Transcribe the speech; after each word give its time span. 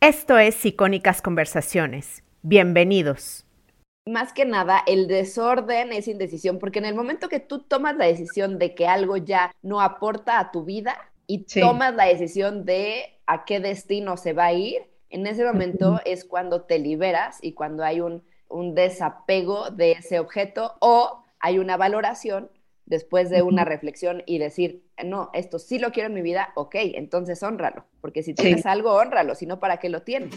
Esto 0.00 0.38
es 0.38 0.64
Icónicas 0.64 1.20
Conversaciones. 1.20 2.22
Bienvenidos. 2.42 3.44
Más 4.06 4.32
que 4.32 4.44
nada, 4.44 4.80
el 4.86 5.08
desorden 5.08 5.92
es 5.92 6.06
indecisión, 6.06 6.60
porque 6.60 6.78
en 6.78 6.84
el 6.84 6.94
momento 6.94 7.28
que 7.28 7.40
tú 7.40 7.62
tomas 7.62 7.96
la 7.96 8.04
decisión 8.04 8.60
de 8.60 8.76
que 8.76 8.86
algo 8.86 9.16
ya 9.16 9.52
no 9.60 9.80
aporta 9.80 10.38
a 10.38 10.52
tu 10.52 10.64
vida 10.64 10.96
y 11.26 11.46
tomas 11.46 11.96
la 11.96 12.04
decisión 12.04 12.64
de 12.64 13.18
a 13.26 13.44
qué 13.44 13.58
destino 13.58 14.16
se 14.16 14.34
va 14.34 14.46
a 14.46 14.52
ir, 14.52 14.82
en 15.10 15.26
ese 15.26 15.44
momento 15.44 16.00
es 16.04 16.24
cuando 16.24 16.62
te 16.62 16.78
liberas 16.78 17.38
y 17.42 17.54
cuando 17.54 17.82
hay 17.82 18.00
un, 18.00 18.22
un 18.48 18.76
desapego 18.76 19.70
de 19.70 19.92
ese 19.92 20.20
objeto 20.20 20.76
o 20.78 21.24
hay 21.40 21.58
una 21.58 21.76
valoración 21.76 22.50
después 22.88 23.30
de 23.30 23.42
una 23.42 23.64
reflexión 23.64 24.22
y 24.26 24.38
decir, 24.38 24.82
no, 25.04 25.30
esto 25.34 25.58
sí 25.58 25.78
lo 25.78 25.92
quiero 25.92 26.08
en 26.08 26.14
mi 26.14 26.22
vida, 26.22 26.52
ok, 26.56 26.74
entonces 26.94 27.42
honralo, 27.42 27.84
porque 28.00 28.22
si 28.22 28.34
tienes 28.34 28.66
algo, 28.66 28.94
honralo, 28.94 29.34
si 29.34 29.46
no, 29.46 29.60
¿para 29.60 29.76
qué 29.78 29.88
lo 29.88 30.02
tienes? 30.02 30.34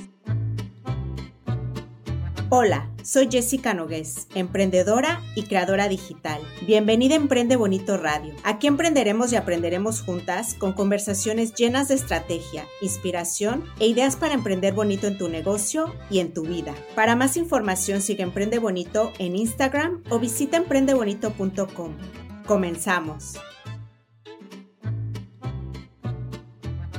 Hola, 2.53 2.89
soy 3.01 3.29
Jessica 3.31 3.73
Nogués, 3.73 4.27
emprendedora 4.35 5.21
y 5.35 5.43
creadora 5.43 5.87
digital. 5.87 6.41
Bienvenida 6.67 7.13
a 7.13 7.17
Emprende 7.17 7.55
Bonito 7.55 7.95
Radio. 7.95 8.33
Aquí 8.43 8.67
emprenderemos 8.67 9.31
y 9.31 9.37
aprenderemos 9.37 10.01
juntas 10.01 10.55
con 10.55 10.73
conversaciones 10.73 11.53
llenas 11.53 11.87
de 11.87 11.95
estrategia, 11.95 12.65
inspiración 12.81 13.63
e 13.79 13.87
ideas 13.87 14.17
para 14.17 14.33
emprender 14.33 14.73
bonito 14.73 15.07
en 15.07 15.17
tu 15.17 15.29
negocio 15.29 15.95
y 16.09 16.19
en 16.19 16.33
tu 16.33 16.41
vida. 16.41 16.75
Para 16.93 17.15
más 17.15 17.37
información 17.37 18.01
sigue 18.01 18.23
Emprende 18.23 18.59
Bonito 18.59 19.13
en 19.17 19.37
Instagram 19.37 20.03
o 20.09 20.19
visita 20.19 20.57
emprendebonito.com. 20.57 21.93
Comenzamos. 22.45 23.39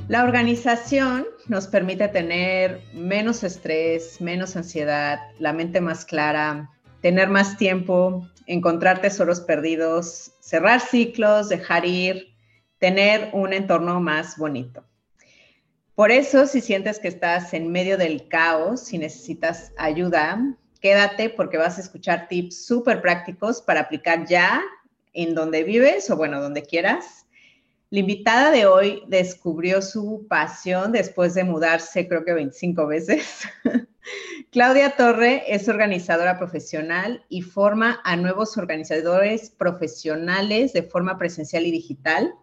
La 0.08 0.24
organización 0.24 1.26
nos 1.48 1.66
permite 1.66 2.06
tener 2.08 2.82
menos 2.92 3.42
estrés, 3.42 4.20
menos 4.20 4.56
ansiedad, 4.56 5.18
la 5.38 5.52
mente 5.52 5.80
más 5.80 6.04
clara, 6.04 6.70
tener 7.00 7.28
más 7.28 7.56
tiempo, 7.56 8.28
encontrar 8.46 9.00
tesoros 9.00 9.40
perdidos, 9.40 10.32
cerrar 10.40 10.80
ciclos, 10.80 11.48
dejar 11.48 11.86
ir, 11.86 12.34
tener 12.78 13.30
un 13.32 13.52
entorno 13.52 14.00
más 14.00 14.36
bonito. 14.36 14.84
Por 15.94 16.10
eso, 16.10 16.46
si 16.46 16.60
sientes 16.60 16.98
que 16.98 17.08
estás 17.08 17.54
en 17.54 17.70
medio 17.70 17.96
del 17.96 18.28
caos, 18.28 18.80
si 18.80 18.98
necesitas 18.98 19.72
ayuda, 19.76 20.56
quédate 20.80 21.30
porque 21.30 21.58
vas 21.58 21.78
a 21.78 21.80
escuchar 21.80 22.28
tips 22.28 22.66
súper 22.66 23.00
prácticos 23.00 23.62
para 23.62 23.80
aplicar 23.80 24.26
ya 24.26 24.62
en 25.12 25.34
donde 25.34 25.64
vives 25.64 26.10
o 26.10 26.16
bueno, 26.16 26.40
donde 26.40 26.62
quieras. 26.62 27.26
La 27.90 28.00
invitada 28.00 28.50
de 28.50 28.64
hoy 28.64 29.02
descubrió 29.08 29.82
su 29.82 30.26
pasión 30.28 30.92
después 30.92 31.34
de 31.34 31.44
mudarse 31.44 32.08
creo 32.08 32.24
que 32.24 32.32
25 32.32 32.86
veces. 32.86 33.42
Claudia 34.50 34.96
Torre 34.96 35.44
es 35.46 35.68
organizadora 35.68 36.38
profesional 36.38 37.24
y 37.28 37.42
forma 37.42 38.00
a 38.04 38.16
nuevos 38.16 38.56
organizadores 38.56 39.50
profesionales 39.50 40.72
de 40.72 40.82
forma 40.82 41.18
presencial 41.18 41.66
y 41.66 41.70
digital. 41.70 42.34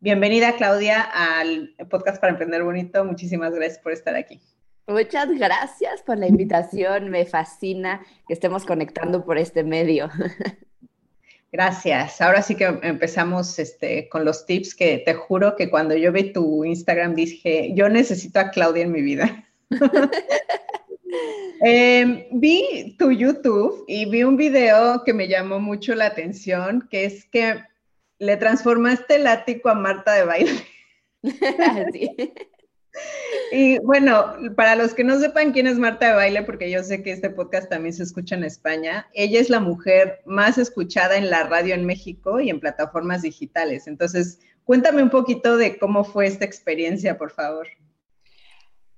Bienvenida 0.00 0.56
Claudia 0.56 1.02
al 1.02 1.74
podcast 1.88 2.20
para 2.20 2.32
Emprender 2.32 2.62
Bonito. 2.64 3.04
Muchísimas 3.04 3.54
gracias 3.54 3.78
por 3.78 3.92
estar 3.92 4.16
aquí. 4.16 4.40
Muchas 4.86 5.30
gracias 5.30 6.02
por 6.02 6.18
la 6.18 6.26
invitación. 6.26 7.10
Me 7.10 7.24
fascina 7.24 8.04
que 8.26 8.34
estemos 8.34 8.66
conectando 8.66 9.24
por 9.24 9.38
este 9.38 9.64
medio. 9.64 10.10
Gracias. 11.54 12.20
Ahora 12.20 12.42
sí 12.42 12.56
que 12.56 12.64
empezamos 12.82 13.60
este, 13.60 14.08
con 14.08 14.24
los 14.24 14.44
tips 14.44 14.74
que 14.74 14.98
te 14.98 15.14
juro 15.14 15.54
que 15.54 15.70
cuando 15.70 15.96
yo 15.96 16.10
vi 16.10 16.32
tu 16.32 16.64
Instagram 16.64 17.14
dije, 17.14 17.70
yo 17.76 17.88
necesito 17.88 18.40
a 18.40 18.50
Claudia 18.50 18.82
en 18.82 18.90
mi 18.90 19.02
vida. 19.02 19.46
Em, 21.60 22.24
vi 22.32 22.96
tu 22.98 23.12
YouTube 23.12 23.84
y 23.86 24.04
vi 24.06 24.24
un 24.24 24.36
video 24.36 25.04
que 25.04 25.14
me 25.14 25.28
llamó 25.28 25.60
mucho 25.60 25.94
la 25.94 26.06
atención, 26.06 26.88
que 26.90 27.04
es 27.04 27.24
que 27.26 27.62
le 28.18 28.36
transformaste 28.36 29.14
el 29.14 29.26
ático 29.28 29.68
a 29.68 29.74
Marta 29.74 30.12
de 30.12 30.24
baile. 30.24 30.66
sí. 31.92 32.34
Y 33.52 33.78
bueno, 33.80 34.34
para 34.56 34.74
los 34.74 34.94
que 34.94 35.04
no 35.04 35.18
sepan 35.18 35.52
quién 35.52 35.66
es 35.66 35.78
Marta 35.78 36.08
de 36.08 36.14
Baile, 36.14 36.42
porque 36.42 36.70
yo 36.70 36.82
sé 36.82 37.02
que 37.02 37.12
este 37.12 37.30
podcast 37.30 37.68
también 37.68 37.92
se 37.92 38.02
escucha 38.02 38.34
en 38.34 38.44
España, 38.44 39.08
ella 39.14 39.40
es 39.40 39.50
la 39.50 39.60
mujer 39.60 40.20
más 40.26 40.58
escuchada 40.58 41.16
en 41.16 41.30
la 41.30 41.44
radio 41.44 41.74
en 41.74 41.86
México 41.86 42.40
y 42.40 42.50
en 42.50 42.60
plataformas 42.60 43.22
digitales. 43.22 43.86
Entonces, 43.86 44.40
cuéntame 44.64 45.02
un 45.02 45.10
poquito 45.10 45.56
de 45.56 45.78
cómo 45.78 46.04
fue 46.04 46.26
esta 46.26 46.44
experiencia, 46.44 47.18
por 47.18 47.30
favor. 47.30 47.68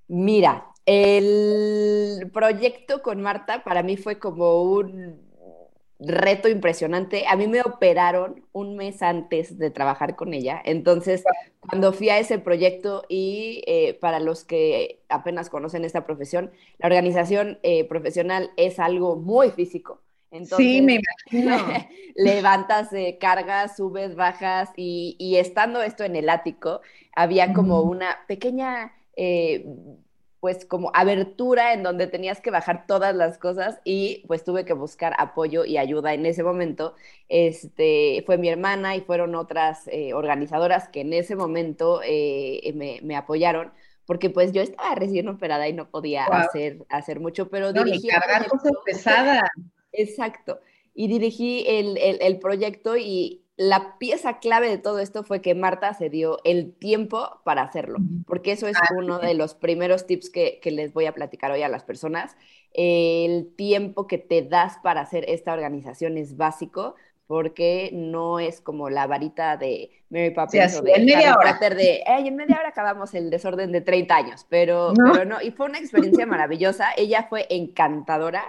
Mira, 0.09 0.67
el 0.87 2.31
proyecto 2.33 3.03
con 3.03 3.21
Marta 3.21 3.65
para 3.65 3.83
mí 3.83 3.97
fue 3.97 4.19
como 4.19 4.63
un 4.63 5.26
reto 5.99 6.49
impresionante. 6.49 7.27
A 7.27 7.37
mí 7.37 7.47
me 7.47 7.61
operaron 7.61 8.45
un 8.53 8.77
mes 8.77 9.03
antes 9.03 9.59
de 9.59 9.71
trabajar 9.71 10.17
con 10.17 10.35
ella. 10.35 10.61
Entonces, 10.65 11.25
cuando 11.61 11.93
fui 11.93 12.11
a 12.11 12.19
ese 12.19 12.39
proyecto 12.39 13.05
y 13.09 13.63
eh, 13.67 13.95
para 13.95 14.21
los 14.21 14.45
que 14.45 15.01
apenas 15.09 15.49
conocen 15.49 15.85
esta 15.85 16.05
profesión, 16.05 16.51
la 16.79 16.87
organización 16.89 17.59
eh, 17.63 17.85
profesional 17.85 18.51
es 18.57 18.79
algo 18.79 19.17
muy 19.17 19.51
físico. 19.51 20.03
Entonces, 20.31 20.59
sí, 20.59 20.83
me 20.83 21.01
imagino. 21.31 21.57
levantas 22.17 22.91
cargas, 23.21 23.77
subes, 23.77 24.17
bajas 24.17 24.71
y, 24.77 25.37
estando 25.39 25.83
esto 25.83 26.05
en 26.05 26.17
el 26.17 26.29
ático, 26.29 26.81
había 27.15 27.53
como 27.53 27.83
una 27.83 28.19
pequeña 28.27 28.93
eh, 29.17 29.65
pues 30.41 30.65
como 30.65 30.91
abertura 30.95 31.73
en 31.73 31.83
donde 31.83 32.07
tenías 32.07 32.41
que 32.41 32.51
bajar 32.51 32.87
todas 32.87 33.15
las 33.15 33.39
cosas 33.39 33.79
y 33.85 34.25
pues 34.27 34.45
tuve 34.45 34.65
que 34.65 34.75
buscar 34.75 35.15
apoyo 35.19 35.65
y 35.65 35.79
ayuda 35.79 36.15
en 36.15 36.27
ese 36.27 36.43
momento. 36.43 36.95
Este, 37.29 38.23
fue 38.27 38.39
mi 38.39 38.49
hermana 38.49 38.97
y 38.97 39.01
fueron 39.01 39.35
otras 39.35 39.89
eh, 39.89 40.15
organizadoras 40.15 40.89
que 40.89 41.01
en 41.01 41.13
ese 41.13 41.37
momento 41.37 42.01
eh, 42.05 42.73
me, 43.03 43.17
apoyaron 43.17 43.73
porque 44.05 44.31
pues 44.31 44.53
yo 44.53 44.63
estaba 44.63 44.95
recién 44.95 45.29
operada 45.29 45.69
y 45.69 45.73
no 45.73 45.91
podía 45.91 46.27
hacer, 46.27 46.85
hacer 46.89 47.19
mucho, 47.19 47.49
pero 47.49 47.73
no, 47.73 47.83
dirigí... 47.83 48.09
cargar 48.09 48.47
cosas 48.47 48.73
pesadas. 48.85 49.43
Exacto. 49.93 50.61
Y 50.95 51.09
dirigí 51.09 51.65
el, 51.67 51.99
el 51.99 52.39
proyecto 52.39 52.97
y 52.97 53.46
la 53.57 53.97
pieza 53.99 54.39
clave 54.39 54.69
de 54.69 54.77
todo 54.77 54.99
esto 54.99 55.25
fue 55.25 55.41
que 55.41 55.55
Marta 55.55 55.95
se 55.95 56.11
dio 56.11 56.39
el 56.45 56.75
tiempo 56.75 57.41
para 57.43 57.63
hacerlo, 57.63 57.99
porque 58.27 58.53
eso 58.53 58.69
es 58.69 58.77
ah, 58.77 58.95
uno 58.95 59.19
de 59.19 59.33
los 59.33 59.55
primeros 59.55 60.07
tips 60.07 60.29
que, 60.29 60.61
les 60.65 60.93
voy 60.93 61.07
a 61.07 61.13
platicar 61.13 61.51
hoy 61.51 61.63
a 61.63 61.69
las 61.69 61.83
personas. 61.83 62.37
El 62.75 63.55
tiempo 63.57 64.07
que 64.07 64.19
te 64.19 64.43
das 64.43 64.77
para 64.83 65.01
hacer 65.01 65.25
esta 65.29 65.55
organización 65.55 66.19
es 66.19 66.37
básico, 66.37 66.97
porque 67.27 67.91
no 67.95 68.41
es 68.41 68.61
como 68.61 68.91
la 68.91 69.07
varita 69.07 69.57
de 69.57 69.91
Mary 70.11 70.31
Poppins 70.31 70.79
o 70.79 70.83
de 70.83 70.93
en 70.93 71.07
media 71.07 71.35
hora. 71.35 71.55
de, 71.55 72.03
en 72.07 72.37
media 72.37 72.59
hora 72.61 72.69
acabamos 72.69 73.15
el 73.15 73.31
desorden 73.31 73.73
de 73.73 73.81
30 73.81 74.15
años, 74.15 74.47
pero 74.51 74.93
pero 74.95 75.25
no, 75.25 75.41
y 75.41 75.51
fue 75.51 75.67
una 75.67 75.79
experiencia 75.79 76.27
maravillosa. 76.27 76.89
Ella 76.95 77.27
fue 77.29 77.47
encantadora 77.49 78.45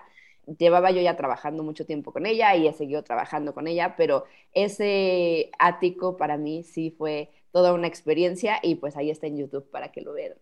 llevaba 0.57 0.91
yo 0.91 1.01
ya 1.01 1.15
trabajando 1.15 1.63
mucho 1.63 1.85
tiempo 1.85 2.13
con 2.13 2.25
ella 2.25 2.55
y 2.55 2.67
he 2.67 2.73
seguido 2.73 3.03
trabajando 3.03 3.53
con 3.53 3.67
ella, 3.67 3.95
pero 3.97 4.25
ese 4.53 5.51
ático 5.59 6.17
para 6.17 6.37
mí 6.37 6.63
sí 6.63 6.91
fue 6.97 7.31
toda 7.51 7.73
una 7.73 7.87
experiencia 7.87 8.59
y 8.61 8.75
pues 8.75 8.95
ahí 8.97 9.09
está 9.09 9.27
en 9.27 9.37
YouTube 9.37 9.69
para 9.69 9.91
que 9.91 10.01
lo 10.01 10.13
vean. 10.13 10.33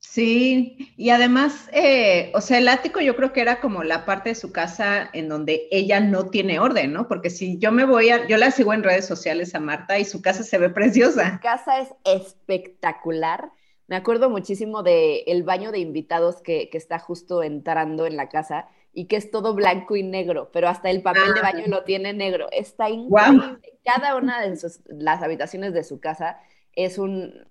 Sí, 0.00 0.94
y 0.96 1.10
además, 1.10 1.68
eh, 1.72 2.30
o 2.32 2.40
sea, 2.40 2.58
el 2.58 2.68
ático 2.68 3.00
yo 3.00 3.16
creo 3.16 3.32
que 3.32 3.40
era 3.40 3.60
como 3.60 3.82
la 3.82 4.04
parte 4.04 4.28
de 4.28 4.34
su 4.36 4.52
casa 4.52 5.10
en 5.12 5.28
donde 5.28 5.66
ella 5.72 5.98
no 5.98 6.30
tiene 6.30 6.60
orden, 6.60 6.92
¿no? 6.92 7.08
Porque 7.08 7.30
si 7.30 7.58
yo 7.58 7.72
me 7.72 7.84
voy 7.84 8.10
a, 8.10 8.26
yo 8.28 8.36
la 8.36 8.52
sigo 8.52 8.72
en 8.72 8.84
redes 8.84 9.06
sociales 9.06 9.56
a 9.56 9.60
Marta 9.60 9.98
y 9.98 10.04
su 10.04 10.22
casa 10.22 10.44
se 10.44 10.56
ve 10.58 10.70
preciosa. 10.70 11.32
Su 11.34 11.40
casa 11.40 11.80
es 11.80 11.94
espectacular. 12.04 13.50
Me 13.88 13.96
acuerdo 13.96 14.30
muchísimo 14.30 14.84
del 14.84 15.22
el 15.26 15.42
baño 15.42 15.72
de 15.72 15.80
invitados 15.80 16.42
que, 16.42 16.70
que 16.70 16.78
está 16.78 17.00
justo 17.00 17.42
entrando 17.42 18.06
en 18.06 18.16
la 18.16 18.28
casa 18.28 18.68
y 18.92 19.06
que 19.06 19.16
es 19.16 19.30
todo 19.30 19.54
blanco 19.54 19.96
y 19.96 20.02
negro, 20.02 20.50
pero 20.52 20.68
hasta 20.68 20.90
el 20.90 21.02
papel 21.02 21.34
de 21.34 21.40
baño 21.40 21.64
ah. 21.66 21.68
lo 21.68 21.84
tiene 21.84 22.12
negro. 22.12 22.48
Está 22.50 22.90
increíble. 22.90 23.58
Cada 23.84 24.16
una 24.16 24.40
de 24.40 24.56
las 24.88 25.22
habitaciones 25.22 25.72
de 25.72 25.84
su 25.84 26.00
casa 26.00 26.38
es 26.74 26.98
un, 26.98 27.46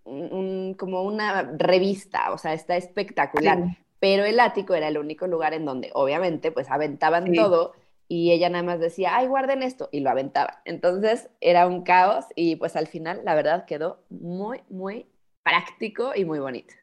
como 0.78 1.04
una 1.04 1.44
revista, 1.58 2.32
o 2.32 2.38
sea, 2.38 2.54
está 2.54 2.78
espectacular. 2.78 3.78
Pero 4.00 4.26
el 4.26 4.40
ático 4.40 4.76
era 4.76 4.88
el 4.88 4.98
único 4.98 5.26
lugar 5.26 5.54
en 5.54 5.66
donde, 5.66 5.90
obviamente, 5.94 6.52
pues 6.52 6.70
aventaban 6.70 7.34
todo 7.34 7.74
y 8.08 8.32
ella 8.32 8.50
nada 8.50 8.64
más 8.64 8.80
decía, 8.80 9.18
ay, 9.18 9.28
guarden 9.28 9.64
esto, 9.64 9.90
y 9.92 10.00
lo 10.00 10.10
aventaba. 10.10 10.62
Entonces 10.66 11.30
era 11.42 11.68
un 11.68 11.84
caos 11.84 12.26
y 12.36 12.56
pues 12.56 12.76
al 12.76 12.88
final, 12.88 13.22
la 13.26 13.36
verdad, 13.36 13.66
quedó 13.66 14.00
muy, 14.10 14.62
muy 14.70 15.08
práctico 15.44 16.12
y 16.16 16.24
muy 16.24 16.40
bonito. 16.40 16.74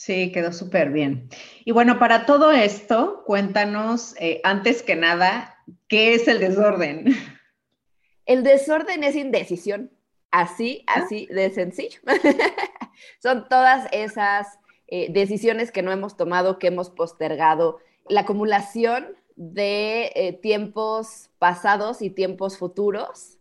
Sí, 0.00 0.32
quedó 0.32 0.50
súper 0.50 0.92
bien. 0.92 1.28
Y 1.62 1.72
bueno, 1.72 1.98
para 1.98 2.24
todo 2.24 2.52
esto, 2.52 3.22
cuéntanos, 3.26 4.14
eh, 4.18 4.40
antes 4.44 4.82
que 4.82 4.96
nada, 4.96 5.58
¿qué 5.88 6.14
es 6.14 6.26
el 6.26 6.40
desorden? 6.40 7.04
El 8.24 8.42
desorden 8.42 9.04
es 9.04 9.14
indecisión, 9.14 9.90
así, 10.30 10.84
ah. 10.86 11.02
así 11.04 11.26
de 11.26 11.50
sencillo. 11.50 12.00
Son 13.22 13.46
todas 13.50 13.88
esas 13.92 14.58
eh, 14.86 15.08
decisiones 15.12 15.70
que 15.70 15.82
no 15.82 15.92
hemos 15.92 16.16
tomado, 16.16 16.58
que 16.58 16.68
hemos 16.68 16.88
postergado, 16.88 17.80
la 18.08 18.20
acumulación 18.20 19.08
de 19.36 20.12
eh, 20.14 20.32
tiempos 20.32 21.28
pasados 21.38 22.00
y 22.00 22.08
tiempos 22.08 22.56
futuros 22.56 23.36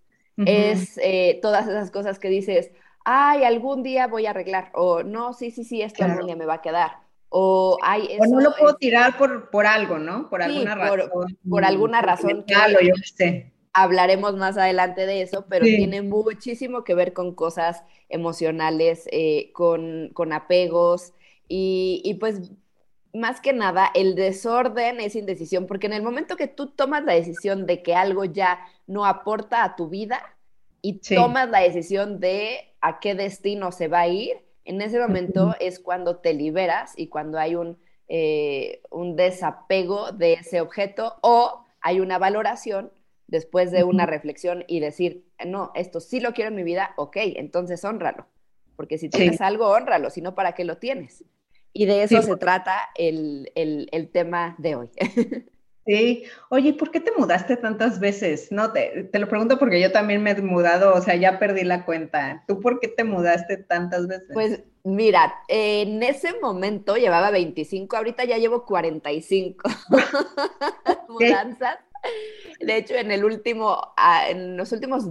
es 0.45 0.99
todas 1.41 1.67
esas 1.67 1.91
cosas 1.91 2.17
que 2.17 2.29
dices, 2.29 2.71
ay, 3.05 3.43
algún 3.43 3.83
día 3.83 4.07
voy 4.07 4.25
a 4.25 4.31
arreglar, 4.31 4.71
o 4.73 5.03
no, 5.03 5.33
sí, 5.33 5.51
sí, 5.51 5.63
sí, 5.63 5.81
esto 5.81 6.03
algún 6.03 6.25
día 6.25 6.35
me 6.35 6.45
va 6.45 6.55
a 6.55 6.61
quedar. 6.61 6.91
O, 7.29 7.77
ay, 7.83 8.17
no 8.27 8.41
lo 8.41 8.55
puedo 8.55 8.75
tirar 8.75 9.17
por, 9.17 9.51
por 9.51 9.67
algo, 9.67 9.99
¿no? 9.99 10.29
Por 10.29 10.41
alguna 10.41 10.75
razón. 10.75 11.37
Por, 11.47 11.63
alguna 11.63 12.01
razón. 12.01 12.43
Que, 12.47 12.55
yo 12.87 12.93
sé. 13.15 13.53
Hablaremos 13.71 14.35
más 14.35 14.57
adelante 14.57 15.05
de 15.05 15.21
eso, 15.21 15.45
pero 15.47 15.63
tiene 15.63 16.01
muchísimo 16.01 16.83
que 16.83 16.95
ver 16.95 17.13
con 17.13 17.35
cosas 17.35 17.83
emocionales, 18.09 19.07
eh, 19.11 19.51
con, 19.53 20.09
con, 20.13 20.33
apegos 20.33 21.13
y, 21.47 22.01
y 22.03 22.15
pues 22.15 22.51
más 23.13 23.41
que 23.41 23.53
nada, 23.53 23.89
el 23.93 24.15
desorden 24.15 24.99
es 24.99 25.15
indecisión, 25.15 25.67
porque 25.67 25.87
en 25.87 25.93
el 25.93 26.03
momento 26.03 26.35
que 26.35 26.47
tú 26.47 26.67
tomas 26.71 27.03
la 27.03 27.13
decisión 27.13 27.65
de 27.65 27.81
que 27.83 27.95
algo 27.95 28.25
ya 28.25 28.59
no 28.87 29.05
aporta 29.05 29.63
a 29.63 29.75
tu 29.75 29.87
vida 29.87 30.21
y 30.81 30.99
tomas 30.99 31.49
la 31.49 31.59
decisión 31.59 32.19
de 32.19 32.73
a 32.81 32.99
qué 32.99 33.15
destino 33.15 33.71
se 33.71 33.87
va 33.87 34.01
a 34.01 34.07
ir, 34.07 34.37
en 34.65 34.81
ese 34.81 34.99
momento 34.99 35.55
es 35.59 35.79
cuando 35.79 36.17
te 36.17 36.33
liberas 36.33 36.93
y 36.95 37.07
cuando 37.07 37.39
hay 37.39 37.55
un, 37.55 37.79
eh, 38.07 38.81
un 38.91 39.15
desapego 39.15 40.11
de 40.11 40.33
ese 40.33 40.61
objeto 40.61 41.15
o 41.21 41.65
hay 41.81 41.99
una 41.99 42.17
valoración 42.17 42.91
después 43.27 43.71
de 43.71 43.83
una 43.83 44.05
reflexión 44.05 44.63
y 44.67 44.79
decir, 44.79 45.25
no, 45.45 45.71
esto 45.75 45.99
sí 45.99 46.19
lo 46.19 46.33
quiero 46.33 46.49
en 46.49 46.55
mi 46.55 46.63
vida, 46.63 46.93
ok, 46.97 47.17
entonces 47.17 47.83
honralo. 47.83 48.27
Porque 48.75 48.97
si 48.97 49.09
tienes 49.09 49.41
algo, 49.41 49.67
honralo, 49.67 50.09
si 50.09 50.21
no, 50.21 50.35
¿para 50.35 50.53
qué 50.53 50.63
lo 50.63 50.77
tienes? 50.77 51.23
Y 51.73 51.85
de 51.85 52.03
eso 52.03 52.21
se 52.21 52.37
trata 52.37 52.89
el, 52.95 53.51
tema 54.13 54.55
de 54.57 54.75
hoy. 54.75 54.89
Sí, 55.85 56.23
oye, 56.49 56.73
¿por 56.73 56.91
qué 56.91 56.99
te 56.99 57.11
mudaste 57.17 57.57
tantas 57.57 57.99
veces? 57.99 58.51
No, 58.51 58.71
te, 58.71 59.09
lo 59.11 59.27
pregunto 59.27 59.57
porque 59.57 59.81
yo 59.81 59.91
también 59.91 60.21
me 60.21 60.31
he 60.31 60.41
mudado, 60.41 60.93
o 60.93 61.01
sea, 61.01 61.15
ya 61.15 61.39
perdí 61.39 61.63
la 61.63 61.85
cuenta. 61.85 62.43
¿Tú 62.47 62.59
por 62.59 62.79
qué 62.79 62.87
te 62.87 63.03
mudaste 63.03 63.57
tantas 63.57 64.07
veces? 64.07 64.29
Pues 64.33 64.63
mira, 64.83 65.33
en 65.47 66.03
ese 66.03 66.39
momento 66.39 66.95
llevaba 66.95 67.31
25, 67.31 67.97
ahorita 67.97 68.25
ya 68.25 68.37
llevo 68.37 68.65
45 68.65 69.69
mudanzas. 71.09 71.79
De 72.59 72.77
hecho, 72.77 72.95
en 72.95 73.11
el 73.11 73.23
último, 73.23 73.93
ah, 73.97 74.29
en 74.29 74.57
los 74.57 74.71
últimos 74.71 75.05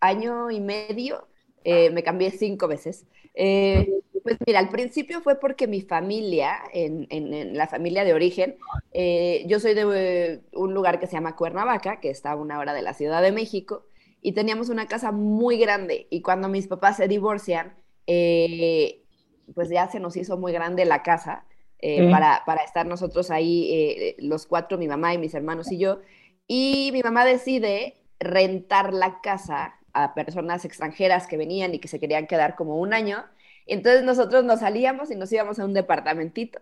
año 0.00 0.50
y 0.50 0.60
medio, 0.60 1.28
eh, 1.64 1.90
me 1.90 2.02
cambié 2.02 2.30
cinco 2.30 2.68
veces. 2.68 3.06
Eh, 3.34 3.88
pues 4.22 4.36
mira, 4.46 4.58
al 4.58 4.68
principio 4.68 5.20
fue 5.20 5.38
porque 5.38 5.66
mi 5.66 5.80
familia, 5.80 6.58
en, 6.72 7.56
la 7.56 7.66
familia 7.66 8.04
de 8.04 8.14
origen, 8.14 8.56
eh, 8.92 9.44
yo 9.46 9.60
soy 9.60 9.74
de 9.74 10.42
un 10.52 10.74
lugar 10.74 11.00
que 11.00 11.06
se 11.06 11.14
llama 11.14 11.36
Cuernavaca, 11.36 12.00
que 12.00 12.10
está 12.10 12.32
a 12.32 12.36
una 12.36 12.58
hora 12.58 12.72
de 12.74 12.82
la 12.82 12.94
Ciudad 12.94 13.22
de 13.22 13.32
México, 13.32 13.86
y 14.20 14.32
teníamos 14.32 14.68
una 14.68 14.86
casa 14.86 15.12
muy 15.12 15.58
grande. 15.58 16.06
Y 16.10 16.22
cuando 16.22 16.48
mis 16.48 16.68
papás 16.68 16.96
se 16.98 17.08
divorcian, 17.08 17.74
eh, 18.06 19.02
pues 19.54 19.68
ya 19.68 19.88
se 19.88 20.00
nos 20.00 20.16
hizo 20.16 20.38
muy 20.38 20.52
grande 20.52 20.84
la 20.84 21.02
casa 21.02 21.44
eh, 21.80 22.08
para, 22.10 22.42
para, 22.46 22.62
estar 22.62 22.86
nosotros 22.86 23.30
ahí, 23.32 24.14
los 24.18 24.46
cuatro, 24.46 24.78
mi 24.78 24.86
mamá 24.86 25.14
y 25.14 25.18
mis 25.18 25.34
hermanos 25.34 25.72
y 25.72 25.78
yo. 25.78 26.00
Y 26.46 26.90
mi 26.92 27.02
mamá 27.02 27.24
decide 27.24 27.96
rentar 28.20 28.94
la 28.94 29.20
casa 29.20 29.74
a 29.92 30.14
personas 30.14 30.64
extranjeras 30.64 31.26
que 31.26 31.36
venían 31.36 31.74
y 31.74 31.80
que 31.80 31.88
se 31.88 31.98
querían 31.98 32.26
quedar 32.26 32.54
como 32.54 32.76
un 32.76 32.94
año 32.94 33.24
entonces 33.66 34.04
nosotros 34.04 34.44
nos 34.44 34.60
salíamos 34.60 35.10
y 35.10 35.16
nos 35.16 35.32
íbamos 35.32 35.58
a 35.58 35.64
un 35.64 35.74
departamentito 35.74 36.60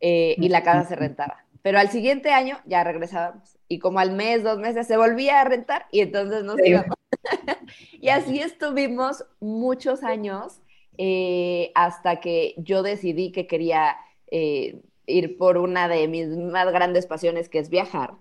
eh, 0.00 0.36
y 0.38 0.48
la 0.48 0.62
casa 0.62 0.88
se 0.88 0.96
rentaba. 0.96 1.44
Pero 1.62 1.78
al 1.78 1.90
siguiente 1.90 2.32
año 2.32 2.58
ya 2.66 2.84
regresábamos. 2.84 3.56
Y 3.68 3.78
como 3.78 4.00
al 4.00 4.12
mes, 4.12 4.42
dos 4.42 4.58
meses, 4.58 4.86
se 4.86 4.96
volvía 4.96 5.40
a 5.40 5.44
rentar 5.44 5.86
y 5.90 6.00
entonces 6.00 6.44
nos 6.44 6.56
íbamos. 6.64 6.96
y 8.00 8.08
así 8.08 8.40
estuvimos 8.40 9.24
muchos 9.40 10.02
años 10.02 10.60
eh, 10.98 11.70
hasta 11.74 12.20
que 12.20 12.54
yo 12.58 12.82
decidí 12.82 13.32
que 13.32 13.46
quería 13.46 13.96
eh, 14.30 14.82
ir 15.06 15.38
por 15.38 15.56
una 15.56 15.88
de 15.88 16.08
mis 16.08 16.28
más 16.28 16.70
grandes 16.72 17.06
pasiones, 17.06 17.48
que 17.48 17.60
es 17.60 17.70
viajar. 17.70 18.14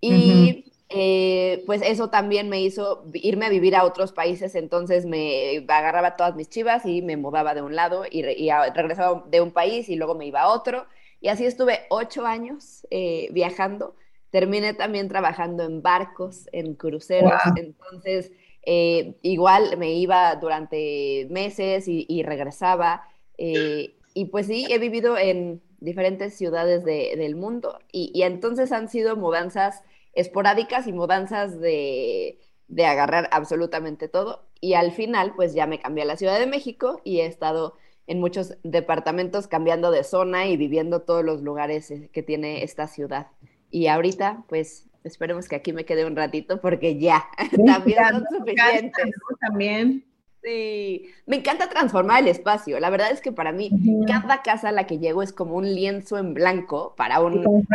Y 0.00 0.65
eh, 0.88 1.64
pues 1.66 1.82
eso 1.82 2.10
también 2.10 2.48
me 2.48 2.60
hizo 2.60 3.04
irme 3.12 3.46
a 3.46 3.50
vivir 3.50 3.74
a 3.74 3.84
otros 3.84 4.12
países, 4.12 4.54
entonces 4.54 5.04
me 5.04 5.64
agarraba 5.68 6.16
todas 6.16 6.36
mis 6.36 6.48
chivas 6.48 6.86
y 6.86 7.02
me 7.02 7.16
mudaba 7.16 7.54
de 7.54 7.62
un 7.62 7.74
lado 7.74 8.04
y, 8.08 8.22
regresaba 8.22 9.24
de 9.28 9.40
un 9.40 9.50
país 9.50 9.88
y 9.88 9.96
luego 9.96 10.14
me 10.14 10.26
iba 10.26 10.42
a 10.42 10.48
otro. 10.48 10.86
Y 11.20 11.28
así 11.28 11.44
estuve 11.44 11.80
ocho 11.90 12.24
años 12.24 12.86
eh, 12.90 13.28
viajando. 13.32 13.96
Terminé 14.30 14.74
también 14.74 15.08
trabajando 15.08 15.64
en 15.64 15.82
barcos, 15.82 16.48
en 16.52 16.74
cruceros, 16.74 17.32
entonces 17.56 18.30
eh, 18.62 19.16
igual 19.22 19.76
me 19.78 19.92
iba 19.94 20.36
durante 20.36 21.26
meses 21.30 21.86
y, 21.88 22.22
regresaba. 22.22 23.08
y 23.36 24.24
pues 24.30 24.46
sí, 24.46 24.66
he 24.70 24.78
vivido 24.78 25.18
en 25.18 25.62
diferentes 25.80 26.36
ciudades 26.36 26.84
del 26.84 27.34
mundo 27.34 27.80
y 27.90 28.22
entonces 28.22 28.70
han 28.72 28.88
sido 28.88 29.16
mudanzas 29.16 29.82
esporádicas 30.16 30.86
y 30.86 30.92
mudanzas 30.92 31.60
de, 31.60 32.40
agarrar 32.78 33.28
absolutamente 33.30 34.08
todo. 34.08 34.48
Y 34.60 34.74
al 34.74 34.90
final, 34.90 35.34
pues 35.36 35.54
ya 35.54 35.66
me 35.66 35.78
cambié 35.78 36.02
a 36.02 36.06
la 36.06 36.16
Ciudad 36.16 36.40
de 36.40 36.46
México 36.46 37.00
y 37.04 37.20
he 37.20 37.26
estado 37.26 37.74
en 38.08 38.18
muchos 38.18 38.56
departamentos 38.64 39.46
cambiando 39.46 39.90
de 39.90 40.02
zona 40.02 40.46
y 40.46 40.56
viviendo 40.56 41.02
todos 41.02 41.24
los 41.24 41.42
lugares 41.42 41.90
eh, 41.90 42.10
que 42.12 42.22
tiene 42.22 42.64
esta 42.64 42.88
ciudad. 42.88 43.28
Y 43.70 43.88
ahorita, 43.88 44.44
pues 44.48 44.86
esperemos 45.04 45.48
que 45.48 45.56
aquí 45.56 45.72
me 45.72 45.84
quede 45.84 46.06
un 46.06 46.16
ratito 46.16 46.60
porque 46.60 46.98
ya, 46.98 47.26
también 47.66 47.98
son 48.10 48.24
suficientes. 48.38 49.10
También. 49.40 50.04
Sí, 50.42 51.10
me 51.26 51.36
encanta 51.36 51.68
transformar 51.68 52.22
el 52.22 52.28
espacio. 52.28 52.78
La 52.78 52.88
verdad 52.88 53.10
es 53.10 53.20
que 53.20 53.32
para 53.32 53.50
mí, 53.50 53.70
cada 54.06 54.42
casa 54.42 54.68
a 54.68 54.72
la 54.72 54.86
que 54.86 54.98
llego 54.98 55.22
es 55.22 55.32
como 55.32 55.56
un 55.56 55.74
lienzo 55.74 56.18
en 56.18 56.34
blanco 56.34 56.94
para 56.96 57.20
un, 57.20 57.44
un 57.44 57.66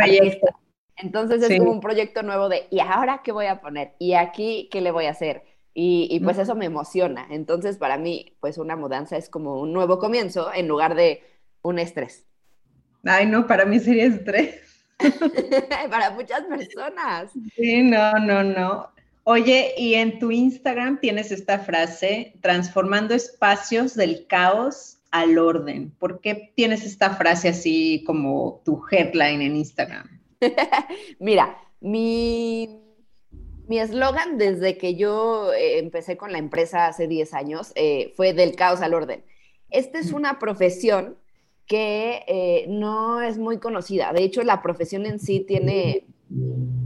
entonces 0.96 1.42
es 1.42 1.58
como 1.58 1.72
un 1.72 1.80
proyecto 1.80 2.22
nuevo 2.22 2.48
de, 2.48 2.66
¿y 2.70 2.80
ahora 2.80 3.22
qué 3.24 3.32
voy 3.32 3.46
a 3.46 3.60
poner? 3.60 3.92
¿Y 3.98 4.14
aquí 4.14 4.68
qué 4.70 4.80
le 4.80 4.90
voy 4.90 5.06
a 5.06 5.10
hacer? 5.10 5.42
Y, 5.74 6.20
pues 6.20 6.38
eso 6.38 6.54
me 6.54 6.66
emociona. 6.66 7.26
Entonces 7.30 7.78
para 7.78 7.96
mí, 7.96 8.36
pues 8.40 8.58
una 8.58 8.76
mudanza 8.76 9.16
es 9.16 9.30
como 9.30 9.60
un 9.60 9.72
nuevo 9.72 9.98
comienzo 9.98 10.52
en 10.54 10.68
lugar 10.68 10.94
de 10.94 11.22
un 11.62 11.78
estrés. 11.78 12.26
Ay, 13.04 13.26
no, 13.26 13.46
para 13.46 13.64
mí 13.64 13.80
sería 13.80 14.04
estrés. 14.04 14.60
para 15.90 16.10
muchas 16.10 16.42
personas. 16.42 17.32
Sí, 17.56 17.82
no, 17.82 18.18
no, 18.18 18.44
no. 18.44 18.90
Oye, 19.24 19.72
y 19.78 19.94
en 19.94 20.18
tu 20.18 20.30
Instagram 20.30 21.00
tienes 21.00 21.30
esta 21.30 21.60
frase, 21.60 22.34
transformando 22.40 23.14
espacios 23.14 23.94
del 23.94 24.26
caos 24.26 24.98
al 25.10 25.38
orden. 25.38 25.90
¿Por 25.98 26.20
qué 26.20 26.52
tienes 26.54 26.84
esta 26.84 27.10
frase 27.10 27.48
así 27.48 28.02
como 28.04 28.60
tu 28.64 28.82
headline 28.90 29.42
en 29.42 29.56
Instagram? 29.56 30.21
Mira, 31.18 31.58
mi 31.80 32.82
eslogan 33.68 34.38
desde 34.38 34.76
que 34.76 34.94
yo 34.96 35.52
eh, 35.52 35.78
empecé 35.78 36.16
con 36.16 36.32
la 36.32 36.38
empresa 36.38 36.86
hace 36.86 37.08
10 37.08 37.34
años 37.34 37.72
eh, 37.74 38.12
fue 38.16 38.32
del 38.32 38.54
caos 38.54 38.80
al 38.80 38.94
orden. 38.94 39.24
Esta 39.70 39.98
es 39.98 40.12
una 40.12 40.38
profesión 40.38 41.16
que 41.66 42.22
eh, 42.26 42.66
no 42.68 43.22
es 43.22 43.38
muy 43.38 43.58
conocida. 43.58 44.12
De 44.12 44.22
hecho, 44.22 44.42
la 44.42 44.60
profesión 44.62 45.06
en 45.06 45.18
sí 45.18 45.40
tiene 45.40 46.06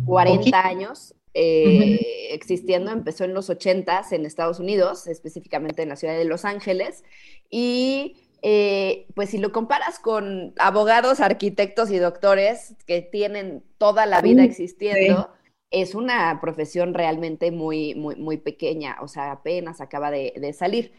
40 0.04 0.64
años 0.66 1.14
existiendo. 1.34 2.92
Empezó 2.92 3.24
en 3.24 3.34
los 3.34 3.50
80 3.50 4.04
en 4.12 4.24
Estados 4.24 4.60
Unidos, 4.60 5.06
específicamente 5.08 5.82
en 5.82 5.88
la 5.88 5.96
ciudad 5.96 6.16
de 6.16 6.24
Los 6.24 6.44
Ángeles. 6.44 7.02
Y 7.50 8.25
eh, 8.48 9.08
pues 9.16 9.30
si 9.30 9.38
lo 9.38 9.50
comparas 9.50 9.98
con 9.98 10.54
abogados, 10.60 11.18
arquitectos 11.18 11.90
y 11.90 11.98
doctores 11.98 12.76
que 12.86 13.02
tienen 13.02 13.64
toda 13.76 14.06
la 14.06 14.20
vida 14.20 14.44
existiendo, 14.44 15.30
es 15.72 15.96
una 15.96 16.40
profesión 16.40 16.94
realmente 16.94 17.50
muy, 17.50 17.96
muy, 17.96 18.14
muy 18.14 18.36
pequeña, 18.36 18.98
o 19.00 19.08
sea, 19.08 19.32
apenas 19.32 19.80
acaba 19.80 20.12
de, 20.12 20.52
salir. 20.56 20.92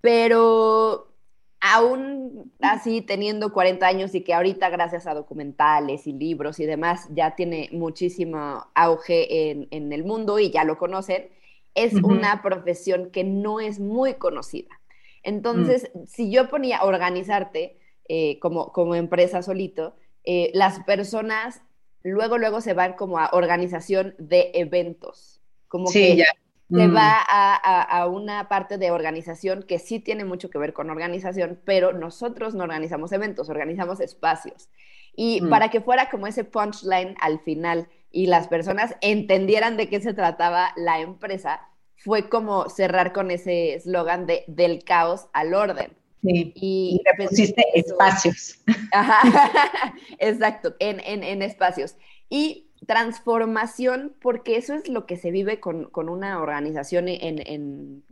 Pero 0.00 1.14
aún 1.60 2.50
así, 2.62 3.02
teniendo 3.02 3.52
40 3.52 3.86
años 3.86 4.14
y 4.14 4.22
que 4.22 4.32
ahorita 4.32 4.70
gracias 4.70 5.06
a 5.06 5.12
documentales 5.12 6.06
y 6.06 6.14
libros 6.14 6.58
y 6.58 6.64
demás 6.64 7.06
ya 7.10 7.34
tiene 7.34 7.68
muchísimo 7.70 8.66
auge 8.74 9.50
en, 9.50 9.92
el 9.92 10.04
mundo 10.04 10.38
y 10.38 10.50
ya 10.50 10.64
lo 10.64 10.78
conocen, 10.78 11.28
es 11.74 11.92
una 12.02 12.40
profesión 12.40 13.10
que 13.10 13.24
no 13.24 13.60
es 13.60 13.78
muy 13.78 14.14
conocida. 14.14 14.80
Entonces, 15.24 15.90
mm. 15.92 16.04
si 16.06 16.30
yo 16.30 16.48
ponía 16.48 16.84
organizarte 16.84 17.78
eh, 18.08 18.38
como, 18.38 18.72
como 18.72 18.94
empresa 18.94 19.42
solito, 19.42 19.96
eh, 20.22 20.50
las 20.54 20.80
personas 20.84 21.62
luego, 22.02 22.38
luego 22.38 22.60
se 22.60 22.74
van 22.74 22.92
como 22.92 23.18
a 23.18 23.30
organización 23.32 24.14
de 24.18 24.52
eventos. 24.54 25.40
Como 25.66 25.90
que 25.90 26.24
se 26.70 26.88
mm. 26.88 26.94
va 26.96 27.18
a, 27.26 28.06
una 28.06 28.48
parte 28.48 28.78
de 28.78 28.90
organización 28.90 29.64
que 29.64 29.78
sí 29.78 29.98
tiene 29.98 30.24
mucho 30.24 30.50
que 30.50 30.58
ver 30.58 30.72
con 30.72 30.90
organización, 30.90 31.60
pero 31.64 31.92
nosotros 31.92 32.54
no 32.54 32.64
organizamos 32.64 33.10
eventos, 33.12 33.48
organizamos 33.48 34.00
espacios. 34.00 34.68
Y 35.16 35.40
mm. 35.40 35.48
para 35.48 35.70
que 35.70 35.80
fuera 35.80 36.10
como 36.10 36.26
ese 36.26 36.44
punchline 36.44 37.16
al 37.20 37.40
final 37.40 37.88
y 38.10 38.26
las 38.26 38.48
personas 38.48 38.94
entendieran 39.00 39.76
de 39.76 39.88
qué 39.88 40.00
se 40.00 40.14
trataba 40.14 40.72
la 40.76 41.00
empresa, 41.00 41.68
fue 42.04 42.28
como 42.28 42.68
cerrar 42.68 43.12
con 43.12 43.30
ese 43.30 43.74
eslogan 43.74 44.26
de 44.26 44.44
del 44.46 44.84
caos 44.84 45.26
al 45.32 45.54
orden. 45.54 45.92
Sí. 46.22 46.52
Y, 46.54 47.00
y 47.02 47.24
pusiste 47.26 47.64
espacios. 47.74 48.58
exacto, 50.18 50.74
en, 50.78 51.00
en 51.00 51.42
espacios. 51.42 51.96
Y 52.30 52.64
transformación, 52.86 54.14
porque 54.20 54.56
eso 54.56 54.74
es 54.74 54.88
lo 54.88 55.06
que 55.06 55.16
se 55.16 55.30
vive 55.30 55.60
con, 55.60 55.90
una 55.94 56.40
organización 56.40 57.08
en, 57.08 58.04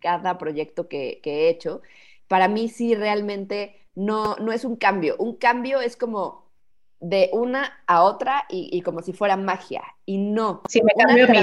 cada 0.00 0.38
proyecto 0.38 0.88
que, 0.88 1.20
he 1.24 1.48
hecho. 1.48 1.82
Para 2.28 2.48
mí 2.48 2.68
sí 2.68 2.94
realmente 2.94 3.76
no, 3.94 4.36
no 4.36 4.52
es 4.52 4.64
un 4.64 4.76
cambio. 4.76 5.16
Un 5.18 5.36
cambio 5.36 5.80
es 5.80 5.96
como 5.96 6.50
de 7.02 7.30
una 7.32 7.82
a 7.88 8.04
otra 8.04 8.44
y, 8.48 8.80
como 8.82 9.02
si 9.02 9.12
fuera 9.12 9.36
magia. 9.36 9.82
Y 10.06 10.18
no. 10.18 10.62
Sí, 10.68 10.80
me 10.82 10.92
cambio 10.92 11.26
mi 11.28 11.38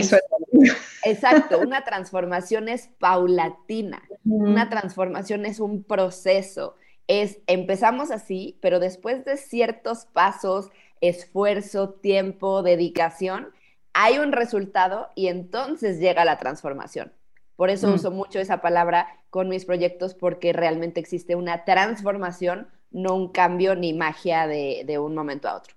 Exacto, 1.03 1.59
una 1.61 1.83
transformación 1.83 2.69
es 2.69 2.87
paulatina. 2.97 4.01
Una 4.25 4.69
transformación 4.69 5.45
es 5.45 5.59
un 5.59 5.83
proceso. 5.83 6.75
Es 7.07 7.39
empezamos 7.45 8.09
así, 8.09 8.57
pero 8.61 8.79
después 8.79 9.25
de 9.25 9.35
ciertos 9.35 10.05
pasos, 10.05 10.69
esfuerzo, 11.01 11.89
tiempo, 11.89 12.63
dedicación, 12.63 13.49
hay 13.93 14.17
un 14.17 14.31
resultado 14.31 15.09
y 15.13 15.27
entonces 15.27 15.99
llega 15.99 16.23
la 16.23 16.37
transformación. 16.37 17.11
Por 17.57 17.69
eso 17.69 17.89
mm. 17.89 17.93
uso 17.95 18.11
mucho 18.11 18.39
esa 18.39 18.61
palabra 18.61 19.19
con 19.29 19.49
mis 19.49 19.65
proyectos 19.65 20.13
porque 20.13 20.53
realmente 20.53 21.01
existe 21.01 21.35
una 21.35 21.65
transformación, 21.65 22.69
no 22.91 23.15
un 23.15 23.31
cambio 23.31 23.75
ni 23.75 23.93
magia 23.93 24.47
de, 24.47 24.99
un 24.99 25.15
momento 25.15 25.47
a 25.47 25.55
otro. 25.55 25.75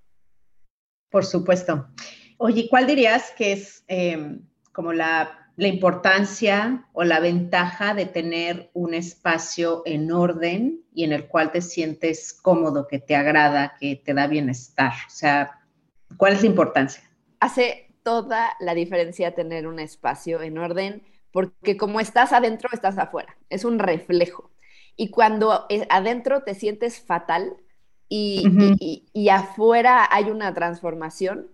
Por 1.11 1.25
supuesto. 1.25 1.89
Oye, 2.39 2.69
¿cuál 2.69 2.87
dirías 2.87 3.33
que 3.37 3.53
es 3.53 3.85
em, 3.87 4.41
como 4.73 4.93
la, 4.93 5.43
la 5.57 5.69
importancia 5.69 6.87
o 6.93 7.05
la 7.05 7.21
ventaja 7.21 7.95
de 7.95 8.07
tener 8.07 8.71
un 8.73 8.95
espacio 8.95 9.83
en 9.85 10.11
orden 10.11 10.81
y 10.95 11.05
en 11.05 11.13
el 11.13 11.29
cual 11.29 11.53
te 11.53 11.61
sientes 11.61 12.33
cómodo, 12.33 12.89
que 12.89 12.99
te 12.99 13.15
agrada, 13.15 13.75
que 13.79 13.97
te 13.97 14.15
da 14.15 14.27
bienestar? 14.27 14.93
O 15.07 15.11
sea, 15.11 15.61
¿cuál 16.17 16.33
es 16.33 16.43
la 16.43 16.49
importancia? 16.49 17.03
Hace 17.41 17.93
toda 18.03 18.55
la 18.61 18.75
diferencia 18.75 19.35
tener 19.35 19.67
un 19.67 19.79
espacio 19.79 20.43
en 20.43 20.59
orden, 20.59 21.03
porque 21.33 21.77
como 21.77 22.01
estás 22.01 22.33
adentro, 22.33 22.69
estás 22.73 22.99
afuera. 22.99 23.37
Es 23.49 23.65
un 23.65 23.79
reflejo. 23.79 24.52
Y 24.97 25.09
cuando 25.11 25.67
adentro 25.89 26.43
te 26.43 26.55
sientes 26.55 27.01
fatal 27.01 27.57
y, 28.09 29.29
afuera 29.31 30.07
hay 30.11 30.31
una 30.31 30.53
transformación, 30.53 31.49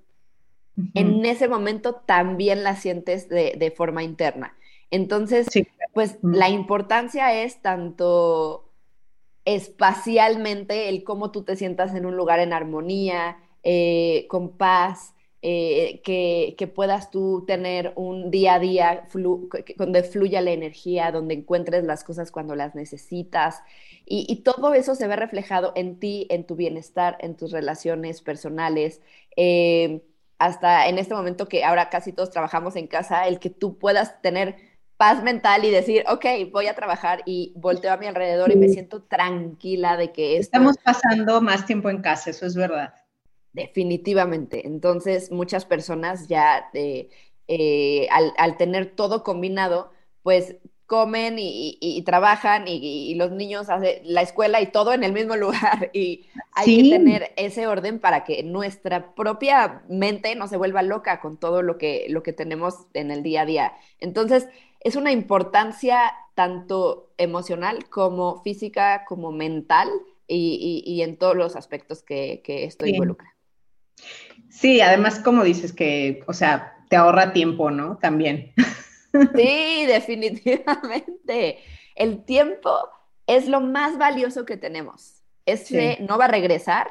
en 0.95 1.25
ese 1.27 1.49
momento 1.49 1.95
también 1.95 2.63
la 2.63 2.77
sientes 2.77 3.29
de, 3.29 3.75
forma 3.77 4.03
interna. 4.03 4.57
Entonces, 4.91 5.49
pues 5.93 6.19
la 6.23 6.49
importancia 6.49 7.43
es 7.43 7.61
tanto 7.61 8.71
espacialmente, 9.45 10.89
el 10.89 11.05
cómo 11.05 11.31
tú 11.31 11.43
te 11.43 11.57
sientas 11.57 11.95
en 11.95 12.07
un 12.07 12.17
lugar 12.17 12.39
en 12.41 12.53
armonía, 12.53 13.39
eh, 13.63 14.27
con 14.29 14.57
paz, 14.57 15.15
eh, 15.41 16.01
que, 16.03 16.67
puedas 16.67 17.11
tú 17.11 17.45
tener 17.47 17.93
un 17.95 18.31
día 18.31 18.55
a 18.55 18.59
día 18.59 19.05
donde 19.77 20.03
fluya 20.03 20.41
la 20.41 20.51
energía, 20.51 21.13
donde 21.13 21.35
encuentres 21.35 21.85
las 21.85 22.03
cosas 22.03 22.33
cuando 22.33 22.57
las 22.57 22.75
necesitas. 22.75 23.63
Y, 24.05 24.43
todo 24.43 24.75
eso 24.75 24.95
se 24.95 25.07
ve 25.07 25.17
reflejado 25.17 25.73
en 25.77 25.99
ti, 26.01 26.27
en 26.31 26.45
tu 26.45 26.57
bienestar, 26.57 27.17
en 27.21 27.37
tus 27.37 27.53
relaciones 27.53 28.21
personales. 28.23 29.01
Eh, 29.37 30.03
hasta 30.39 30.89
en 30.89 30.99
este 30.99 31.15
momento 31.15 31.49
que 31.49 31.65
ahora 31.65 31.91
casi 31.91 32.13
todos 32.13 32.31
trabajamos 32.31 32.77
en 32.77 32.87
casa, 32.87 33.27
el 33.29 33.39
que 33.39 33.51
tú 33.51 33.79
puedas 33.79 34.21
tener 34.23 34.57
paz 34.97 35.23
mental 35.23 35.65
y 35.65 35.71
decir, 35.71 36.05
ok, 36.09 36.25
voy 36.53 36.67
a 36.67 36.75
trabajar 36.75 37.23
y 37.25 37.53
volteo 37.57 37.93
a 37.93 37.97
mi 37.97 38.07
alrededor 38.07 38.51
y 38.51 38.57
me 38.57 38.69
siento 38.69 39.03
tranquila 39.03 39.97
de 39.97 40.11
que 40.13 40.37
Estamos 40.37 40.77
pasando 40.79 41.41
más 41.41 41.67
tiempo 41.67 41.89
en 41.89 42.03
casa, 42.03 42.31
eso 42.31 42.47
es 42.47 42.57
verdad. 42.57 42.95
Definitivamente. 43.59 44.67
Entonces, 44.67 45.33
muchas 45.33 45.65
personas 45.65 46.29
ya 46.29 46.71
eh, 46.75 47.09
eh, 47.49 48.07
al, 48.11 48.57
tener 48.57 48.95
todo 48.95 49.25
combinado, 49.25 49.91
pues 50.23 50.57
comen 50.87 51.37
y, 51.39 52.03
trabajan 52.07 52.65
y, 52.69 53.15
los 53.17 53.33
niños 53.33 53.69
hacen 53.69 54.01
la 54.05 54.23
escuela 54.23 54.61
y 54.61 54.67
todo 54.69 54.93
en 54.93 55.03
el 55.03 55.13
mismo 55.13 55.35
lugar. 55.37 55.91
Y 55.93 56.27
hay 56.53 56.83
que 56.85 56.89
tener 56.89 57.33
ese 57.37 57.67
orden 57.67 57.99
para 57.99 58.23
que 58.23 58.45
nuestra 58.45 59.15
propia 59.17 59.83
mente 59.89 60.37
no 60.37 60.47
se 60.47 60.57
vuelva 60.57 60.83
loca 60.83 61.21
con 61.21 61.37
todo 61.37 61.63
lo 61.63 61.79
que, 61.79 62.07
lo 62.11 62.23
que 62.23 62.33
tenemos 62.33 62.87
en 62.95 63.11
el 63.11 63.25
día 63.25 63.43
a 63.43 63.47
día. 63.47 63.73
Entonces, 63.99 64.47
es 64.81 64.95
una 64.95 65.11
importancia 65.11 66.15
tanto 66.35 67.11
emocional 67.19 67.89
como 67.89 68.41
física, 68.43 69.05
como 69.05 69.33
mental 69.33 69.89
y, 70.29 71.01
en 71.03 71.17
todos 71.17 71.35
los 71.35 71.57
aspectos 71.57 72.05
que, 72.05 72.41
esto 72.47 72.87
involucra. 72.87 73.35
Sí, 74.51 74.81
además, 74.81 75.21
como 75.21 75.45
dices 75.45 75.73
que, 75.73 76.23
o 76.27 76.33
sea, 76.33 76.77
te 76.89 76.97
ahorra 76.97 77.33
tiempo, 77.33 77.71
¿no? 77.71 77.99
También. 77.99 78.53
Sí, 79.35 79.87
definitivamente. 79.87 81.59
El 81.97 82.25
tiempo 82.25 82.71
es 83.27 83.49
lo 83.49 83.63
más 83.63 83.97
valioso 83.97 84.45
que 84.45 84.59
tenemos. 84.59 85.23
Ese 85.47 85.97
no 86.01 86.19
va 86.19 86.27
a 86.27 86.29
regresar 86.29 86.89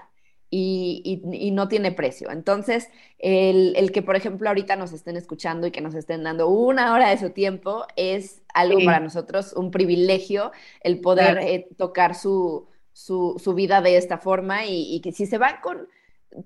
y, 0.49 1.51
no 1.53 1.67
tiene 1.67 1.91
precio. 1.91 2.31
Entonces, 2.31 2.89
el, 3.19 3.91
que, 3.91 4.01
por 4.01 4.15
ejemplo, 4.15 4.47
ahorita 4.47 4.75
nos 4.75 4.93
estén 4.93 5.17
escuchando 5.17 5.67
y 5.67 5.71
que 5.71 5.81
nos 5.81 5.95
estén 5.95 6.23
dando 6.23 6.47
una 6.47 6.93
hora 6.93 7.09
de 7.09 7.17
su 7.17 7.31
tiempo 7.31 7.85
es 7.95 8.41
algo 8.53 8.79
para 8.85 8.99
nosotros, 8.99 9.53
un 9.53 9.71
privilegio, 9.71 10.51
el 10.81 10.99
poder 11.01 11.37
eh, 11.39 11.67
tocar 11.77 12.15
su, 12.15 12.67
vida 13.55 13.81
de 13.81 13.97
esta 13.97 14.17
forma 14.17 14.65
y, 14.65 14.99
que 15.01 15.11
si 15.11 15.25
se 15.25 15.37
van 15.37 15.57
con 15.61 15.87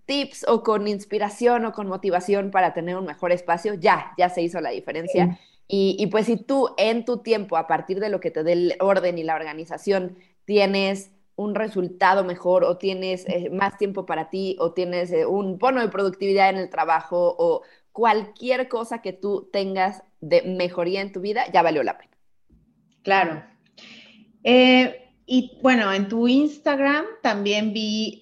tips 0.05 0.45
o 0.47 0.63
con 0.63 0.87
inspiración 0.87 1.65
o 1.65 1.71
con 1.71 1.87
motivación 1.87 2.51
para 2.51 2.73
tener 2.73 2.97
un 2.97 3.05
mejor 3.05 3.31
espacio, 3.31 3.73
ya, 3.73 4.13
ya 4.17 4.29
se 4.29 4.41
hizo 4.41 4.61
la 4.61 4.69
diferencia. 4.69 5.39
Y, 5.67 5.95
y, 5.99 6.07
pues 6.07 6.25
si 6.25 6.37
tú 6.37 6.69
en 6.77 7.05
tu 7.05 7.19
tiempo, 7.19 7.55
a 7.55 7.65
partir 7.65 7.99
de 7.99 8.09
lo 8.09 8.19
que 8.19 8.31
te 8.31 8.43
dé 8.43 8.53
el 8.53 8.75
orden 8.79 9.17
y 9.17 9.23
la 9.23 9.35
organización, 9.35 10.17
tienes 10.45 11.11
un 11.35 11.55
resultado 11.55 12.23
mejor 12.23 12.63
o 12.63 12.77
tienes 12.77 13.25
eh, 13.27 13.49
más 13.49 13.77
tiempo 13.77 14.05
para 14.05 14.29
ti 14.29 14.55
o 14.59 14.73
tienes 14.73 15.11
eh, 15.11 15.25
un 15.25 15.57
bono 15.57 15.81
de 15.81 15.89
productividad 15.89 16.49
en 16.49 16.57
el 16.57 16.69
trabajo 16.69 17.35
o 17.37 17.63
cualquier 17.91 18.67
cosa 18.67 19.01
que 19.01 19.13
tú 19.13 19.49
tengas 19.51 20.03
de 20.19 20.43
mejoría 20.43 21.01
en 21.01 21.11
tu 21.11 21.19
vida, 21.19 21.45
ya 21.51 21.61
valió 21.61 21.83
la 21.83 21.97
pena. 21.97 22.11
Claro. 23.03 23.43
Eh, 24.43 25.00
y 25.33 25.57
bueno, 25.61 25.93
en 25.93 26.09
tu 26.09 26.27
Instagram 26.27 27.05
también 27.21 27.71
vi, 27.71 28.19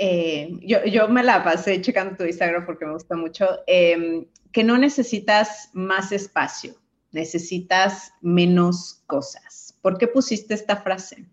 yo, 0.62 0.86
yo, 0.86 1.08
me 1.08 1.24
la 1.24 1.44
pasé 1.44 1.82
checando 1.82 2.16
tu 2.16 2.24
Instagram 2.24 2.68
porque 2.68 2.86
me 2.86 2.94
gusta 2.94 3.16
mucho, 3.16 3.48
em, 3.66 4.28
que 4.52 4.64
no 4.64 4.78
necesitas 4.78 5.72
más 5.74 6.12
espacio, 6.12 6.76
necesitas 7.12 8.14
menos 8.22 9.02
cosas. 9.08 9.76
¿Por 9.82 9.98
qué 9.98 10.08
pusiste 10.08 10.54
esta 10.54 10.84
frase? 10.84 11.26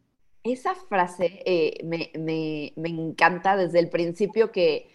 Esa 0.44 0.74
frase 0.74 1.42
eh, 1.44 1.84
me, 1.84 2.72
encanta 2.74 3.54
desde 3.54 3.78
el 3.78 3.90
principio 3.90 4.52
que, 4.52 4.88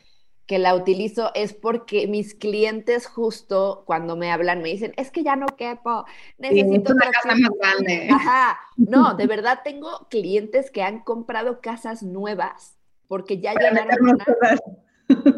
la 0.59 0.75
utilizo, 0.75 1.31
es 1.35 1.53
porque 1.53 2.07
mis 2.07 2.35
clientes 2.35 3.07
justo 3.07 3.83
cuando 3.85 4.15
me 4.15 4.31
hablan 4.31 4.61
me 4.61 4.69
dicen, 4.69 4.93
es 4.97 5.11
que 5.11 5.23
ya 5.23 5.35
no 5.35 5.47
quepo, 5.47 6.05
necesito 6.37 6.93
una 6.93 7.11
casa 7.11 7.35
más 7.35 7.51
grande. 7.59 8.07
Ajá, 8.11 8.59
no, 8.77 9.15
de 9.15 9.27
verdad 9.27 9.59
tengo 9.63 10.07
clientes 10.09 10.71
que 10.71 10.83
han 10.83 11.01
comprado 11.01 11.61
casas 11.61 12.03
nuevas 12.03 12.77
porque 13.07 13.39
ya 13.39 13.53
llenaron 13.53 14.09
una. 14.09 14.25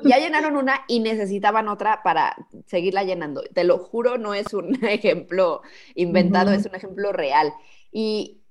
Ya 0.04 0.18
llenaron 0.20 0.58
una 0.58 0.82
y 0.88 1.00
necesitaban 1.00 1.68
otra 1.68 2.04
para 2.04 2.36
seguirla 2.68 3.04
llenando. 3.04 3.42
Te 3.54 3.64
lo 3.64 3.80
juro, 3.80 4.18
no 4.18 4.34
es 4.34 4.54
un 4.54 4.76
ejemplo 4.86 5.62
inventado, 5.96 6.52
es 6.52 6.66
un 6.66 6.76
ejemplo 6.76 7.12
real. 7.12 7.54
Y, 7.92 8.44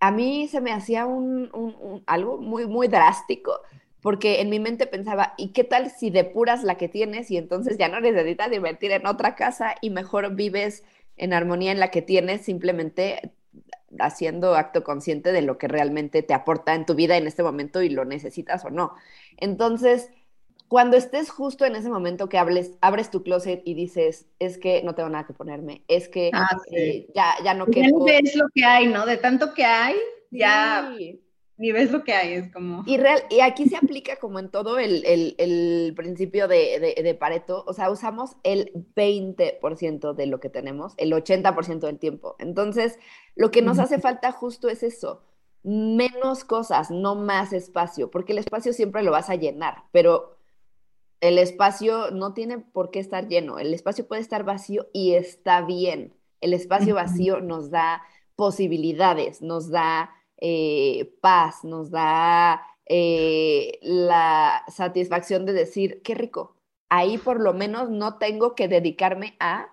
a 0.00 0.10
mí 0.10 0.48
se 0.48 0.60
me 0.60 0.72
hacía 0.72 1.06
un, 1.06 2.02
algo 2.06 2.38
muy, 2.38 2.66
muy 2.66 2.88
drástico, 2.88 3.60
porque 4.06 4.40
en 4.40 4.50
mi 4.50 4.60
mente 4.60 4.86
pensaba, 4.86 5.34
¿y 5.36 5.48
qué 5.48 5.64
tal 5.64 5.90
si 5.90 6.10
depuras 6.10 6.62
la 6.62 6.76
que 6.76 6.88
tienes 6.88 7.28
y 7.32 7.38
entonces 7.38 7.76
ya 7.76 7.88
no 7.88 7.98
necesitas 7.98 8.52
invertir 8.52 8.92
en 8.92 9.04
otra 9.04 9.34
casa 9.34 9.74
y 9.80 9.90
mejor 9.90 10.36
vives 10.36 10.84
en 11.16 11.32
armonía 11.32 11.72
en 11.72 11.80
la 11.80 11.90
que 11.90 12.02
tienes, 12.02 12.42
simplemente 12.42 13.32
haciendo 13.98 14.54
acto 14.54 14.84
consciente 14.84 15.32
de 15.32 15.42
lo 15.42 15.58
que 15.58 15.66
realmente 15.66 16.22
te 16.22 16.34
aporta 16.34 16.76
en 16.76 16.86
tu 16.86 16.94
vida 16.94 17.16
en 17.16 17.26
este 17.26 17.42
momento 17.42 17.82
y 17.82 17.88
lo 17.88 18.04
necesitas 18.04 18.64
o 18.64 18.70
no? 18.70 18.94
Entonces, 19.38 20.08
cuando 20.68 20.96
estés 20.96 21.28
justo 21.28 21.64
en 21.64 21.74
ese 21.74 21.88
momento 21.88 22.28
que 22.28 22.38
hables, 22.38 22.78
abres 22.82 23.10
tu 23.10 23.24
closet 23.24 23.60
y 23.64 23.74
dices, 23.74 24.26
es 24.38 24.56
que 24.56 24.84
no 24.84 24.94
tengo 24.94 25.08
nada 25.08 25.26
que 25.26 25.32
ponerme, 25.32 25.82
es 25.88 26.08
que 26.08 26.30
ah, 26.32 26.56
eh, 26.70 27.08
ya, 27.12 27.34
ya 27.42 27.54
no 27.54 27.66
quepo. 27.66 28.04
ves 28.04 28.36
lo 28.36 28.46
que 28.54 28.64
hay, 28.64 28.86
¿no? 28.86 29.04
De 29.04 29.16
tanto 29.16 29.52
que 29.52 29.64
hay, 29.64 29.96
ya 30.30 30.94
ni 31.58 31.72
ves 31.72 31.90
lo 31.90 32.04
que 32.04 32.12
hay, 32.12 32.34
es 32.34 32.52
como... 32.52 32.82
Y, 32.86 32.98
real, 32.98 33.22
y 33.30 33.40
aquí 33.40 33.66
se 33.66 33.76
aplica 33.76 34.16
como 34.16 34.38
en 34.38 34.50
todo 34.50 34.78
el, 34.78 35.94
principio 35.96 36.48
de, 36.48 37.16
Pareto, 37.18 37.64
o 37.66 37.72
sea, 37.72 37.90
usamos 37.90 38.36
el 38.42 38.72
20% 38.94 40.14
de 40.14 40.26
lo 40.26 40.38
que 40.38 40.50
tenemos, 40.50 40.94
el 40.98 41.12
80% 41.12 41.80
del 41.80 41.98
tiempo. 41.98 42.36
Entonces, 42.38 42.98
lo 43.34 43.50
que 43.50 43.62
nos 43.62 43.78
hace 43.78 43.98
falta 43.98 44.32
justo 44.32 44.68
es 44.68 44.82
eso, 44.82 45.22
menos 45.62 46.44
cosas, 46.44 46.90
no 46.90 47.14
más 47.14 47.52
espacio, 47.52 48.10
porque 48.10 48.32
el 48.32 48.38
espacio 48.38 48.72
siempre 48.72 49.02
lo 49.02 49.10
vas 49.10 49.30
a 49.30 49.36
llenar, 49.36 49.84
pero 49.92 50.36
el 51.20 51.38
espacio 51.38 52.10
no 52.10 52.34
tiene 52.34 52.58
por 52.58 52.90
qué 52.90 53.00
estar 53.00 53.28
lleno, 53.28 53.58
el 53.58 53.72
espacio 53.72 54.06
puede 54.06 54.20
estar 54.20 54.44
vacío 54.44 54.88
y 54.92 55.14
está 55.14 55.62
bien. 55.62 56.14
El 56.42 56.52
espacio 56.52 56.94
vacío 56.94 57.40
nos 57.40 57.70
da 57.70 58.02
posibilidades, 58.36 59.40
nos 59.40 59.70
da 59.70 60.10
eh, 60.38 61.12
paz, 61.20 61.64
nos 61.64 61.90
da 61.90 62.62
eh, 62.86 63.78
la 63.82 64.62
satisfacción 64.68 65.46
de 65.46 65.52
decir, 65.52 66.02
qué 66.02 66.14
rico, 66.14 66.56
ahí 66.88 67.18
por 67.18 67.40
lo 67.40 67.54
menos 67.54 67.90
no 67.90 68.18
tengo 68.18 68.54
que 68.54 68.68
dedicarme 68.68 69.36
a 69.40 69.68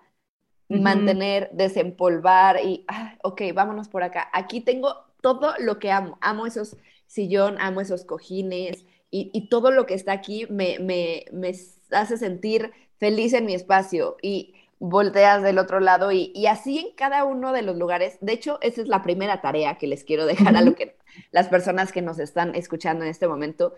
mantener, 0.68 1.50
desempolvar 1.52 2.60
y, 2.64 2.84
ah, 2.88 3.16
ok, 3.22 3.42
vámonos 3.54 3.88
por 3.88 4.02
acá. 4.02 4.28
Aquí 4.32 4.60
tengo 4.60 5.04
todo 5.20 5.54
lo 5.58 5.78
que 5.78 5.90
amo. 5.90 6.18
Amo 6.20 6.46
esos 6.46 6.76
sillón, 7.06 7.56
amo 7.60 7.80
esos 7.80 8.04
cojines 8.04 8.84
y, 9.10 9.48
todo 9.48 9.70
lo 9.70 9.86
que 9.86 9.94
está 9.94 10.12
aquí 10.12 10.46
me, 10.50 10.78
me, 10.80 11.26
me 11.32 11.52
hace 11.92 12.16
sentir 12.16 12.72
feliz 12.98 13.32
en 13.32 13.46
mi 13.46 13.54
espacio. 13.54 14.16
Y 14.20 14.53
volteas 14.78 15.42
del 15.42 15.58
otro 15.58 15.80
lado 15.80 16.12
y, 16.12 16.46
así 16.46 16.78
en 16.78 16.94
cada 16.96 17.24
uno 17.24 17.52
de 17.52 17.62
los 17.62 17.76
lugares. 17.76 18.18
De 18.20 18.32
hecho, 18.32 18.58
esa 18.60 18.82
es 18.82 18.88
la 18.88 19.02
primera 19.02 19.40
tarea 19.40 19.78
que 19.78 19.86
les 19.86 20.04
quiero 20.04 20.26
dejar 20.26 20.56
a 20.56 20.62
lo 20.62 20.74
que 20.74 20.96
las 21.30 21.48
personas 21.48 21.92
que 21.92 22.02
nos 22.02 22.18
están 22.18 22.54
escuchando 22.54 23.04
en 23.04 23.10
este 23.10 23.28
momento. 23.28 23.74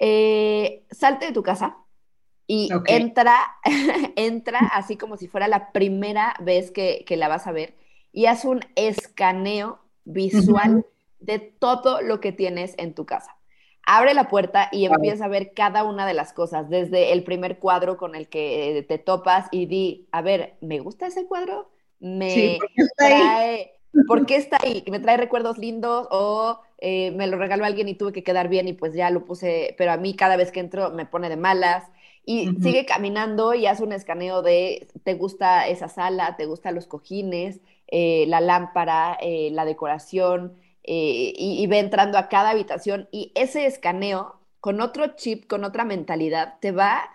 Eh, 0.00 0.84
salte 0.90 1.26
de 1.26 1.32
tu 1.32 1.42
casa 1.42 1.76
y 2.46 2.68
entra, 2.86 3.36
entra 4.16 4.58
así 4.72 4.96
como 4.96 5.16
si 5.16 5.28
fuera 5.28 5.48
la 5.48 5.72
primera 5.72 6.34
vez 6.40 6.70
que, 6.70 7.04
la 7.10 7.28
vas 7.28 7.46
a 7.46 7.52
ver 7.52 7.74
y 8.12 8.26
haz 8.26 8.44
un 8.44 8.60
escaneo 8.76 9.80
visual 10.04 10.84
de 11.20 11.38
todo 11.38 12.02
lo 12.02 12.20
que 12.20 12.32
tienes 12.32 12.74
en 12.76 12.94
tu 12.94 13.06
casa 13.06 13.36
abre 13.86 14.14
la 14.14 14.28
puerta 14.28 14.68
y 14.72 14.86
empieza 14.86 15.26
a 15.26 15.28
ver 15.28 15.52
cada 15.54 15.84
una 15.84 16.06
de 16.06 16.14
las 16.14 16.32
cosas, 16.32 16.68
desde 16.70 17.12
el 17.12 17.24
primer 17.24 17.58
cuadro 17.58 17.96
con 17.96 18.14
el 18.14 18.28
que 18.28 18.84
te 18.88 18.98
topas 18.98 19.48
y 19.50 19.66
di, 19.66 20.08
a 20.12 20.22
ver, 20.22 20.56
¿me 20.60 20.80
gusta 20.80 21.06
ese 21.06 21.26
cuadro? 21.26 21.70
Me 22.00 22.58
¿por 22.58 22.68
qué 22.74 22.82
está 22.82 23.08
trae, 23.08 23.40
ahí? 23.52 23.70
¿por 24.06 24.26
qué 24.26 24.36
está 24.36 24.58
ahí? 24.62 24.84
¿Me 24.90 25.00
trae 25.00 25.16
recuerdos 25.16 25.58
lindos 25.58 26.08
o 26.10 26.60
eh, 26.78 27.10
me 27.12 27.26
lo 27.26 27.38
regaló 27.38 27.64
alguien 27.64 27.88
y 27.88 27.94
tuve 27.94 28.12
que 28.12 28.24
quedar 28.24 28.48
bien 28.48 28.68
y 28.68 28.72
pues 28.72 28.94
ya 28.94 29.10
lo 29.10 29.24
puse, 29.24 29.74
pero 29.78 29.92
a 29.92 29.96
mí 29.96 30.14
cada 30.14 30.36
vez 30.36 30.50
que 30.52 30.60
entro 30.60 30.90
me 30.90 31.06
pone 31.06 31.28
de 31.28 31.36
malas? 31.36 31.84
Y 32.26 32.48
sigue 32.62 32.86
caminando 32.86 33.52
y 33.52 33.66
hace 33.66 33.82
un 33.84 33.92
escaneo 33.92 34.40
de, 34.40 34.88
¿te 35.02 35.14
gusta 35.14 35.68
esa 35.68 35.88
sala? 35.88 36.36
¿Te 36.36 36.46
gustan 36.46 36.74
los 36.74 36.86
cojines? 36.86 37.60
Eh, 37.88 38.24
la 38.28 38.40
lámpara, 38.40 39.18
eh, 39.20 39.50
la 39.52 39.66
decoración, 39.66 40.54
eh, 40.84 41.32
y, 41.36 41.66
ve 41.66 41.78
entrando 41.78 42.18
a 42.18 42.28
cada 42.28 42.50
habitación 42.50 43.08
y 43.10 43.32
ese 43.34 43.66
escaneo 43.66 44.40
con 44.60 44.80
otro 44.80 45.16
chip, 45.16 45.46
con 45.46 45.64
otra 45.64 45.84
mentalidad, 45.84 46.58
te 46.60 46.72
va 46.72 47.10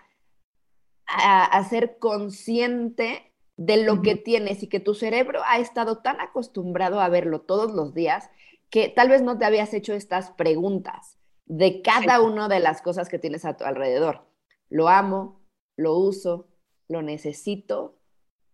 a 1.06 1.44
hacer 1.44 1.98
consciente 1.98 3.32
de 3.56 3.84
lo 3.84 4.02
que 4.02 4.16
tienes 4.16 4.62
y 4.62 4.68
que 4.68 4.80
tu 4.80 4.94
cerebro 4.94 5.42
ha 5.46 5.58
estado 5.58 5.98
tan 5.98 6.20
acostumbrado 6.20 7.00
a 7.00 7.08
verlo 7.08 7.42
todos 7.42 7.72
los 7.72 7.94
días 7.94 8.30
que 8.70 8.88
tal 8.88 9.08
vez 9.08 9.22
no 9.22 9.36
te 9.36 9.44
habías 9.44 9.74
hecho 9.74 9.92
estas 9.92 10.30
preguntas 10.30 11.18
de 11.46 11.82
cada 11.82 12.20
una 12.22 12.48
de 12.48 12.60
las 12.60 12.80
cosas 12.82 13.08
que 13.08 13.18
tienes 13.18 13.44
a 13.44 13.56
tu 13.56 13.64
alrededor. 13.64 14.24
Lo 14.68 14.88
amo, 14.88 15.40
lo 15.76 15.96
uso, 15.96 16.48
lo 16.88 17.02
necesito, 17.02 17.98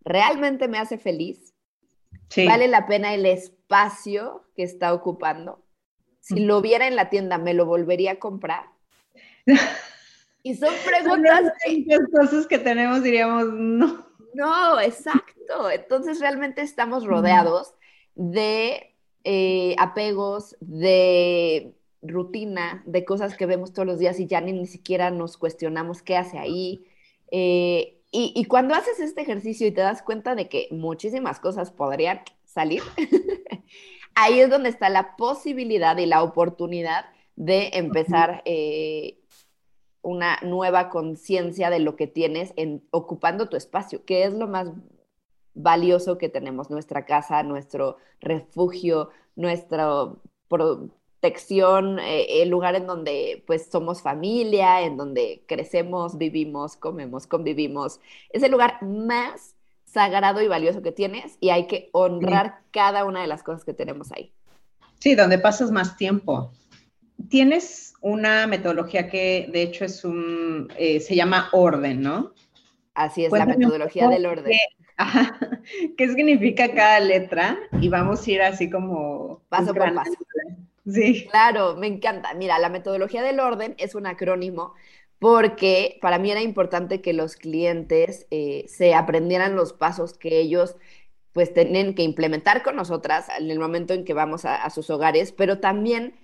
realmente 0.01 0.67
me 0.67 0.79
hace 0.79 0.97
feliz, 0.97 1.46
vale 2.45 2.67
la 2.67 2.87
pena 2.87 3.13
el 3.13 3.25
espacio 3.25 4.45
que 4.55 4.63
está 4.63 4.93
ocupando. 4.93 5.63
Si 6.19 6.39
lo 6.41 6.61
viera 6.61 6.87
en 6.87 6.95
la 6.95 7.09
tienda, 7.09 7.37
¿me 7.37 7.53
lo 7.53 7.65
volvería 7.65 8.13
a 8.13 8.19
comprar? 8.19 8.65
Y 10.43 10.55
son 10.55 10.73
preguntas. 10.85 11.53
Son 11.89 12.05
cosas 12.13 12.47
que 12.47 12.59
tenemos, 12.59 13.03
diríamos, 13.03 13.45
no. 13.53 14.07
No, 14.33 14.79
exacto. 14.79 15.69
Entonces 15.71 16.19
realmente 16.19 16.61
estamos 16.61 17.05
rodeados 17.05 17.73
de 18.15 18.95
eh, 19.23 19.75
apegos, 19.79 20.55
de 20.59 21.73
rutina, 22.01 22.83
de 22.85 23.03
cosas 23.03 23.35
que 23.35 23.45
vemos 23.45 23.73
todos 23.73 23.87
los 23.87 23.99
días 23.99 24.19
y 24.19 24.27
ya 24.27 24.41
ni, 24.41 24.53
ni 24.53 24.67
siquiera 24.67 25.11
nos 25.11 25.37
cuestionamos 25.37 26.01
qué 26.01 26.17
hace 26.17 26.37
ahí. 26.37 26.85
Eh, 27.31 27.96
y, 28.19 28.45
cuando 28.45 28.73
haces 28.73 28.99
este 28.99 29.21
ejercicio 29.21 29.67
y 29.67 29.71
te 29.71 29.81
das 29.81 30.01
cuenta 30.01 30.33
de 30.33 30.49
que 30.49 30.67
muchísimas 30.71 31.39
cosas 31.39 31.71
podrían 31.71 32.21
salir, 32.45 32.81
ahí 34.15 34.39
es 34.39 34.49
donde 34.49 34.69
está 34.69 34.89
la 34.89 35.15
posibilidad 35.15 35.95
y 35.97 36.07
la 36.07 36.23
oportunidad 36.23 37.05
de 37.35 37.69
empezar 37.73 38.41
eh, 38.45 39.19
una 40.01 40.39
nueva 40.41 40.89
conciencia 40.89 41.69
de 41.69 41.79
lo 41.79 41.95
que 41.95 42.07
tienes 42.07 42.53
en, 42.55 42.83
ocupando 42.89 43.49
tu 43.49 43.55
espacio, 43.55 44.03
que 44.03 44.23
es 44.23 44.33
lo 44.33 44.47
más 44.47 44.71
valioso 45.53 46.17
que 46.17 46.29
tenemos, 46.29 46.71
nuestra 46.71 47.05
casa, 47.05 47.43
nuestro 47.43 47.97
refugio, 48.19 49.11
nuestra 49.35 50.11
eh, 51.27 52.41
el 52.41 52.49
lugar 52.49 52.75
en 52.75 52.87
donde 52.87 53.43
pues 53.47 53.67
somos 53.71 54.01
familia, 54.01 54.81
en 54.81 54.97
donde 54.97 55.43
crecemos, 55.47 56.17
vivimos, 56.17 56.75
comemos, 56.75 57.27
convivimos. 57.27 57.99
Es 58.29 58.43
el 58.43 58.51
lugar 58.51 58.81
más 58.83 59.55
sagrado 59.85 60.41
y 60.41 60.47
valioso 60.47 60.81
que 60.81 60.91
tienes 60.91 61.37
y 61.39 61.49
hay 61.49 61.67
que 61.67 61.89
honrar 61.91 62.59
cada 62.71 63.05
una 63.05 63.21
de 63.21 63.27
las 63.27 63.43
cosas 63.43 63.63
que 63.63 63.73
tenemos 63.73 64.11
ahí. 64.11 64.31
Sí, 64.99 65.15
donde 65.15 65.39
pasas 65.39 65.71
más 65.71 65.97
tiempo. 65.97 66.51
Tienes 67.29 67.93
una 68.01 68.47
metodología 68.47 69.09
que 69.09 69.49
de 69.51 69.63
hecho 69.63 69.85
es 69.85 70.03
un, 70.03 70.71
eh, 70.77 70.99
se 70.99 71.15
llama 71.15 71.49
orden, 71.51 72.01
¿no? 72.01 72.33
Así 72.93 73.25
es, 73.25 73.31
la 73.31 73.45
metodología 73.45 74.07
del 74.07 74.25
orden. 74.25 74.53
Qué, 75.97 76.07
significa 76.07 76.73
cada 76.73 76.99
letra? 76.99 77.57
Y 77.79 77.89
vamos 77.89 78.25
a 78.25 78.31
ir 78.31 78.41
así 78.41 78.69
como... 78.69 79.41
Paso 79.49 79.73
por 79.73 79.93
paso. 79.93 80.11
Sí. 80.91 81.27
Claro, 81.29 81.75
me 81.75 81.87
encanta. 81.87 82.33
Mira, 82.33 82.57
la 82.59 82.69
metodología 82.69 83.21
del 83.21 83.39
orden 83.39 83.75
es 83.77 83.93
un 83.93 84.07
acrónimo 84.07 84.73
porque 85.19 85.97
para 86.01 86.19
mí 86.19 86.31
era 86.31 86.41
importante 86.41 87.01
que 87.01 87.13
los 87.13 87.35
clientes 87.35 88.27
eh, 88.31 88.65
se 88.67 88.93
aprendieran 88.93 89.55
los 89.55 89.73
pasos 89.73 90.13
que 90.13 90.39
ellos 90.39 90.75
pues 91.33 91.53
tienen 91.53 91.93
que 91.93 92.03
implementar 92.03 92.63
con 92.63 92.75
nosotras 92.75 93.27
en 93.37 93.51
el 93.51 93.59
momento 93.59 93.93
en 93.93 94.05
que 94.05 94.13
vamos 94.13 94.45
a, 94.45 94.67
sus 94.71 94.89
hogares, 94.89 95.31
pero 95.31 95.59
también 95.59 96.15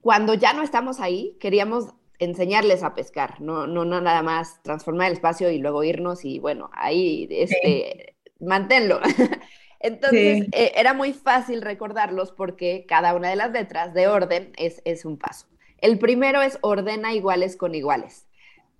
cuando 0.00 0.32
ya 0.32 0.54
no 0.54 0.62
estamos 0.62 1.00
ahí, 1.00 1.36
queríamos 1.40 1.88
enseñarles 2.18 2.82
a 2.82 2.94
pescar, 2.94 3.40
no, 3.40 3.66
no, 3.66 3.84
no 3.84 4.00
nada 4.00 4.22
más 4.22 4.62
transformar 4.62 5.08
el 5.08 5.14
espacio 5.14 5.50
y 5.50 5.58
luego 5.58 5.84
irnos 5.84 6.24
y 6.24 6.38
bueno, 6.38 6.70
ahí 6.72 7.28
este, 7.30 8.16
manténlo. 8.40 9.00
Entonces 9.86 10.48
eh, 10.52 10.72
era 10.74 10.94
muy 10.94 11.12
fácil 11.12 11.62
recordarlos 11.62 12.32
porque 12.32 12.86
cada 12.88 13.14
una 13.14 13.30
de 13.30 13.36
las 13.36 13.52
letras 13.52 13.94
de 13.94 14.08
orden 14.08 14.52
es, 14.56 14.82
es 14.84 15.04
un 15.04 15.16
paso. 15.16 15.46
El 15.78 15.98
primero 15.98 16.42
es 16.42 16.58
ordena 16.62 17.14
iguales 17.14 17.56
con 17.56 17.74
iguales. 17.74 18.26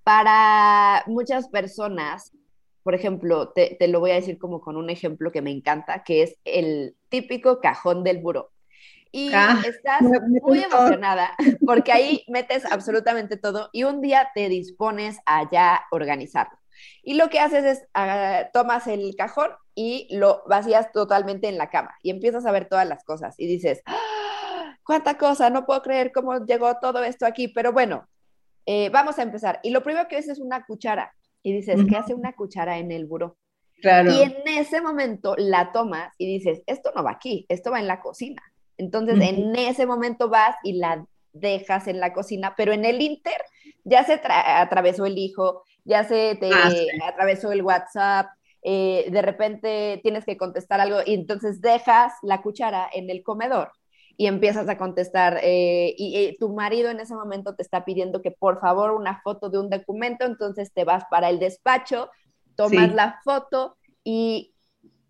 Para 0.03 1.05
muchas 1.07 1.49
personas, 1.49 2.33
por 2.83 2.95
ejemplo, 2.95 3.51
te, 3.51 3.77
lo 3.87 4.01
voy 4.01 4.12
a 4.12 4.14
decir 4.14 4.38
como 4.38 4.61
con 4.61 4.77
un 4.77 4.90
ejemplo 4.90 5.31
que 5.31 5.42
me 5.42 5.51
encanta, 5.51 6.03
que 6.03 6.23
es 6.23 6.37
el 6.45 6.97
típico 7.09 7.61
cajón 7.61 8.03
del 8.03 8.19
buró. 8.19 8.51
Y 9.12 9.31
ah, 9.33 9.62
estás 9.64 10.03
muy 10.42 10.62
emocionada 10.62 11.31
porque 11.64 11.92
ahí 11.92 12.25
metes 12.29 12.64
absolutamente 12.64 13.37
todo 13.37 13.71
y 13.73 13.85
un 13.85 14.01
día 14.01 14.31
te 14.35 14.49
dispones 14.49 15.19
a 15.25 15.49
ya 15.51 15.83
organizarlo. 15.92 16.59
Y 17.03 17.15
lo 17.15 17.29
que 17.29 17.41
haces 17.41 17.65
es, 17.65 17.87
ah, 17.95 18.49
tomas 18.53 18.87
el 18.87 19.15
cajón 19.17 19.51
y 19.75 20.09
lo 20.17 20.43
vacías 20.47 20.93
totalmente 20.93 21.49
en 21.49 21.59
la 21.59 21.71
cama 21.71 21.95
y 22.03 22.11
empiezas 22.11 22.47
a 22.47 22.53
ver 22.53 22.69
todas 22.69 22.89
las 22.89 23.05
cosas 23.05 23.35
y 23.39 23.47
dices, 23.47 23.83
¡Ah! 23.87 24.79
cuánta 24.85 25.19
cosa, 25.19 25.51
no 25.51 25.67
puedo 25.67 25.83
creer 25.83 26.12
cómo 26.12 26.45
llegó 26.45 26.79
todo 26.81 27.03
esto 27.05 27.27
aquí, 27.27 27.49
pero 27.49 27.73
bueno, 27.73 28.09
eh, 28.67 28.89
vamos 28.91 29.19
a 29.19 29.23
empezar. 29.23 29.61
Y 29.62 29.71
lo 29.71 29.83
primero 29.83 30.09
que 30.09 30.17
ves 30.17 30.29
es 30.29 30.39
una 30.39 30.65
cuchara. 30.65 31.12
Y 31.43 31.53
dices, 31.53 31.81
¿qué 31.89 31.97
hace 31.97 32.12
una 32.12 32.33
cuchara 32.33 32.79
en 32.79 32.91
el 32.91 33.07
buró? 33.07 33.37
Claro. 33.81 34.11
Y 34.12 34.23
en 34.23 34.35
ese 34.47 34.81
momento 34.81 35.37
la 35.37 35.71
tomas 35.71 36.12
y 36.19 36.27
dices, 36.27 36.62
esto 36.67 36.91
no 36.97 37.05
va 37.05 37.12
aquí, 37.12 37.47
esto 37.49 37.71
va 37.71 37.79
en 37.79 37.87
la 37.87 38.01
cocina. 38.01 38.43
Entonces, 38.79 39.21
en 39.21 39.55
ese 39.55 39.87
momento 39.87 40.29
vas 40.29 40.57
y 40.65 40.75
la 40.75 41.07
dejas 41.33 41.87
en 41.87 42.01
la 42.01 42.12
cocina, 42.12 42.55
pero 42.57 42.73
en 42.73 42.85
el 42.85 43.01
inter 43.01 43.41
ya 43.87 44.05
se 44.05 44.20
atravesó 44.25 45.07
el 45.07 45.16
hijo, 45.16 45.62
ya 45.85 46.05
se 46.05 46.37
te 46.40 46.51
ah, 46.53 46.70
atravesó 47.07 47.53
el 47.53 47.62
WhatsApp, 47.62 48.27
eh, 48.62 49.07
de 49.11 49.22
repente 49.22 50.01
tienes 50.03 50.25
que 50.25 50.37
contestar 50.37 50.81
algo 50.81 50.99
y 51.07 51.14
entonces 51.14 51.61
dejas 51.61 52.12
la 52.22 52.42
cuchara 52.42 52.90
en 52.92 53.11
el 53.11 53.22
comedor 53.22 53.70
y 54.16 54.27
empiezas 54.27 54.68
a 54.68 54.77
contestar 54.77 55.38
eh, 55.42 55.94
y, 55.96 56.37
tu 56.38 56.53
marido 56.53 56.90
en 56.90 56.99
ese 56.99 57.14
momento 57.14 57.55
te 57.55 57.62
está 57.62 57.85
pidiendo 57.85 58.22
que 58.22 58.33
por 58.33 58.61
favor 58.61 58.90
una 58.90 59.20
foto 59.22 59.51
de 59.51 59.59
un 59.61 59.70
documento, 59.70 60.25
entonces 60.25 60.72
te 60.72 60.83
vas 60.83 61.05
para 61.09 61.29
el 61.31 61.38
despacho, 61.38 62.11
tomas 62.57 62.92
la 62.92 63.20
foto 63.22 63.77
y 64.03 64.53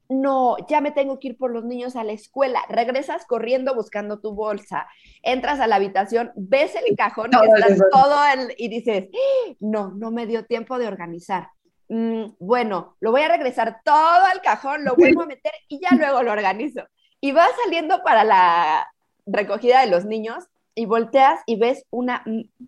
no, 0.08 0.56
ya 0.68 0.80
me 0.80 0.92
tengo 0.92 1.18
que 1.18 1.28
ir 1.28 1.36
por 1.36 1.50
los 1.50 1.64
niños 1.64 1.96
a 1.96 2.04
la 2.04 2.12
escuela. 2.12 2.62
Regresas 2.68 3.26
corriendo 3.26 3.74
buscando 3.74 4.20
tu 4.20 4.34
bolsa, 4.34 4.86
entras 5.22 5.60
a 5.60 5.66
la 5.66 5.76
habitación, 5.76 6.32
ves 6.36 6.74
el 6.76 6.96
cajón 6.96 7.30
todo 7.30 8.16
el, 8.34 8.54
y 8.56 8.68
dices, 8.68 9.08
no, 9.60 9.90
no 9.90 10.10
me 10.10 10.26
dio 10.26 10.44
tiempo 10.44 10.78
de 10.78 10.86
organizar. 10.86 11.50
Mm, 11.88 12.32
bueno, 12.38 12.96
lo 13.00 13.12
voy 13.12 13.22
a 13.22 13.28
regresar 13.28 13.80
todo 13.84 14.24
al 14.32 14.40
cajón, 14.42 14.84
lo 14.84 14.96
vuelvo 14.96 15.22
a 15.22 15.26
meter 15.26 15.52
y 15.68 15.80
ya 15.80 15.96
luego 15.96 16.22
lo 16.22 16.32
organizo. 16.32 16.82
Y 17.20 17.32
vas 17.32 17.50
saliendo 17.64 18.02
para 18.02 18.24
la 18.24 18.92
recogida 19.26 19.80
de 19.80 19.88
los 19.88 20.04
niños 20.04 20.44
y 20.74 20.86
volteas 20.86 21.40
y 21.46 21.56
ves 21.56 21.84
una 21.90 22.24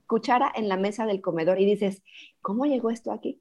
cuchara 0.07 0.51
en 0.55 0.69
la 0.69 0.77
mesa 0.77 1.05
del 1.07 1.21
comedor 1.21 1.61
y 1.61 1.67
dices, 1.67 2.03
¿cómo 2.41 2.65
llegó 2.65 2.91
esto 2.91 3.13
aquí? 3.13 3.41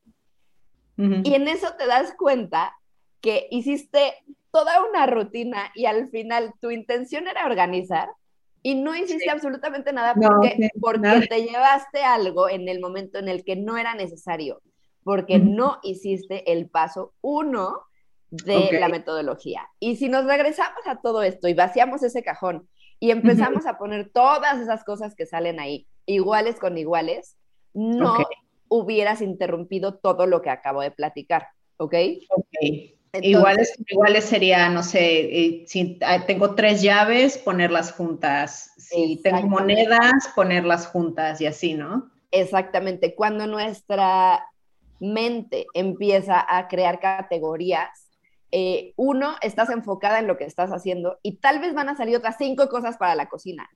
Y 0.98 1.36
en 1.36 1.48
eso 1.48 1.76
te 1.78 1.86
das 1.86 2.16
cuenta 2.18 2.74
que 3.22 3.48
hiciste 3.52 4.14
toda 4.52 4.84
una 4.84 5.06
rutina 5.06 5.72
y 5.76 5.86
al 5.86 6.10
final 6.10 6.54
tu 6.60 6.72
intención 6.72 7.28
era 7.28 7.46
organizar 7.46 8.10
y 8.64 8.76
no 8.76 8.96
hiciste 8.96 9.30
absolutamente 9.30 9.94
nada 9.94 10.14
porque, 10.14 10.70
porque 10.82 11.28
te 11.30 11.44
llevaste 11.44 12.04
algo 12.04 12.50
en 12.50 12.68
el 12.68 12.80
momento 12.80 13.20
en 13.20 13.30
el 13.30 13.44
que 13.44 13.56
no 13.56 13.78
era 13.78 13.96
necesario, 13.96 14.62
porque 15.04 15.40
no 15.40 15.80
hiciste 15.84 16.52
el 16.52 16.70
paso 16.70 17.14
uno 17.22 17.84
de 18.30 18.78
la 18.80 18.90
metodología. 18.90 19.70
Y 19.80 19.96
si 19.96 20.10
nos 20.10 20.26
regresamos 20.26 20.86
a 20.86 21.00
todo 21.02 21.22
esto 21.24 21.48
y 21.48 21.54
vaciamos 21.54 22.04
ese 22.04 22.24
cajón 22.24 22.68
y 23.00 23.12
empezamos 23.12 23.66
a 23.68 23.78
poner 23.78 24.10
todas 24.10 24.60
esas 24.60 24.84
cosas 24.84 25.16
que 25.16 25.26
salen 25.26 25.60
ahí, 25.60 25.88
iguales 26.06 26.60
con 26.60 26.78
iguales, 26.78 27.38
no 27.74 28.16
hubieras 28.70 29.22
interrumpido 29.22 29.96
todo 29.96 30.26
lo 30.26 30.42
que 30.42 30.50
acabo 30.50 30.82
de 30.82 30.92
platicar, 30.92 31.48
¿ok? 31.78 31.94
Ok 32.30 32.97
iguales, 33.22 33.74
iguales 33.88 34.26
sería, 34.26 34.70
no 34.70 34.84
sé, 34.84 35.20
eh, 35.20 35.64
si 35.68 35.98
ah, 36.06 36.26
tengo 36.26 36.56
tres 36.56 36.82
llaves, 36.82 37.38
ponerlas 37.38 37.92
juntas. 37.92 38.74
Si 38.78 39.22
tengo 39.22 39.48
monedas, 39.48 40.30
ponerlas 40.36 40.88
juntas 40.88 41.42
y 41.42 41.46
así, 41.46 41.74
¿no? 41.74 42.10
Exactamente. 42.32 43.16
Cuando 43.16 43.48
nuestra 43.48 44.46
mente 45.00 45.68
empieza 45.74 46.46
a 46.48 46.68
crear 46.68 47.00
categorías, 47.00 48.08
eh, 48.52 48.94
uno, 48.96 49.36
estás 49.42 49.70
enfocada 49.70 50.20
en 50.20 50.28
lo 50.28 50.38
que 50.38 50.46
estás 50.46 50.72
haciendo 50.72 51.20
y 51.22 51.38
tal 51.38 51.60
vez 51.60 51.74
van 51.74 51.90
a 51.90 51.98
salir 51.98 52.16
otras 52.16 52.36
cinco 52.38 52.70
cosas 52.70 52.98
para 52.98 53.16
la 53.16 53.28
cocina. 53.28 53.70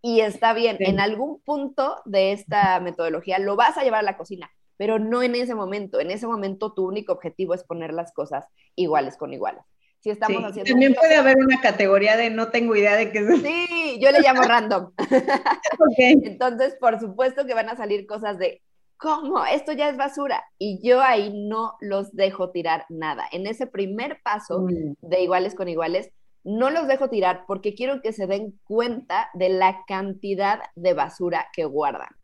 Y 0.00 0.20
está 0.20 0.52
bien, 0.52 0.76
en 0.80 1.00
algún 1.00 1.40
punto 1.40 2.02
de 2.04 2.32
esta 2.32 2.78
metodología 2.78 3.38
lo 3.38 3.56
vas 3.56 3.76
a 3.76 3.82
llevar 3.82 4.00
a 4.00 4.04
la 4.04 4.16
cocina, 4.16 4.50
pero 4.78 4.98
no 4.98 5.22
en 5.22 5.34
ese 5.34 5.54
momento. 5.54 6.00
En 6.00 6.10
ese 6.10 6.26
momento 6.26 6.72
tu 6.72 6.86
único 6.86 7.12
objetivo 7.12 7.52
es 7.52 7.64
poner 7.64 7.92
las 7.92 8.12
cosas 8.12 8.46
iguales 8.74 9.18
con 9.18 9.34
iguales. 9.34 9.62
Si 10.00 10.10
estamos 10.10 10.42
haciendo 10.44 10.70
también 10.70 10.94
puede 10.94 11.16
haber 11.16 11.36
una 11.38 11.60
categoría 11.60 12.16
de 12.16 12.30
no 12.30 12.48
tengo 12.48 12.76
idea 12.76 12.96
de 12.96 13.10
qué 13.10 13.18
es. 13.18 13.42
Sí, 13.42 13.98
yo 14.00 14.12
le 14.12 14.20
llamo 14.20 14.42
random. 14.42 14.92
Entonces, 15.98 16.76
por 16.80 17.00
supuesto 17.00 17.44
que 17.44 17.54
van 17.54 17.68
a 17.68 17.76
salir 17.76 18.06
cosas 18.06 18.38
de, 18.38 18.62
¿cómo? 18.96 19.44
Esto 19.44 19.72
ya 19.72 19.88
es 19.88 19.96
basura. 19.96 20.44
Y 20.56 20.80
yo 20.86 21.02
ahí 21.02 21.32
no 21.34 21.74
los 21.80 22.14
dejo 22.14 22.50
tirar 22.50 22.86
nada. 22.88 23.24
En 23.32 23.48
ese 23.48 23.66
primer 23.66 24.20
paso 24.22 24.60
mm. 24.60 24.94
de 25.00 25.20
iguales 25.20 25.56
con 25.56 25.68
iguales, 25.68 26.10
no 26.44 26.70
los 26.70 26.86
dejo 26.86 27.10
tirar 27.10 27.44
porque 27.48 27.74
quiero 27.74 28.00
que 28.00 28.12
se 28.12 28.28
den 28.28 28.58
cuenta 28.62 29.30
de 29.34 29.48
la 29.48 29.84
cantidad 29.88 30.60
de 30.76 30.94
basura 30.94 31.48
que 31.52 31.64
guardan. 31.64 32.17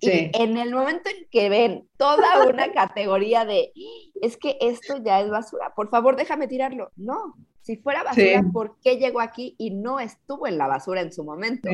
Y 0.00 0.30
en 0.32 0.56
el 0.56 0.74
momento 0.74 1.10
en 1.10 1.26
que 1.30 1.48
ven 1.48 1.88
toda 1.96 2.46
una 2.48 2.72
categoría 2.72 3.44
de, 3.44 3.72
es 4.20 4.36
que 4.36 4.56
esto 4.60 5.02
ya 5.04 5.20
es 5.20 5.30
basura, 5.30 5.72
por 5.74 5.88
favor 5.90 6.16
déjame 6.16 6.48
tirarlo. 6.48 6.90
No, 6.96 7.34
si 7.60 7.76
fuera 7.76 8.02
basura, 8.02 8.42
¿por 8.52 8.78
qué 8.82 8.96
llegó 8.96 9.20
aquí 9.20 9.54
y 9.58 9.70
no 9.70 10.00
estuvo 10.00 10.46
en 10.46 10.58
la 10.58 10.66
basura 10.66 11.02
en 11.02 11.12
su 11.12 11.24
momento? 11.24 11.68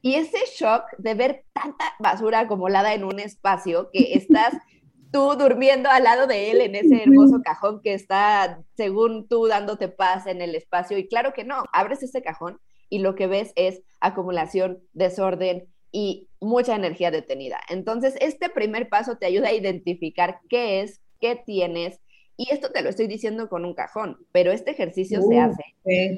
Y 0.00 0.14
ese 0.16 0.38
shock 0.56 0.84
de 0.98 1.14
ver 1.14 1.44
tanta 1.52 1.94
basura 1.98 2.40
acumulada 2.40 2.94
en 2.94 3.04
un 3.04 3.18
espacio 3.18 3.90
que 3.92 4.14
estás 4.14 4.54
tú 5.12 5.34
durmiendo 5.36 5.88
al 5.88 6.04
lado 6.04 6.26
de 6.26 6.50
él 6.50 6.60
en 6.60 6.74
ese 6.74 7.02
hermoso 7.02 7.40
cajón 7.42 7.80
que 7.82 7.94
está, 7.94 8.60
según 8.76 9.28
tú, 9.28 9.46
dándote 9.46 9.88
paz 9.88 10.26
en 10.26 10.42
el 10.42 10.54
espacio. 10.54 10.98
Y 10.98 11.08
claro 11.08 11.32
que 11.32 11.44
no, 11.44 11.64
abres 11.72 12.02
ese 12.02 12.20
cajón 12.20 12.60
y 12.90 12.98
lo 12.98 13.14
que 13.14 13.26
ves 13.26 13.52
es 13.56 13.82
acumulación, 14.00 14.80
desorden, 14.92 15.68
y 15.96 16.28
mucha 16.40 16.74
energía 16.74 17.12
detenida. 17.12 17.60
Entonces, 17.68 18.16
este 18.20 18.50
primer 18.50 18.88
paso 18.88 19.16
te 19.16 19.26
ayuda 19.26 19.50
a 19.50 19.52
identificar 19.52 20.40
qué 20.48 20.80
es, 20.80 21.00
qué 21.20 21.36
tienes, 21.36 22.00
y 22.36 22.52
esto 22.52 22.72
te 22.72 22.82
lo 22.82 22.88
estoy 22.88 23.06
diciendo 23.06 23.48
con 23.48 23.64
un 23.64 23.74
cajón, 23.74 24.18
pero 24.32 24.50
este 24.50 24.72
ejercicio 24.72 25.22
se 25.22 25.38
hace 25.38 25.62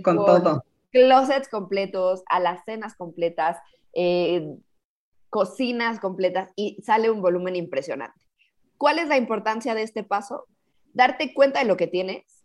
con, 0.03 0.17
todo. 0.17 0.65
Closets 0.93 1.51
completos, 1.51 2.23
alacenas 2.31 2.95
completas, 2.95 3.59
eh, 3.93 4.49
cocinas 5.29 6.01
completas 6.01 6.49
y 6.57 6.81
sale 6.83 7.11
un 7.11 7.21
volumen 7.21 7.55
impresionante. 7.55 8.19
¿Cuál 8.79 8.99
es 8.99 9.09
la 9.09 9.19
importancia 9.19 9.75
de 9.75 9.83
este 9.83 10.05
paso? 10.05 10.47
Darte 10.95 11.35
cuenta 11.35 11.59
de 11.59 11.67
lo 11.67 11.77
que 11.77 11.87
tienes, 11.87 12.36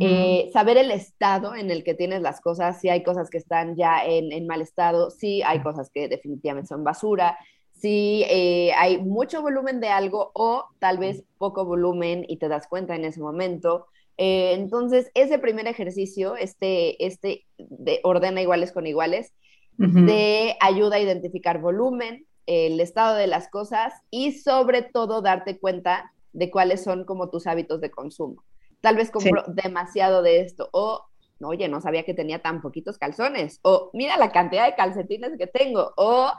eh, 0.00 0.50
saber 0.52 0.78
el 0.78 0.90
estado 0.90 1.54
en 1.54 1.70
el 1.70 1.84
que 1.84 1.94
tienes 1.94 2.20
las 2.20 2.40
cosas, 2.40 2.80
si 2.80 2.88
hay 2.88 3.04
cosas 3.04 3.30
que 3.30 3.38
están 3.38 3.76
ya 3.76 4.04
en, 4.04 4.46
mal 4.46 4.60
estado, 4.60 5.10
si 5.10 5.42
hay 5.42 5.62
cosas 5.62 5.90
que 5.90 6.08
definitivamente 6.08 6.68
son 6.68 6.82
basura, 6.82 7.38
si 7.72 8.24
eh, 8.28 8.72
hay 8.76 8.98
mucho 8.98 9.42
volumen 9.42 9.80
de 9.80 9.88
algo 9.88 10.32
o 10.34 10.64
tal 10.80 10.98
vez 10.98 11.22
poco 11.38 11.64
volumen 11.64 12.24
y 12.26 12.38
te 12.38 12.48
das 12.48 12.66
cuenta 12.66 12.96
en 12.96 13.04
ese 13.04 13.20
momento. 13.20 13.86
Eh, 14.16 14.54
entonces, 14.54 15.10
ese 15.14 15.38
primer 15.38 15.68
ejercicio, 15.68 16.36
este, 16.36 17.06
este 17.06 17.44
de 17.58 18.00
ordena 18.02 18.42
iguales 18.42 18.72
con 18.72 18.86
iguales, 18.86 19.32
te 19.78 20.56
ayuda 20.60 20.96
a 20.96 21.00
identificar 21.00 21.60
volumen, 21.60 22.26
el 22.46 22.80
estado 22.80 23.14
de 23.14 23.26
las 23.26 23.48
cosas 23.48 23.92
y 24.10 24.32
sobre 24.32 24.80
todo 24.80 25.20
darte 25.20 25.58
cuenta 25.58 26.14
de 26.32 26.50
cuáles 26.50 26.82
son 26.82 27.04
como 27.04 27.28
tus 27.28 27.46
hábitos 27.46 27.82
de 27.82 27.90
consumo 27.90 28.42
tal 28.86 28.94
vez 28.94 29.10
compro 29.10 29.42
demasiado 29.48 30.22
de 30.22 30.42
esto, 30.42 30.68
o, 30.72 31.04
oye, 31.40 31.66
no 31.66 31.80
sabía 31.80 32.04
que 32.04 32.14
tenía 32.14 32.38
tan 32.38 32.62
poquitos 32.62 32.98
calzones, 32.98 33.58
o 33.62 33.90
mira 33.92 34.16
la 34.16 34.30
cantidad 34.30 34.64
de 34.64 34.76
calcetines 34.76 35.32
que 35.36 35.48
tengo, 35.48 35.92
o... 35.96 36.30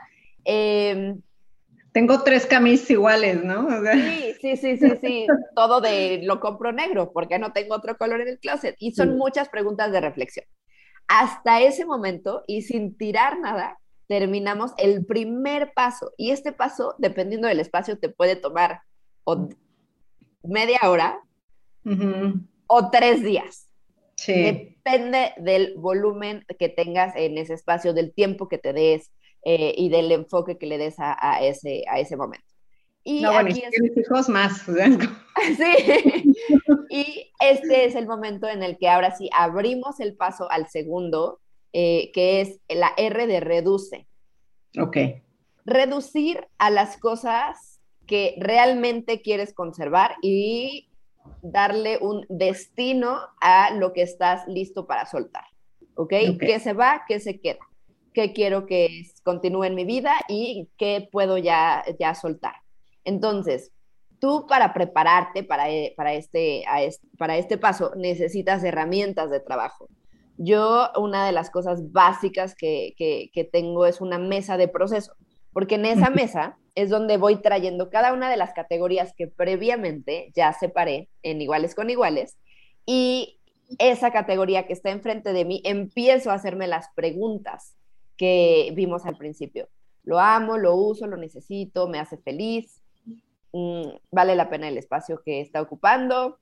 Em, 0.46 1.20
tengo 1.92 2.22
tres 2.22 2.46
camisas 2.46 2.90
iguales, 2.90 3.44
¿no? 3.44 3.68
Sí, 3.92 4.34
sí, 4.40 4.56
sí, 4.56 4.78
sí, 4.78 4.92
sí, 4.98 5.26
todo 5.54 5.82
de 5.82 6.20
lo 6.22 6.40
compro 6.40 6.72
negro, 6.72 7.12
porque 7.12 7.38
no 7.38 7.52
tengo 7.52 7.74
otro 7.74 7.98
color 7.98 8.22
en 8.22 8.28
el 8.28 8.38
closet. 8.38 8.76
Y 8.78 8.92
son 8.92 9.18
muchas 9.18 9.50
preguntas 9.50 9.92
de 9.92 10.00
reflexión. 10.00 10.46
Hasta 11.06 11.60
ese 11.60 11.84
momento, 11.84 12.44
y 12.46 12.62
sin 12.62 12.96
tirar 12.96 13.40
nada, 13.40 13.78
terminamos 14.06 14.72
el 14.78 15.04
primer 15.04 15.74
paso. 15.74 16.12
Y 16.16 16.30
este 16.30 16.52
paso, 16.52 16.94
dependiendo 16.96 17.46
del 17.46 17.60
espacio, 17.60 17.98
te 17.98 18.08
puede 18.08 18.36
tomar 18.36 18.80
media 20.42 20.80
hora, 20.84 21.20
o 22.66 22.90
tres 22.90 23.22
días. 23.22 23.68
Depende 24.26 25.32
del 25.38 25.74
volumen 25.76 26.44
que 26.58 26.68
tengas 26.68 27.14
en 27.16 27.38
ese 27.38 27.54
espacio, 27.54 27.92
del 27.94 28.12
tiempo 28.12 28.48
que 28.48 28.58
te 28.58 28.72
des 28.72 29.10
eh, 29.44 29.74
y 29.76 29.88
del 29.88 30.10
enfoque 30.10 30.58
que 30.58 30.66
le 30.66 30.78
des 30.78 30.96
a, 30.98 31.40
ese, 31.42 31.84
a 31.88 32.00
ese 32.00 32.16
momento. 32.16 32.46
Y 33.04 33.22
no, 33.22 33.32
bueno, 33.32 33.48
hijos 33.48 34.28
más. 34.28 34.62
sí. 35.56 36.34
y 36.90 37.32
este 37.40 37.86
es 37.86 37.94
el 37.94 38.06
momento 38.06 38.48
en 38.48 38.62
el 38.62 38.76
que 38.76 38.88
ahora 38.88 39.16
sí 39.16 39.30
abrimos 39.32 40.00
el 40.00 40.16
paso 40.16 40.50
al 40.50 40.68
segundo, 40.68 41.40
eh, 41.72 42.10
que 42.12 42.40
es 42.40 42.60
la 42.68 42.92
R 42.96 43.26
de 43.26 43.40
reduce. 43.40 44.06
Ok. 44.78 44.96
Reducir 45.64 46.46
a 46.58 46.70
las 46.70 46.98
cosas 46.98 47.80
que 48.06 48.34
realmente 48.38 49.22
quieres 49.22 49.54
conservar 49.54 50.16
y 50.22 50.90
darle 51.42 51.98
un 52.00 52.26
destino 52.28 53.18
a 53.40 53.72
lo 53.72 53.92
que 53.92 54.02
estás 54.02 54.46
listo 54.48 54.86
para 54.86 55.06
soltar. 55.06 55.44
¿Ok? 55.94 56.12
¿Qué 56.38 56.60
se 56.60 56.72
va? 56.72 57.02
¿Qué 57.08 57.20
se 57.20 57.40
queda? 57.40 57.60
¿Qué 58.12 58.32
quiero 58.32 58.66
que 58.66 59.04
continúe 59.24 59.64
en 59.64 59.74
mi 59.74 59.84
vida 59.84 60.14
y 60.28 60.68
qué 60.76 61.08
puedo 61.10 61.38
ya, 61.38 61.84
ya 61.98 62.14
soltar? 62.14 62.54
Entonces, 63.04 63.72
tú 64.18 64.46
para 64.48 64.72
prepararte 64.74 65.44
para, 65.44 65.70
eh, 65.70 65.94
para, 65.96 66.14
este, 66.14 66.64
para 67.16 67.36
este 67.36 67.58
paso 67.58 67.92
necesitas 67.96 68.64
herramientas 68.64 69.30
de 69.30 69.40
trabajo. 69.40 69.88
Yo, 70.36 70.90
una 70.96 71.26
de 71.26 71.32
las 71.32 71.50
cosas 71.50 71.90
básicas 71.90 72.54
que, 72.54 72.94
que, 72.96 73.44
tengo 73.44 73.86
es 73.86 74.00
una 74.00 74.18
mesa 74.18 74.56
de 74.56 74.68
proceso. 74.68 75.14
Porque 75.52 75.76
en 75.76 75.86
esa 75.86 76.10
mesa 76.10 76.58
es 76.74 76.90
donde 76.90 77.16
voy 77.16 77.36
trayendo 77.42 77.90
cada 77.90 78.12
una 78.12 78.30
de 78.30 78.36
las 78.36 78.52
categorías 78.52 79.12
que 79.16 79.26
previamente 79.26 80.30
ya 80.34 80.52
separé 80.52 81.08
en 81.22 81.42
iguales 81.42 81.74
con 81.74 81.90
iguales 81.90 82.36
y 82.86 83.38
esa 83.78 84.12
categoría 84.12 84.66
que 84.66 84.72
está 84.72 84.90
enfrente 84.90 85.32
de 85.32 85.44
mí 85.44 85.60
empiezo 85.64 86.30
a 86.30 86.34
hacerme 86.34 86.66
las 86.66 86.88
preguntas 86.94 87.74
que 88.16 88.72
vimos 88.74 89.04
al 89.06 89.16
principio. 89.16 89.68
Lo 90.04 90.18
amo, 90.18 90.56
lo 90.56 90.74
uso, 90.74 91.06
lo 91.06 91.16
necesito, 91.16 91.88
me 91.88 91.98
hace 91.98 92.16
feliz, 92.16 92.80
mm, 93.52 93.88
vale 94.10 94.34
la 94.36 94.48
pena 94.48 94.68
el 94.68 94.78
espacio 94.78 95.20
que 95.22 95.40
está 95.40 95.60
ocupando, 95.60 96.38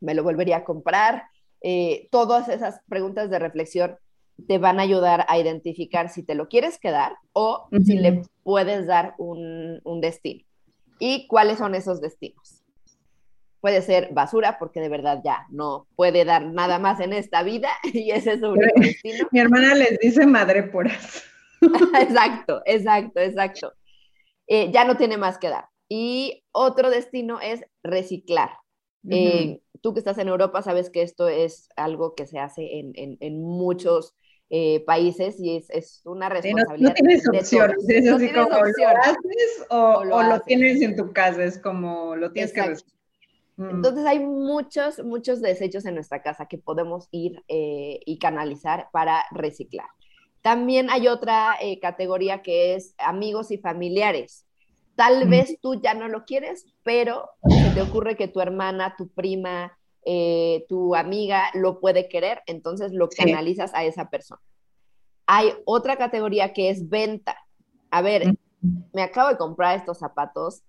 me 0.00 0.14
lo 0.14 0.22
volvería 0.22 0.58
a 0.58 0.64
comprar. 0.64 1.24
Eh, 1.62 2.08
todas 2.10 2.48
esas 2.48 2.80
preguntas 2.88 3.30
de 3.30 3.38
reflexión 3.38 3.98
te 4.46 4.58
van 4.58 4.78
a 4.78 4.82
ayudar 4.82 5.24
a 5.28 5.38
identificar 5.38 6.08
si 6.08 6.22
te 6.22 6.34
lo 6.34 6.48
quieres 6.48 6.78
quedar 6.78 7.14
o 7.32 7.68
si 7.84 7.98
le 7.98 8.22
puedes 8.42 8.86
dar 8.86 9.14
un, 9.18 9.80
destino. 10.00 10.44
¿Y 10.98 11.26
cuáles 11.26 11.58
son 11.58 11.74
esos 11.74 12.00
destinos? 12.00 12.62
Puede 13.60 13.82
ser 13.82 14.10
basura 14.12 14.58
porque 14.58 14.80
de 14.80 14.88
verdad 14.88 15.20
ya 15.24 15.46
no 15.50 15.86
puede 15.96 16.24
dar 16.24 16.46
nada 16.46 16.78
más 16.78 17.00
en 17.00 17.12
esta 17.12 17.42
vida 17.42 17.70
y 17.92 18.10
ese 18.10 18.34
es 18.34 18.40
su 18.40 18.48
único 18.48 18.80
destino. 18.80 19.28
Mi 19.30 19.40
hermana 19.40 19.74
les 19.74 19.98
dice 19.98 20.26
madre 20.26 20.64
puras. 20.64 21.24
exacto, 22.00 22.62
exacto, 22.64 23.20
exacto. 23.20 23.72
Eh, 24.46 24.70
ya 24.72 24.84
no 24.84 24.96
tiene 24.96 25.16
más 25.16 25.38
que 25.38 25.48
dar. 25.48 25.66
Y 25.88 26.44
otro 26.52 26.90
destino 26.90 27.40
es 27.40 27.64
reciclar. 27.82 28.50
Eh, 29.08 29.60
tú 29.80 29.94
que 29.94 30.00
estás 30.00 30.18
en 30.18 30.28
Europa 30.28 30.60
sabes 30.60 30.90
que 30.90 31.00
esto 31.02 31.28
es 31.28 31.68
algo 31.74 32.14
que 32.14 32.26
se 32.26 32.38
hace 32.38 32.78
en, 32.78 32.92
en 32.94 33.42
muchos 33.42 34.14
eh, 34.52 34.82
países 34.84 35.38
y 35.38 35.58
es, 35.58 35.70
es 35.70 36.02
una 36.04 36.28
responsabilidad. 36.28 36.88
no, 36.88 36.94
tienes 36.94 37.28
opciones, 37.28 37.88
es 37.88 38.08
así 38.08 38.28
como 38.32 38.48
lo 38.48 38.64
haces 38.64 39.66
o, 39.68 40.04
lo, 40.04 40.40
tienes 40.40 40.82
en 40.82 40.96
tu 40.96 41.12
casa, 41.12 41.44
es 41.44 41.56
como 41.56 42.16
lo 42.16 42.32
tienes 42.32 42.52
que 42.52 42.62
mm. 43.56 43.70
Entonces 43.70 44.04
hay 44.06 44.18
muchos, 44.18 45.04
muchos 45.04 45.40
desechos 45.40 45.84
en 45.86 45.94
nuestra 45.94 46.22
casa 46.22 46.46
que 46.46 46.58
podemos 46.58 47.06
ir 47.12 47.44
eh, 47.46 48.00
y 48.04 48.18
canalizar 48.18 48.88
para 48.92 49.24
reciclar. 49.30 49.86
También 50.42 50.90
hay 50.90 51.06
otra 51.06 51.54
eh, 51.60 51.78
categoría 51.78 52.42
que 52.42 52.74
es 52.74 52.96
amigos 52.98 53.52
y 53.52 53.58
familiares. 53.58 54.46
Tal 54.96 55.28
vez 55.28 55.58
tú 55.62 55.80
ya 55.80 55.94
no 55.94 56.08
lo 56.08 56.24
quieres, 56.24 56.66
pero 56.82 57.30
se 57.48 57.70
te 57.70 57.82
ocurre 57.82 58.16
que 58.16 58.26
tu 58.26 58.40
hermana, 58.40 58.96
tu 58.98 59.08
prima, 59.08 59.78
eh, 60.04 60.64
tu 60.68 60.94
amiga 60.94 61.50
lo 61.54 61.80
puede 61.80 62.08
querer, 62.08 62.42
entonces 62.46 62.92
lo 62.92 63.08
canalizas 63.08 63.72
a 63.74 63.84
esa 63.84 64.08
persona. 64.08 64.40
Hay 65.26 65.52
otra 65.64 65.96
categoría 65.96 66.52
que 66.52 66.70
es 66.70 66.88
venta. 66.88 67.36
A 67.90 68.02
ver, 68.02 68.34
me 68.92 69.02
acabo 69.02 69.28
de 69.28 69.36
comprar 69.36 69.76
estos 69.76 69.98
zapatos 69.98 70.62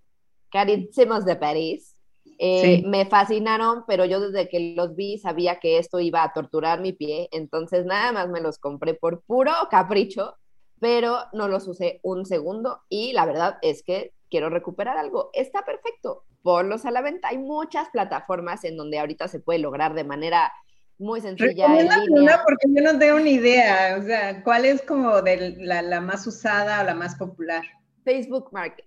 carísimos 0.51 1.25
de 1.25 1.35
París. 1.35 1.95
Eh, 2.37 2.83
me 2.85 3.05
fascinaron, 3.05 3.83
pero 3.87 4.05
yo 4.05 4.19
desde 4.19 4.49
que 4.49 4.73
los 4.75 4.95
vi 4.95 5.17
sabía 5.17 5.59
que 5.59 5.77
esto 5.77 5.99
iba 5.99 6.23
a 6.23 6.33
torturar 6.33 6.81
mi 6.81 6.91
pie, 6.91 7.29
entonces 7.31 7.85
nada 7.85 8.11
más 8.11 8.29
me 8.29 8.41
los 8.41 8.57
compré 8.57 8.93
por 8.95 9.21
puro 9.21 9.51
capricho, 9.69 10.35
pero 10.79 11.19
no 11.33 11.47
los 11.47 11.67
usé 11.67 11.99
un 12.03 12.25
segundo 12.25 12.81
y 12.89 13.13
la 13.13 13.25
verdad 13.25 13.57
es 13.61 13.83
que 13.83 14.13
quiero 14.29 14.49
recuperar 14.49 14.97
algo. 14.97 15.29
Está 15.33 15.63
perfecto, 15.63 16.23
ponlos 16.41 16.85
a 16.85 16.91
la 16.91 17.01
venta. 17.01 17.29
Hay 17.29 17.37
muchas 17.37 17.89
plataformas 17.89 18.63
en 18.63 18.77
donde 18.77 18.99
ahorita 18.99 19.27
se 19.27 19.39
puede 19.39 19.59
lograr 19.59 19.93
de 19.93 20.03
manera 20.03 20.51
muy 20.97 21.19
sencilla. 21.21 21.65
En 21.65 21.89
línea. 21.89 22.41
porque 22.43 22.67
yo 22.69 22.83
no 22.83 22.97
tengo 22.99 23.19
ni 23.19 23.31
idea. 23.31 23.97
O 23.99 24.03
sea, 24.03 24.43
¿cuál 24.43 24.65
es 24.65 24.81
como 24.81 25.21
de 25.21 25.55
la, 25.57 26.01
más 26.01 26.25
usada 26.27 26.81
o 26.81 26.83
la 26.83 26.93
más 26.93 27.15
popular? 27.15 27.63
Facebook 28.03 28.49
Market. 28.51 28.85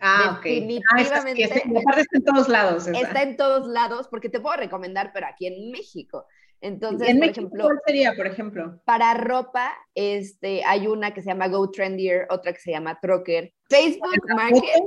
Ah, 0.00 0.36
ok. 0.38 0.44
Definitivamente. 0.44 1.44
Ah, 1.44 2.00
está 2.00 2.16
en 2.16 2.24
todos 2.24 2.48
lados. 2.48 2.88
Está 2.88 3.22
en 3.22 3.36
todos 3.36 3.66
lados, 3.68 4.08
porque 4.08 4.30
te 4.30 4.40
puedo 4.40 4.56
recomendar, 4.56 5.10
pero 5.12 5.26
aquí 5.26 5.46
en 5.46 5.70
México. 5.70 6.26
Entonces, 6.62 7.08
¿En 7.08 7.18
por 7.18 7.26
México, 7.26 7.40
ejemplo, 7.40 7.64
¿cuál 7.64 7.80
sería, 7.86 8.14
por 8.14 8.26
ejemplo? 8.26 8.80
Para 8.84 9.14
ropa, 9.14 9.72
este, 9.94 10.62
hay 10.64 10.86
una 10.86 11.12
que 11.12 11.22
se 11.22 11.28
llama 11.28 11.48
Go 11.48 11.70
Trendier, 11.70 12.26
otra 12.30 12.52
que 12.52 12.60
se 12.60 12.70
llama 12.70 12.98
Trocker. 13.00 13.52
Facebook 13.68 14.26
Market 14.34 14.82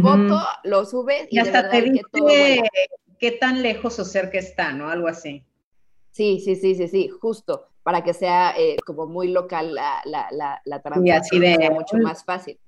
foto, 0.00 0.40
lo 0.64 0.84
subes 0.84 1.26
y, 1.30 1.38
hasta 1.38 1.68
te 1.68 1.82
dice 1.82 2.62
qué 3.18 3.30
tan 3.30 3.62
lejos 3.62 3.98
o 3.98 4.04
cerca 4.04 4.38
está, 4.38 4.72
¿no? 4.72 4.88
Algo 4.88 5.06
así. 5.08 5.44
Sí, 6.10 6.40
sí, 6.44 6.56
sí, 6.56 6.74
sí, 6.74 6.88
sí, 6.88 7.08
justo, 7.08 7.68
para 7.82 8.04
que 8.04 8.14
sea 8.14 8.54
eh, 8.58 8.76
como 8.84 9.06
muy 9.06 9.28
local 9.28 9.74
la, 9.74 10.02
la, 10.04 10.28
la, 10.30 10.60
la 10.64 10.82
y 11.02 11.10
así 11.10 11.38
de, 11.38 11.70
mucho 11.70 11.96
más 11.98 12.24
fácil. 12.24 12.58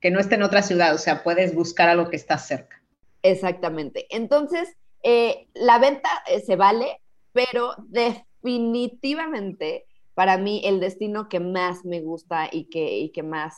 Que 0.00 0.10
no 0.10 0.20
esté 0.20 0.36
en 0.36 0.42
otra 0.42 0.62
ciudad, 0.62 0.94
o 0.94 0.98
sea, 0.98 1.24
puedes 1.24 1.54
buscar 1.54 1.88
algo 1.88 2.10
que 2.10 2.16
está 2.16 2.38
cerca. 2.38 2.80
Exactamente. 3.22 4.06
Entonces, 4.10 4.76
eh, 5.02 5.48
la 5.54 5.78
venta 5.78 6.10
eh, 6.26 6.40
se 6.40 6.56
vale, 6.56 7.00
pero 7.32 7.74
definitivamente 7.88 9.86
para 10.14 10.38
mí 10.38 10.62
el 10.64 10.78
destino 10.78 11.28
que 11.28 11.40
más 11.40 11.84
me 11.84 12.00
gusta 12.00 12.48
y 12.50 12.64
que, 12.64 12.98
y 12.98 13.10
que 13.10 13.22
más 13.22 13.56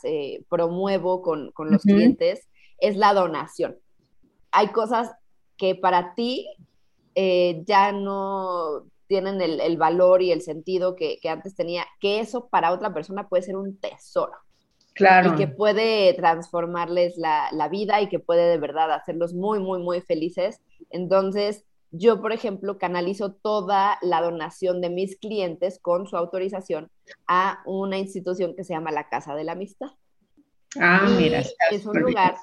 promuevo 0.49 1.21
con, 1.21 1.51
con 1.51 1.71
los 1.71 1.83
clientes 1.83 2.48
es 2.81 2.95
la 2.97 3.13
donación. 3.13 3.77
Hay 4.51 4.69
cosas 4.69 5.11
que 5.57 5.75
para 5.75 6.15
ti 6.15 6.47
eh, 7.15 7.63
ya 7.65 7.91
no 7.91 8.85
tienen 9.07 9.41
el, 9.41 9.77
valor 9.77 10.21
y 10.21 10.31
el 10.31 10.41
sentido 10.41 10.95
que, 10.95 11.19
antes 11.27 11.55
tenía, 11.55 11.85
que 11.99 12.19
eso 12.19 12.47
para 12.47 12.71
otra 12.71 12.93
persona 12.93 13.27
puede 13.27 13.43
ser 13.43 13.55
un 13.55 13.75
tesoro. 13.77 14.33
Claro. 14.93 15.33
Y 15.33 15.35
que 15.35 15.47
puede 15.47 16.13
transformarles 16.13 17.17
la, 17.17 17.49
la, 17.51 17.69
vida 17.69 18.01
y 18.01 18.07
que 18.07 18.19
puede 18.19 18.49
de 18.49 18.57
verdad 18.57 18.91
hacerlos 18.91 19.33
muy, 19.33 19.59
muy, 19.59 19.81
muy 19.81 20.01
felices. 20.01 20.61
Entonces, 20.91 21.65
yo, 21.91 22.21
por 22.21 22.33
ejemplo, 22.33 22.77
canalizo 22.77 23.33
toda 23.33 23.97
la 24.01 24.21
donación 24.21 24.79
de 24.79 24.89
mis 24.89 25.17
clientes 25.17 25.79
con 25.81 26.05
su 26.05 26.15
autorización 26.15 26.91
a 27.27 27.63
una 27.65 27.97
institución 27.97 28.55
que 28.55 28.63
se 28.63 28.73
llama 28.73 28.91
la 28.91 29.09
Casa 29.09 29.33
de 29.33 29.43
la 29.43 29.53
Amistad. 29.53 29.89
Ah, 30.79 31.07
mira. 31.17 31.43
Es 31.71 31.85
un 31.85 31.99
lugar 31.99 32.35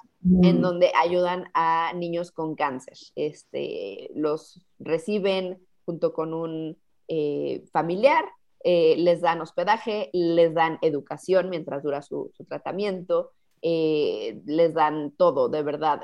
en 0.42 0.60
donde 0.60 0.92
ayudan 1.00 1.50
a 1.54 1.92
niños 1.94 2.32
con 2.32 2.54
cáncer. 2.54 2.96
Este, 3.14 4.10
los 4.14 4.60
reciben 4.78 5.58
junto 5.84 6.12
con 6.12 6.34
un 6.34 6.76
eh, 7.08 7.64
familiar, 7.72 8.24
eh, 8.64 8.96
les 8.98 9.20
dan 9.20 9.40
hospedaje, 9.40 10.10
les 10.12 10.52
dan 10.54 10.78
educación 10.82 11.48
mientras 11.50 11.84
dura 11.84 12.02
su, 12.02 12.32
tratamiento, 12.48 13.30
eh, 13.62 14.40
les 14.44 14.74
dan 14.74 15.12
todo, 15.16 15.48
de 15.48 15.62
verdad. 15.62 16.02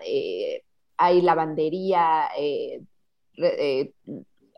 hay 0.97 1.23
lavandería, 1.23 2.29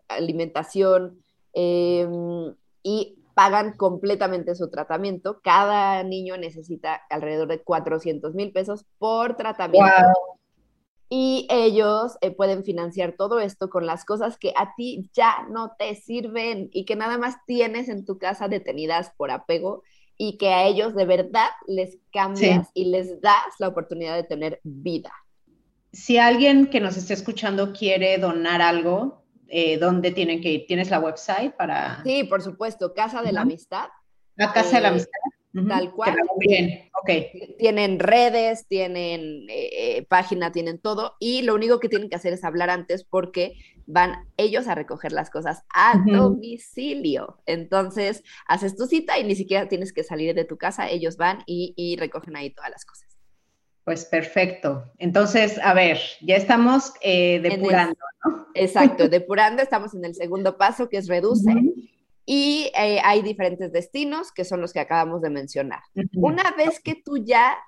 alimentación 0.09 1.22
y 1.55 3.23
pagan 3.35 3.77
completamente 3.77 4.55
su 4.55 4.70
tratamiento. 4.70 5.40
Cada 5.42 6.03
niño 6.03 6.37
necesita 6.37 6.94
alrededor 7.11 7.49
de 7.49 7.62
400 7.62 8.35
mil 8.35 8.53
pesos 8.53 8.87
por 8.99 9.37
tratamiento. 9.37 10.12
Y 11.11 11.47
ellos 11.51 12.16
eh, 12.23 12.31
pueden 12.31 12.64
financiar 12.64 13.14
todo 13.16 13.38
esto 13.38 13.68
con 13.68 13.87
las 13.87 14.05
cosas 14.05 14.38
que 14.38 14.53
a 14.57 14.75
ti 14.77 15.11
ya 15.12 15.47
no 15.51 15.73
te 15.79 15.94
sirven 15.94 16.70
y 16.73 16.85
que 16.87 16.97
nada 16.97 17.18
más 17.18 17.37
tienes 17.47 17.88
en 17.88 18.05
tu 18.05 18.18
casa 18.18 18.49
detenidas 18.49 19.12
por 19.16 19.31
apego 19.31 19.83
y 20.16 20.38
que 20.38 20.49
a 20.49 20.66
ellos 20.66 20.94
de 20.94 21.05
verdad 21.05 21.51
les 21.66 21.99
cambias 22.12 22.68
y 22.73 22.87
les 22.87 23.20
das 23.20 23.44
la 23.59 23.68
oportunidad 23.68 24.16
de 24.16 24.23
tener 24.23 24.61
vida. 24.62 25.12
Si 25.92 26.18
alguien 26.18 26.66
que 26.66 26.81
nos 26.81 26.97
esté 26.97 27.14
escuchando 27.14 27.73
quiere 27.73 28.18
donar 28.18 28.62
algo, 28.62 29.23
eh, 29.48 29.78
dónde 29.78 30.11
tienen 30.11 30.40
que 30.40 30.50
ir. 30.50 30.66
¿Tienes 30.66 30.90
la 30.90 31.00
website 31.00 31.54
para...? 31.54 32.02
Sí, 32.04 32.24
por 32.24 32.42
supuesto, 32.42 32.94
Casa 32.94 33.22
de 33.22 33.33
la 33.33 33.42
Amistad. 33.42 33.88
La 34.37 34.52
Casa 34.52 34.76
de 34.76 34.83
la 34.83 34.88
eh, 34.88 34.90
Amistad. 34.92 35.20
Tal 35.68 35.92
cual. 35.92 36.16
Bien, 36.38 36.90
ok. 37.00 37.57
Tienen 37.59 38.00
redes, 38.00 38.66
tienen 38.66 39.46
eh, 39.48 40.04
página, 40.09 40.50
tienen 40.50 40.80
todo. 40.80 41.14
Y 41.20 41.42
lo 41.42 41.54
único 41.54 41.78
que 41.78 41.88
tienen 41.88 42.09
que 42.09 42.16
hacer 42.16 42.33
es 42.33 42.42
hablar 42.42 42.70
antes 42.70 43.04
porque 43.04 43.54
van 43.87 44.28
ellos 44.37 44.66
a 44.66 44.74
recoger 44.74 45.12
las 45.12 45.30
cosas 45.30 45.62
a 45.72 46.02
domicilio. 46.04 47.38
Entonces, 47.46 48.24
haces 48.48 48.76
tu 48.76 48.87
cita 48.87 49.16
y 49.20 49.24
ni 49.24 49.37
siquiera 49.37 49.68
tienes 49.68 49.92
que 49.92 50.02
salir 50.02 50.35
de 50.35 50.44
tu 50.44 50.57
casa. 50.57 50.90
Ellos 50.90 51.16
van 51.16 51.44
y, 51.46 51.72
y 51.76 51.94
recogen 51.96 52.35
ahí 52.35 52.50
todas 52.50 52.70
las 52.70 52.85
cosas. 52.85 53.13
Pues 53.85 54.07
perfecto. 54.07 54.85
Entonces, 54.99 55.59
a 55.62 55.75
ver, 55.75 56.01
ya 56.23 56.37
estamos 56.37 56.94
eh, 57.03 57.40
depurando, 57.40 57.99
¿no? 58.25 58.47
Exacto, 58.55 59.09
depurando, 59.09 59.62
estamos 59.62 59.94
en 59.94 60.05
el 60.05 60.14
segundo 60.14 60.57
paso 60.57 60.88
que 60.88 60.97
es 60.97 61.09
reduce. 61.09 61.53
Y 62.27 62.70
eh, 62.75 63.01
hay 63.05 63.20
diferentes 63.20 63.70
destinos 63.73 64.33
que 64.33 64.47
son 64.47 64.62
los 64.62 64.73
que 64.73 64.81
acabamos 64.81 65.20
de 65.20 65.29
mencionar. 65.29 65.81
Una 66.14 66.53
vez 66.53 66.81
que 66.81 66.94
tú 66.94 67.18
ya 67.18 67.59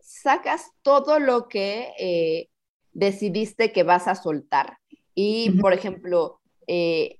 sacas 0.00 0.70
todo 0.82 1.18
lo 1.18 1.48
que 1.48 1.88
eh, 1.98 2.48
decidiste 2.92 3.72
que 3.72 3.82
vas 3.82 4.06
a 4.06 4.14
soltar, 4.14 4.78
y 5.14 5.50
por 5.60 5.72
ejemplo, 5.72 6.40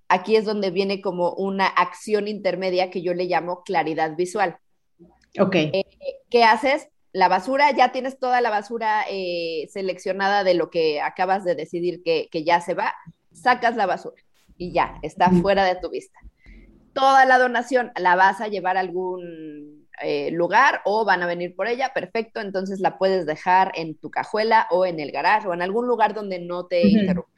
aquí 0.09 0.37
es 0.37 0.45
donde 0.45 0.71
viene 0.71 1.01
como 1.01 1.33
una 1.33 1.66
acción 1.66 2.29
intermedia 2.29 2.90
que 2.90 3.03
yo 3.03 3.14
le 3.14 3.25
llamo 3.25 3.64
claridad 3.64 4.14
visual. 4.16 4.59
Ok 5.40 5.57
¿qué 6.31 6.45
haces? 6.45 6.88
La 7.16 7.29
basura, 7.29 7.70
ya 7.70 7.92
tienes 7.92 8.18
toda 8.18 8.42
la 8.42 8.50
basura 8.50 9.07
eh, 9.09 9.68
seleccionada 9.70 10.44
de 10.44 10.52
lo 10.52 10.68
que 10.68 11.00
acabas 11.00 11.44
de 11.44 11.55
decidir 11.55 12.02
que, 12.02 12.29
ya 12.44 12.61
se 12.61 12.74
va, 12.74 12.94
sacas 13.33 13.74
la 13.74 13.87
basura 13.87 14.22
y 14.59 14.70
ya, 14.72 14.98
está 15.00 15.31
fuera 15.31 15.64
de 15.64 15.76
tu 15.76 15.88
vista. 15.88 16.20
Toda 16.92 17.24
la 17.24 17.38
donación 17.38 17.90
la 17.96 18.16
vas 18.16 18.42
a 18.42 18.48
llevar 18.48 18.76
a 18.76 18.81
algún 18.81 19.88
eh, 20.02 20.31
lugar 20.31 20.83
o 20.85 21.07
van 21.07 21.22
a 21.22 21.26
venir 21.26 21.57
por 21.57 21.68
ella, 21.68 21.94
perfecto, 21.94 22.42
entonces 22.42 22.81
la 22.81 22.98
puedes 22.98 23.24
dejar 23.24 23.72
en 23.76 23.96
tu 23.96 24.11
cajuela 24.11 24.66
o 24.68 24.85
en 24.85 25.00
el 25.00 25.11
garage 25.11 25.48
o 25.48 25.55
en 25.55 25.62
algún 25.62 25.87
lugar 25.87 26.12
donde 26.12 26.38
no 26.38 26.66
te 26.66 26.87
interrumpa. 26.87 27.31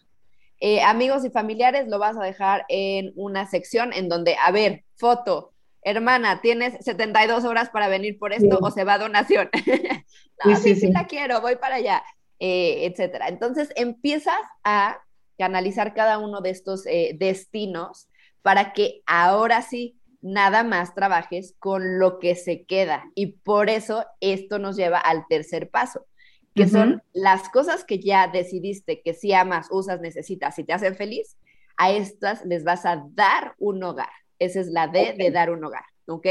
Eh, 0.58 0.82
amigos 0.82 1.24
y 1.24 1.30
familiares 1.30 1.86
lo 1.86 2.00
vas 2.00 2.16
a 2.16 2.24
dejar 2.24 2.64
en 2.68 3.12
una 3.14 3.46
sección 3.46 3.92
en 3.92 4.08
donde, 4.08 4.34
a 4.44 4.50
ver, 4.50 4.82
foto, 4.96 5.52
hermana, 5.88 6.40
tienes 6.40 6.84
72 6.84 7.44
horas 7.44 7.70
para 7.70 7.88
venir 7.88 8.18
por 8.18 8.32
esto 8.32 8.58
o 8.60 8.70
se 8.70 8.84
va 8.84 8.94
a 8.94 8.98
donación. 8.98 9.48
no, 10.44 10.56
sí, 10.56 10.74
sí, 10.74 10.90
la 10.92 11.06
quiero, 11.06 11.40
voy 11.40 11.56
para 11.56 11.76
allá, 11.76 12.02
eh, 12.38 12.86
etcétera. 12.86 13.28
Entonces 13.28 13.70
empiezas 13.76 14.38
a 14.64 15.00
canalizar 15.38 15.94
cada 15.94 16.18
uno 16.18 16.40
de 16.40 16.50
estos 16.50 16.84
eh, 16.86 17.16
destinos 17.18 18.08
para 18.42 18.72
que 18.72 19.02
ahora 19.06 19.62
sí 19.62 19.98
nada 20.20 20.64
más 20.64 20.94
trabajes 20.94 21.54
con 21.58 21.98
lo 21.98 22.18
que 22.18 22.34
se 22.34 22.64
queda. 22.64 23.04
Y 23.14 23.38
por 23.38 23.70
eso 23.70 24.04
esto 24.20 24.58
nos 24.58 24.76
lleva 24.76 24.98
al 24.98 25.26
tercer 25.28 25.70
paso, 25.70 26.06
que 26.54 26.66
son 26.66 27.02
las 27.12 27.48
cosas 27.50 27.84
que 27.84 28.00
ya 28.00 28.26
decidiste 28.26 29.00
que 29.00 29.14
si 29.14 29.32
amas, 29.32 29.68
usas, 29.70 30.00
necesitas 30.00 30.58
y 30.58 30.64
te 30.64 30.72
hacen 30.72 30.96
feliz, 30.96 31.36
a 31.76 31.92
estas 31.92 32.44
les 32.44 32.64
vas 32.64 32.84
a 32.84 33.04
dar 33.10 33.54
un 33.58 33.82
hogar. 33.84 34.10
Esa 34.38 34.60
es 34.60 34.68
la 34.68 34.88
D 34.88 35.14
de 35.16 35.30
dar 35.30 35.50
un 35.50 35.64
hogar, 35.64 35.84
¿ok? 36.06 36.26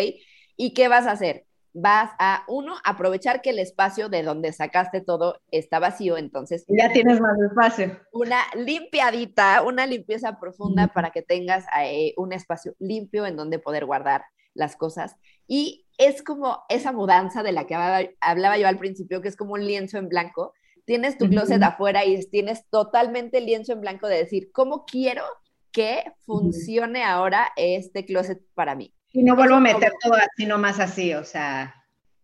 ¿Y 0.55 0.73
qué 0.73 0.87
vas 0.87 1.07
a 1.07 1.11
hacer? 1.11 1.45
Vas 1.73 2.11
a, 2.17 2.43
uno, 2.47 2.75
aprovechar 2.83 3.41
que 3.41 3.51
el 3.51 3.59
espacio 3.59 4.09
de 4.09 4.23
donde 4.23 4.51
sacaste 4.51 5.01
todo 5.01 5.41
está 5.51 5.77
vacío, 5.77 6.17
entonces... 6.17 6.65
Ya 6.67 6.91
tienes 6.91 7.21
más 7.21 7.37
espacio. 7.39 7.99
Una 8.11 8.39
limpiadita, 8.55 9.61
una 9.61 9.85
limpieza 9.85 10.39
profunda 10.39 10.87
para 10.87 11.11
que 11.11 11.21
tengas 11.21 11.65
eh, 11.79 12.13
un 12.17 12.33
espacio 12.33 12.73
limpio 12.79 13.27
en 13.27 13.35
donde 13.35 13.59
poder 13.59 13.85
guardar 13.85 14.23
las 14.55 14.75
cosas. 14.75 15.15
Y 15.47 15.85
es 15.97 16.23
como 16.23 16.63
esa 16.69 16.91
mudanza 16.91 17.43
de 17.43 17.51
la 17.51 17.67
que 17.67 17.75
hablaba, 17.75 18.57
yo 18.57 18.67
al 18.67 18.79
principio, 18.79 19.21
que 19.21 19.27
es 19.27 19.37
como 19.37 19.53
un 19.53 19.65
lienzo 19.65 19.97
en 19.97 20.09
blanco. 20.09 20.53
Tienes 20.85 21.17
tu 21.17 21.29
closet 21.29 21.61
afuera 21.61 22.05
y 22.05 22.19
tienes 22.29 22.67
totalmente 22.69 23.41
lienzo 23.41 23.73
en 23.73 23.81
blanco 23.81 24.07
de 24.07 24.17
decir, 24.17 24.51
¿cómo 24.51 24.85
quiero 24.85 25.23
que 25.71 26.03
funcione 26.25 27.03
ahora 27.03 27.51
este 27.56 28.06
closet 28.06 28.41
para 28.53 28.75
mí. 28.75 28.93
Y 29.12 29.23
no 29.23 29.36
vuelvo 29.36 29.56
a 29.56 29.60
meter 29.60 29.93
todo 30.01 30.13
así, 30.13 30.45
más 30.45 30.80
así, 30.80 31.13
o 31.13 31.23
sea. 31.23 31.73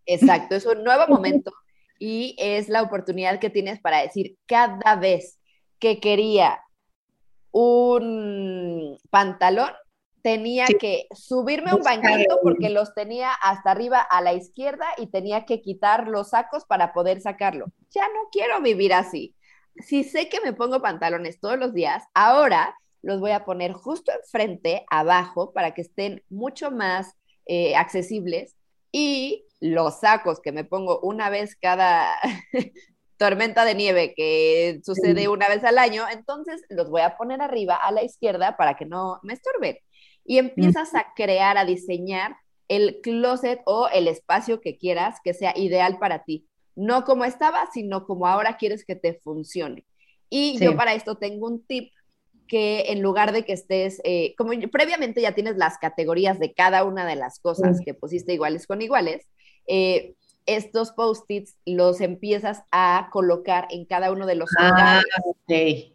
Exacto, 0.06 0.54
es 0.54 0.66
un 0.66 0.84
nuevo 0.84 1.06
momento 1.08 1.52
y 1.98 2.36
es 2.38 2.68
la 2.68 2.82
oportunidad 2.82 3.38
que 3.38 3.50
tienes 3.50 3.80
para 3.80 4.00
decir 4.00 4.36
cada 4.46 4.96
vez 4.96 5.38
que 5.78 6.00
quería 6.00 6.60
un 7.50 8.98
pantalón, 9.10 9.70
tenía 10.22 10.66
que 10.66 11.06
subirme 11.14 11.74
un 11.74 11.82
banquito 11.82 12.40
porque 12.42 12.70
los 12.70 12.94
tenía 12.94 13.30
hasta 13.32 13.70
arriba 13.70 14.00
a 14.00 14.22
la 14.22 14.32
izquierda 14.32 14.86
y 14.96 15.06
tenía 15.06 15.44
que 15.44 15.60
quitar 15.60 16.08
los 16.08 16.30
sacos 16.30 16.64
para 16.64 16.92
poder 16.92 17.20
sacarlo. 17.20 17.66
Ya 17.90 18.08
no 18.08 18.28
quiero 18.32 18.60
vivir 18.60 18.92
así. 18.92 19.36
Si 19.76 20.02
sé 20.02 20.28
que 20.28 20.40
me 20.40 20.52
pongo 20.52 20.80
pantalones 20.80 21.38
todos 21.40 21.58
los 21.58 21.74
días, 21.74 22.04
ahora 22.14 22.76
los 23.04 23.20
voy 23.20 23.32
a 23.32 23.44
poner 23.44 23.72
justo 23.72 24.12
enfrente, 24.12 24.84
abajo, 24.90 25.52
para 25.52 25.74
que 25.74 25.82
estén 25.82 26.22
mucho 26.28 26.70
más 26.70 27.14
eh, 27.46 27.76
accesibles. 27.76 28.56
Y 28.90 29.44
los 29.60 30.00
sacos 30.00 30.40
que 30.40 30.52
me 30.52 30.64
pongo 30.64 31.00
una 31.00 31.30
vez 31.30 31.56
cada 31.56 32.18
tormenta 33.18 33.64
de 33.64 33.74
nieve 33.74 34.14
que 34.14 34.80
sucede 34.84 35.28
una 35.28 35.48
vez 35.48 35.64
al 35.64 35.78
año, 35.78 36.04
entonces 36.10 36.62
los 36.68 36.90
voy 36.90 37.02
a 37.02 37.16
poner 37.16 37.42
arriba 37.42 37.74
a 37.74 37.92
la 37.92 38.02
izquierda 38.02 38.56
para 38.56 38.76
que 38.76 38.86
no 38.86 39.20
me 39.22 39.34
estorben. 39.34 39.78
Y 40.24 40.38
empiezas 40.38 40.94
a 40.94 41.12
crear, 41.14 41.58
a 41.58 41.64
diseñar 41.64 42.36
el 42.68 43.00
closet 43.02 43.60
o 43.66 43.88
el 43.88 44.08
espacio 44.08 44.60
que 44.60 44.78
quieras 44.78 45.18
que 45.22 45.34
sea 45.34 45.52
ideal 45.56 45.98
para 45.98 46.24
ti. 46.24 46.46
No 46.74 47.04
como 47.04 47.24
estaba, 47.24 47.68
sino 47.72 48.06
como 48.06 48.26
ahora 48.26 48.56
quieres 48.56 48.84
que 48.84 48.96
te 48.96 49.20
funcione. 49.22 49.84
Y 50.30 50.58
yo 50.58 50.74
para 50.74 50.94
esto 50.94 51.16
tengo 51.16 51.46
un 51.46 51.64
tip 51.64 51.92
que 52.46 52.92
en 52.92 53.02
lugar 53.02 53.32
de 53.32 53.44
que 53.44 53.52
estés, 53.52 54.00
eh, 54.04 54.34
como 54.36 54.52
previamente 54.70 55.20
ya 55.20 55.32
tienes 55.32 55.56
las 55.56 55.78
categorías 55.78 56.38
de 56.38 56.52
cada 56.52 56.84
una 56.84 57.06
de 57.06 57.16
las 57.16 57.38
cosas 57.38 57.80
que 57.84 57.94
pusiste 57.94 58.32
iguales 58.34 58.66
con 58.66 58.82
iguales, 58.82 59.26
eh, 59.66 60.14
estos 60.46 60.92
post-its 60.92 61.56
los 61.64 62.00
empiezas 62.00 62.64
a 62.70 63.08
colocar 63.10 63.66
en 63.70 63.86
cada 63.86 64.12
uno 64.12 64.26
de 64.26 64.34
los 64.34 64.50
ah, 64.58 65.02
Ok, 65.24 65.52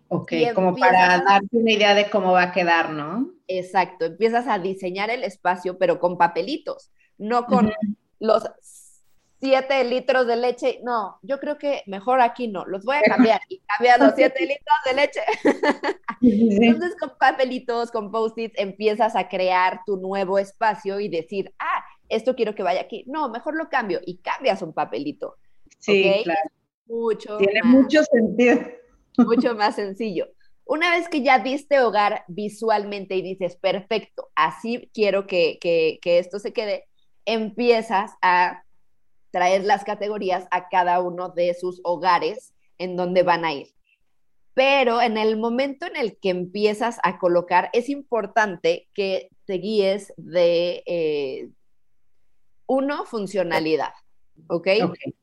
ok, 0.07 0.33
como 0.55 0.75
para 0.75 1.21
darte 1.21 1.47
una 1.51 1.71
idea 1.71 1.93
de 1.93 2.09
cómo 2.09 2.31
va 2.31 2.43
a 2.43 2.51
quedar, 2.51 2.91
¿no? 2.91 3.31
Exacto, 3.47 4.05
empiezas 4.05 4.47
a 4.47 4.57
diseñar 4.57 5.09
el 5.09 5.23
espacio, 5.23 5.77
pero 5.77 5.99
con 5.99 6.17
papelitos, 6.17 6.91
no 7.17 7.45
con 7.45 7.71
los 8.19 8.43
siete 9.39 9.83
litros 9.83 10.27
de 10.27 10.35
leche. 10.35 10.79
No, 10.83 11.19
yo 11.21 11.39
creo 11.39 11.57
que 11.57 11.83
mejor 11.87 12.21
aquí 12.21 12.47
no, 12.47 12.65
los 12.65 12.83
voy 12.85 12.97
a 12.97 13.01
cambiar 13.01 13.41
y 13.49 13.61
cambiar 13.61 13.99
los 13.99 14.13
siete 14.15 14.41
litros 14.41 14.77
de 14.85 14.93
leche. 14.93 15.21
Entonces 16.21 16.95
con 16.99 17.11
papelitos, 17.17 17.91
con 17.91 18.11
post-its, 18.11 18.57
empiezas 18.57 19.15
a 19.15 19.29
crear 19.29 19.81
tu 19.85 19.97
nuevo 19.97 20.37
espacio 20.39 20.99
y 20.99 21.09
decir, 21.09 21.53
ah, 21.59 21.83
esto 22.09 22.35
quiero 22.35 22.55
que 22.55 22.63
vaya 22.63 22.81
aquí. 22.81 23.03
No, 23.07 23.29
mejor 23.29 23.55
lo 23.55 23.69
cambio 23.69 23.99
y 24.05 24.17
cambias 24.17 24.61
un 24.61 24.73
papelito. 24.73 25.37
Sí, 25.79 26.21
claro. 26.23 26.39
Mucho 26.87 27.37
Tiene 27.37 27.61
mucho 27.63 28.03
sentido. 28.03 28.59
Mucho 29.17 29.55
más 29.55 29.75
sencillo. 29.75 30.27
Una 30.65 30.91
vez 30.91 31.07
que 31.07 31.23
ya 31.23 31.39
diste 31.39 31.79
hogar 31.79 32.23
visualmente 32.27 33.15
y 33.15 33.21
dices, 33.21 33.55
perfecto, 33.55 34.29
así 34.35 34.89
quiero 34.93 35.25
que, 35.25 35.57
que, 35.59 35.97
que 36.01 36.19
esto 36.19 36.37
se 36.39 36.53
quede, 36.53 36.87
empiezas 37.25 38.11
a 38.21 38.63
traer 39.31 39.63
las 39.63 39.83
categorías 39.83 40.47
a 40.51 40.69
cada 40.69 40.99
uno 41.01 41.29
de 41.29 41.53
sus 41.53 41.81
hogares 41.83 42.53
en 42.77 42.95
donde 42.95 43.23
van 43.23 43.45
a 43.45 43.53
ir. 43.53 43.67
Pero 44.53 45.01
en 45.01 45.17
el 45.17 45.37
momento 45.37 45.85
en 45.85 45.95
el 45.95 46.17
que 46.19 46.29
empiezas 46.29 46.99
a 47.03 47.17
colocar, 47.17 47.69
es 47.73 47.89
importante 47.89 48.89
que 48.93 49.29
te 49.45 49.53
guíes 49.53 50.13
de, 50.17 50.83
eh, 50.85 51.49
uno, 52.67 53.05
funcionalidad, 53.05 53.93
¿ok? 54.47 54.67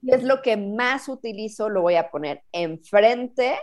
es 0.07 0.23
lo 0.25 0.43
que 0.43 0.57
más 0.57 1.09
utilizo? 1.09 1.69
Lo 1.69 1.83
voy 1.83 1.95
a 1.95 2.11
poner 2.11 2.43
enfrente, 2.53 3.57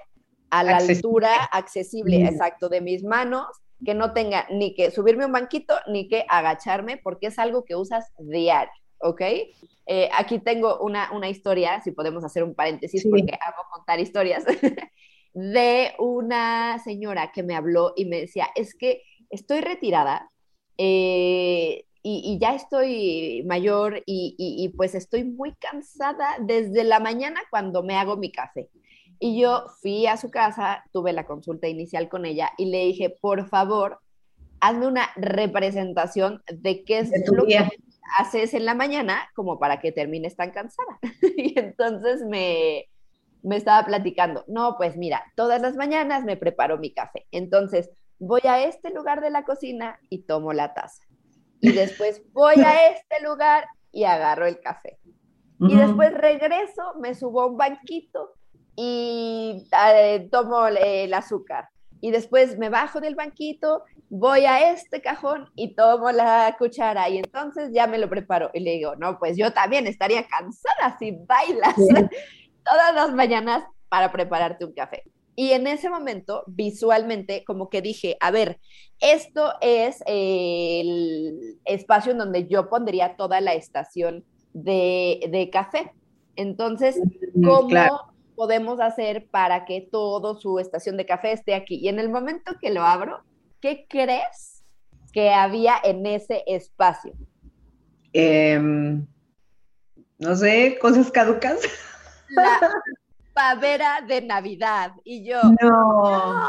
a 0.53 0.63
la 0.63 0.77
altura 0.77 1.45
accesible, 1.45 2.23
exacto, 2.23 2.69
de 2.69 2.79
mis 2.79 3.03
manos, 3.03 3.47
que 3.83 3.95
no 3.95 4.13
tenga 4.13 4.45
ni 4.51 4.75
que 4.75 4.91
subirme 4.91 5.25
un 5.25 5.31
banquito 5.31 5.73
ni 5.87 6.07
que 6.07 6.25
agacharme, 6.29 6.97
porque 6.97 7.27
es 7.27 7.39
algo 7.39 7.65
que 7.65 7.75
usas 7.75 8.11
diario, 8.19 8.71
¿ok? 9.03 9.21
Eh, 9.85 10.09
aquí 10.17 10.39
tengo 10.39 10.79
una, 10.79 11.09
historia, 11.29 11.81
si 11.81 11.91
podemos 11.91 12.23
hacer 12.23 12.43
un 12.43 12.55
paréntesis, 12.55 13.05
porque 13.09 13.33
hago 13.33 13.63
contar 13.71 13.99
historias, 13.99 14.43
de 15.33 15.93
una 15.99 16.79
señora 16.79 17.31
que 17.31 17.43
me 17.43 17.55
habló 17.55 17.93
y 17.95 18.05
me 18.05 18.21
decía, 18.21 18.47
es 18.55 18.75
que 18.75 19.01
estoy 19.29 19.61
retirada 19.61 20.29
eh, 20.77 21.85
y, 22.01 22.37
ya 22.39 22.53
estoy 22.53 23.43
mayor 23.45 24.03
y, 24.05 24.71
pues 24.75 24.93
estoy 24.95 25.23
muy 25.23 25.53
cansada 25.55 26.35
desde 26.39 26.83
la 26.83 26.99
mañana 26.99 27.41
cuando 27.49 27.81
me 27.81 27.95
hago 27.95 28.17
mi 28.17 28.31
café. 28.31 28.69
Y 29.19 29.39
yo 29.39 29.67
fui 29.81 30.05
a 30.05 30.17
su 30.17 30.29
casa, 30.29 30.83
tuve 30.91 31.13
la 31.13 31.25
consulta 31.25 31.69
inicial 31.69 32.09
con 32.09 32.25
ella 32.25 32.51
y 32.57 32.65
le 32.65 32.85
dije, 32.85 33.09
por 33.09 33.47
favor, 33.47 33.99
hazme 34.59 34.87
una 34.87 35.09
representación 35.15 36.43
de 36.51 36.83
qué 36.83 36.99
es 36.99 37.11
lo 37.31 37.45
que 37.45 37.57
haces 38.17 38.53
en 38.53 38.65
la 38.65 38.73
mañana 38.73 39.29
como 39.35 39.59
para 39.59 39.79
que 39.79 39.91
termines 39.91 40.35
tan 40.35 40.51
cansada. 40.51 40.99
y 41.37 41.57
entonces 41.59 42.23
me, 42.23 42.89
me 43.41 43.57
estaba 43.57 43.85
platicando, 43.85 44.43
no, 44.47 44.75
pues 44.77 44.97
mira, 44.97 45.23
todas 45.35 45.61
las 45.61 45.75
mañanas 45.75 46.23
me 46.23 46.37
preparo 46.37 46.77
mi 46.77 46.93
café. 46.93 47.27
Entonces 47.31 47.89
voy 48.19 48.41
a 48.43 48.63
este 48.63 48.91
lugar 48.91 49.21
de 49.21 49.29
la 49.29 49.43
cocina 49.43 49.99
y 50.09 50.23
tomo 50.23 50.53
la 50.53 50.73
taza. 50.73 51.03
Y 51.59 51.71
después 51.71 52.21
voy 52.31 52.55
a 52.63 52.87
este 52.91 53.21
lugar 53.23 53.65
y 53.91 54.03
agarro 54.03 54.45
el 54.45 54.59
café. 54.59 54.99
Y 55.59 55.77
después 55.77 56.13
regreso, 56.13 56.95
me 56.99 57.15
subo 57.15 57.41
a 57.41 57.45
un 57.45 57.55
banquito 57.55 58.33
y 58.75 59.65
eh, 59.71 60.27
tomo 60.29 60.67
el 60.67 61.13
azúcar 61.13 61.69
y 62.03 62.11
después 62.11 62.57
me 62.57 62.67
bajo 62.67 62.99
del 62.99 63.15
banquito, 63.15 63.85
voy 64.09 64.43
a 64.43 64.73
este 64.73 65.01
cajón 65.01 65.49
y 65.55 65.73
tomo 65.73 66.11
la 66.11 66.53
cuchara 66.59 67.07
y 67.07 67.19
entonces 67.19 67.69
ya 67.71 67.87
me 67.87 67.97
lo 67.97 68.09
preparo. 68.09 68.49
Y 68.53 68.59
le 68.59 68.71
digo, 68.71 68.97
no, 68.97 69.17
pues 69.19 69.37
yo 69.37 69.53
también 69.53 69.87
estaría 69.87 70.27
cansada 70.27 70.97
si 70.99 71.11
bailas 71.25 71.75
todas 72.65 72.93
las 72.93 73.13
mañanas 73.13 73.63
para 73.87 74.11
prepararte 74.11 74.65
un 74.65 74.73
café. 74.73 75.03
Y 75.37 75.51
en 75.51 75.65
ese 75.65 75.89
momento, 75.89 76.43
visualmente, 76.45 77.45
como 77.45 77.69
que 77.69 77.81
dije, 77.81 78.17
a 78.19 78.31
ver, 78.31 78.59
esto 78.99 79.53
es 79.61 80.03
el 80.05 81.57
espacio 81.63 82.11
en 82.11 82.17
donde 82.17 82.49
yo 82.49 82.67
pondría 82.69 83.15
toda 83.15 83.39
la 83.39 83.53
estación 83.53 84.25
de, 84.51 85.49
café. 85.53 85.93
Entonces, 86.35 86.99
¿cómo 87.41 88.12
podemos 88.35 88.79
hacer 88.79 89.27
para 89.29 89.65
que 89.65 89.87
toda 89.91 90.39
su 90.39 90.59
estación 90.59 90.97
de 90.97 91.05
café 91.05 91.31
esté 91.31 91.55
aquí? 91.55 91.75
Y 91.75 91.87
en 91.87 91.99
el 91.99 92.09
momento 92.09 92.53
que 92.59 92.71
lo 92.71 92.83
abro, 92.83 93.23
¿qué 93.61 93.85
crees 93.89 94.63
que 95.11 95.31
había 95.31 95.75
en 95.83 96.05
ese 96.05 96.43
espacio? 96.47 97.13
Em, 98.13 99.05
no 100.17 100.35
sé, 100.35 100.77
cosas 100.79 101.11
caducas. 101.11 101.59
La 102.29 102.59
pavera 103.33 104.01
de 104.07 104.21
Navidad. 104.21 104.93
Y 105.03 105.25
yo, 105.25 105.41
no. 105.61 106.47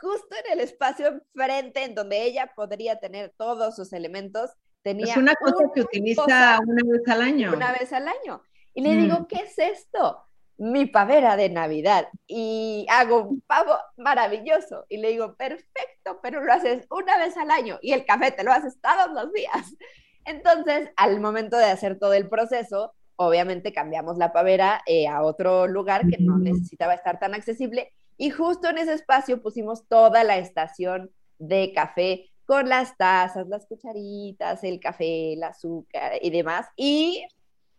justo 0.00 0.36
en 0.44 0.52
el 0.52 0.60
espacio 0.60 1.06
enfrente, 1.08 1.84
en 1.84 1.94
donde 1.94 2.22
ella 2.24 2.52
podría 2.54 2.98
tener 2.98 3.32
todos 3.36 3.76
sus 3.76 3.92
elementos, 3.92 4.50
tenía. 4.82 5.12
Es 5.12 5.16
una 5.16 5.34
cosa 5.34 5.64
que 5.74 5.82
utiliza 5.82 6.58
una 6.66 6.82
vez 6.84 7.08
al 7.08 7.22
año. 7.22 7.52
Una 7.54 7.72
vez 7.72 7.92
al 7.92 8.08
año. 8.08 8.42
Y 8.74 8.82
le 8.82 8.94
digo, 8.94 9.20
mm. 9.20 9.26
¿qué 9.26 9.40
es 9.40 9.58
esto? 9.58 10.27
Mi 10.58 10.86
pavera 10.86 11.36
de 11.36 11.48
Navidad. 11.48 12.08
Y 12.26 12.86
hago 12.90 13.22
un 13.22 13.40
pavo 13.40 13.72
maravilloso. 13.96 14.84
Y 14.88 14.98
le 14.98 15.10
digo, 15.10 15.34
perfecto, 15.36 16.20
pero 16.22 16.42
lo 16.44 16.52
haces 16.52 16.86
una 16.90 17.16
vez 17.18 17.36
al 17.36 17.50
año. 17.50 17.78
Y 17.80 17.92
el 17.92 18.04
café 18.04 18.30
te 18.32 18.44
lo 18.44 18.52
haces 18.52 18.78
todos 18.80 19.12
los 19.14 19.32
días. 19.32 19.52
Entonces, 20.24 20.90
al 20.96 21.20
momento 21.20 21.56
de 21.56 21.64
hacer 21.64 21.98
todo 21.98 22.12
el 22.12 22.28
proceso, 22.28 22.92
obviamente 23.16 23.72
cambiamos 23.72 24.18
la 24.18 24.32
pavera 24.32 24.82
eh, 24.86 25.08
a 25.08 25.22
otro 25.22 25.66
lugar 25.66 26.06
que 26.06 26.18
no 26.20 26.38
necesitaba 26.38 26.94
estar 26.94 27.18
tan 27.18 27.34
accesible 27.34 27.92
y 28.18 28.30
justo 28.30 28.68
en 28.68 28.78
ese 28.78 28.94
espacio 28.94 29.40
pusimos 29.40 29.86
toda 29.86 30.24
la 30.24 30.38
estación 30.38 31.10
de 31.38 31.72
café 31.72 32.28
con 32.44 32.68
las 32.68 32.96
tazas, 32.96 33.46
las 33.46 33.64
cucharitas, 33.66 34.64
el 34.64 34.80
café, 34.80 35.34
el 35.34 35.42
azúcar 35.44 36.14
y 36.20 36.30
demás. 36.30 36.66
Y 36.76 37.24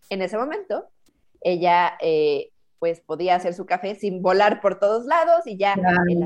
en 0.10 0.22
ese 0.22 0.38
momento 0.38 0.88
ella 1.42 1.98
eh, 2.00 2.52
pues 2.80 3.02
podía 3.02 3.36
hacer 3.36 3.54
su 3.54 3.66
café 3.66 3.96
sin 3.96 4.22
volar 4.22 4.62
por 4.62 4.80
todos 4.80 5.06
lados 5.06 5.46
y 5.46 5.58
ya... 5.58 5.76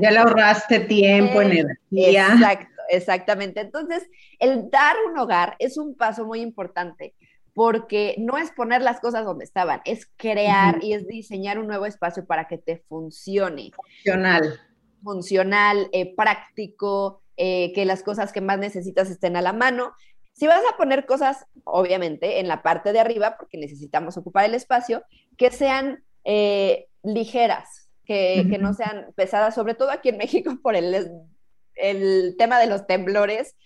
ya 0.00 0.10
le 0.10 0.18
ahorraste 0.18 0.80
tiempo, 0.80 1.42
energía. 1.42 2.28
Exacto, 2.32 2.82
exactamente. 2.88 3.60
Entonces, 3.60 4.08
el 4.38 4.70
dar 4.70 4.96
un 5.10 5.18
hogar 5.18 5.56
es 5.58 5.76
un 5.76 5.96
paso 5.96 6.24
muy 6.24 6.40
importante 6.40 7.14
porque 7.54 8.16
no 8.18 8.36
es 8.36 8.50
poner 8.50 8.82
las 8.82 9.00
cosas 9.00 9.24
donde 9.24 9.44
estaban, 9.44 9.80
es 9.84 10.10
crear 10.16 10.82
y 10.82 10.92
es 10.92 11.06
diseñar 11.06 11.58
un 11.58 11.68
nuevo 11.68 11.86
espacio 11.86 12.26
para 12.26 12.48
que 12.48 12.58
te 12.58 12.78
funcione. 12.88 13.70
Funcional. 13.74 14.60
Funcional, 15.02 15.88
eh, 15.92 16.14
práctico, 16.16 17.22
eh, 17.36 17.72
que 17.72 17.84
las 17.84 18.02
cosas 18.02 18.32
que 18.32 18.40
más 18.40 18.58
necesitas 18.58 19.08
estén 19.08 19.36
a 19.36 19.42
la 19.42 19.52
mano. 19.52 19.92
Si 20.32 20.48
vas 20.48 20.62
a 20.68 20.76
poner 20.76 21.06
cosas, 21.06 21.46
obviamente, 21.62 22.40
en 22.40 22.48
la 22.48 22.62
parte 22.62 22.92
de 22.92 22.98
arriba, 22.98 23.36
porque 23.38 23.56
necesitamos 23.56 24.16
ocupar 24.16 24.44
el 24.44 24.54
espacio, 24.54 25.04
que 25.36 25.52
sean 25.52 26.02
eh, 26.24 26.86
ligeras, 27.02 27.88
que, 28.04 28.44
no 28.60 28.74
sean 28.74 29.12
pesadas, 29.16 29.54
sobre 29.54 29.74
todo 29.74 29.90
aquí 29.90 30.10
en 30.10 30.18
México 30.18 30.58
por 30.62 30.76
el, 30.76 31.10
el 31.76 32.36
tema 32.38 32.58
de 32.58 32.66
los 32.66 32.86
temblores. 32.86 33.56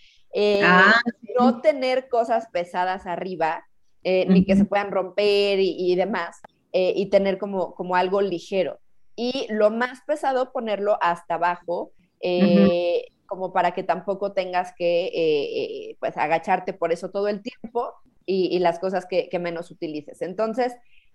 Ah, 0.62 1.00
no 1.38 1.60
tener 1.60 2.08
cosas 2.08 2.48
pesadas 2.52 3.06
arriba, 3.06 3.64
eh, 4.04 4.26
ni 4.28 4.44
que 4.44 4.56
se 4.56 4.64
puedan 4.64 4.90
romper 4.90 5.58
y, 5.60 5.94
demás, 5.96 6.40
eh, 6.72 6.92
y 6.94 7.06
tener 7.06 7.38
como, 7.38 7.74
como 7.74 7.96
algo 7.96 8.20
ligero. 8.20 8.78
Y 9.16 9.46
lo 9.50 9.70
más 9.70 10.00
pesado, 10.06 10.52
ponerlo 10.52 10.98
hasta 11.00 11.34
abajo, 11.34 11.92
eh, 12.20 13.06
como 13.26 13.52
para 13.52 13.72
que 13.72 13.82
tampoco 13.82 14.32
tengas 14.32 14.72
que 14.76 15.96
pues 16.00 16.16
agacharte 16.16 16.72
por 16.72 16.92
eso 16.92 17.10
todo 17.10 17.28
el 17.28 17.42
tiempo 17.42 17.92
y, 18.24 18.58
las 18.60 18.78
cosas 18.78 19.06
que, 19.06 19.28
menos 19.38 19.70
utilices. 19.70 20.22
Entonces, 20.22 20.74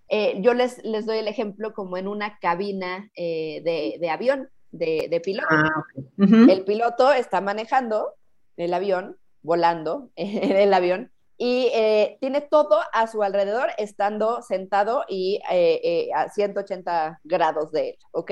yo 0.09 0.53
les, 0.53 0.83
les 0.83 1.05
doy 1.05 1.17
el 1.17 1.27
ejemplo 1.27 1.73
como 1.73 1.97
en 1.97 2.07
una 2.07 2.37
cabina 2.39 3.09
de, 3.15 4.09
avión, 4.11 4.49
de, 4.71 5.21
piloto. 5.23 5.47
Ah, 5.49 5.83
el 6.17 6.63
piloto 6.65 7.11
está 7.11 7.41
manejando 7.41 8.13
el 8.57 8.73
avión, 8.73 9.17
volando 9.41 10.09
el 10.15 10.73
avión, 10.73 11.11
y 11.37 11.69
eh, 11.73 12.17
tiene 12.21 12.41
todo 12.41 12.77
a 12.93 13.07
su 13.07 13.23
alrededor 13.23 13.69
estando 13.77 14.41
sentado 14.41 15.03
y 15.07 15.41
eh, 15.51 15.81
eh, 15.83 16.09
a 16.15 16.29
180 16.29 17.19
grados 17.23 17.71
de 17.71 17.89
él, 17.89 17.97
¿ok? 18.11 18.31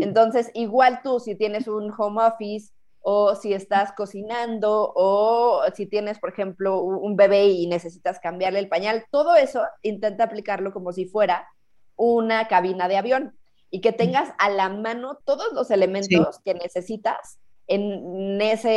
Entonces, 0.00 0.50
igual 0.54 1.00
tú 1.02 1.18
si 1.18 1.34
tienes 1.34 1.66
un 1.66 1.92
home 1.96 2.22
office 2.22 2.72
o 3.08 3.36
si 3.36 3.54
estás 3.54 3.92
cocinando 3.92 4.92
o 4.96 5.62
si 5.76 5.86
tienes, 5.86 6.18
por 6.18 6.30
ejemplo, 6.30 6.82
un 6.82 7.14
bebé 7.14 7.46
y 7.46 7.68
necesitas 7.68 8.18
cambiarle 8.18 8.58
el 8.58 8.68
pañal, 8.68 9.04
todo 9.12 9.36
eso 9.36 9.62
intenta 9.82 10.24
aplicarlo 10.24 10.72
como 10.72 10.92
si 10.92 11.04
fuera 11.04 11.46
una 11.94 12.48
cabina 12.48 12.88
de 12.88 12.96
avión 12.96 13.38
y 13.70 13.80
que 13.80 13.92
tengas 13.92 14.30
a 14.38 14.50
la 14.50 14.70
mano 14.70 15.20
todos 15.24 15.52
los 15.52 15.70
elementos 15.70 16.40
que 16.44 16.54
necesitas 16.54 17.38
en 17.68 18.40
esa 18.40 18.70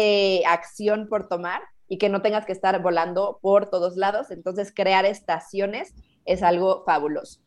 acción 0.47 1.07
por 1.09 1.27
tomar 1.27 1.63
y 1.87 1.97
que 1.97 2.09
no 2.09 2.21
tengas 2.21 2.45
que 2.45 2.51
estar 2.51 2.79
volando 2.83 3.39
por 3.41 3.71
todos 3.71 3.97
lados. 3.97 4.29
Entonces, 4.29 4.71
crear 4.71 5.05
estaciones 5.05 5.95
es 6.25 6.43
algo 6.43 6.83
fabuloso. 6.85 7.39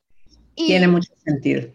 Tiene 0.56 0.88
mucho 0.88 1.12
sentido. 1.24 1.70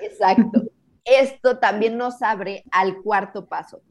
Exacto. 0.00 0.64
Esto 1.04 1.58
también 1.60 1.96
nos 1.96 2.22
abre 2.22 2.64
al 2.72 3.02
cuarto 3.02 3.46
paso. 3.46 3.82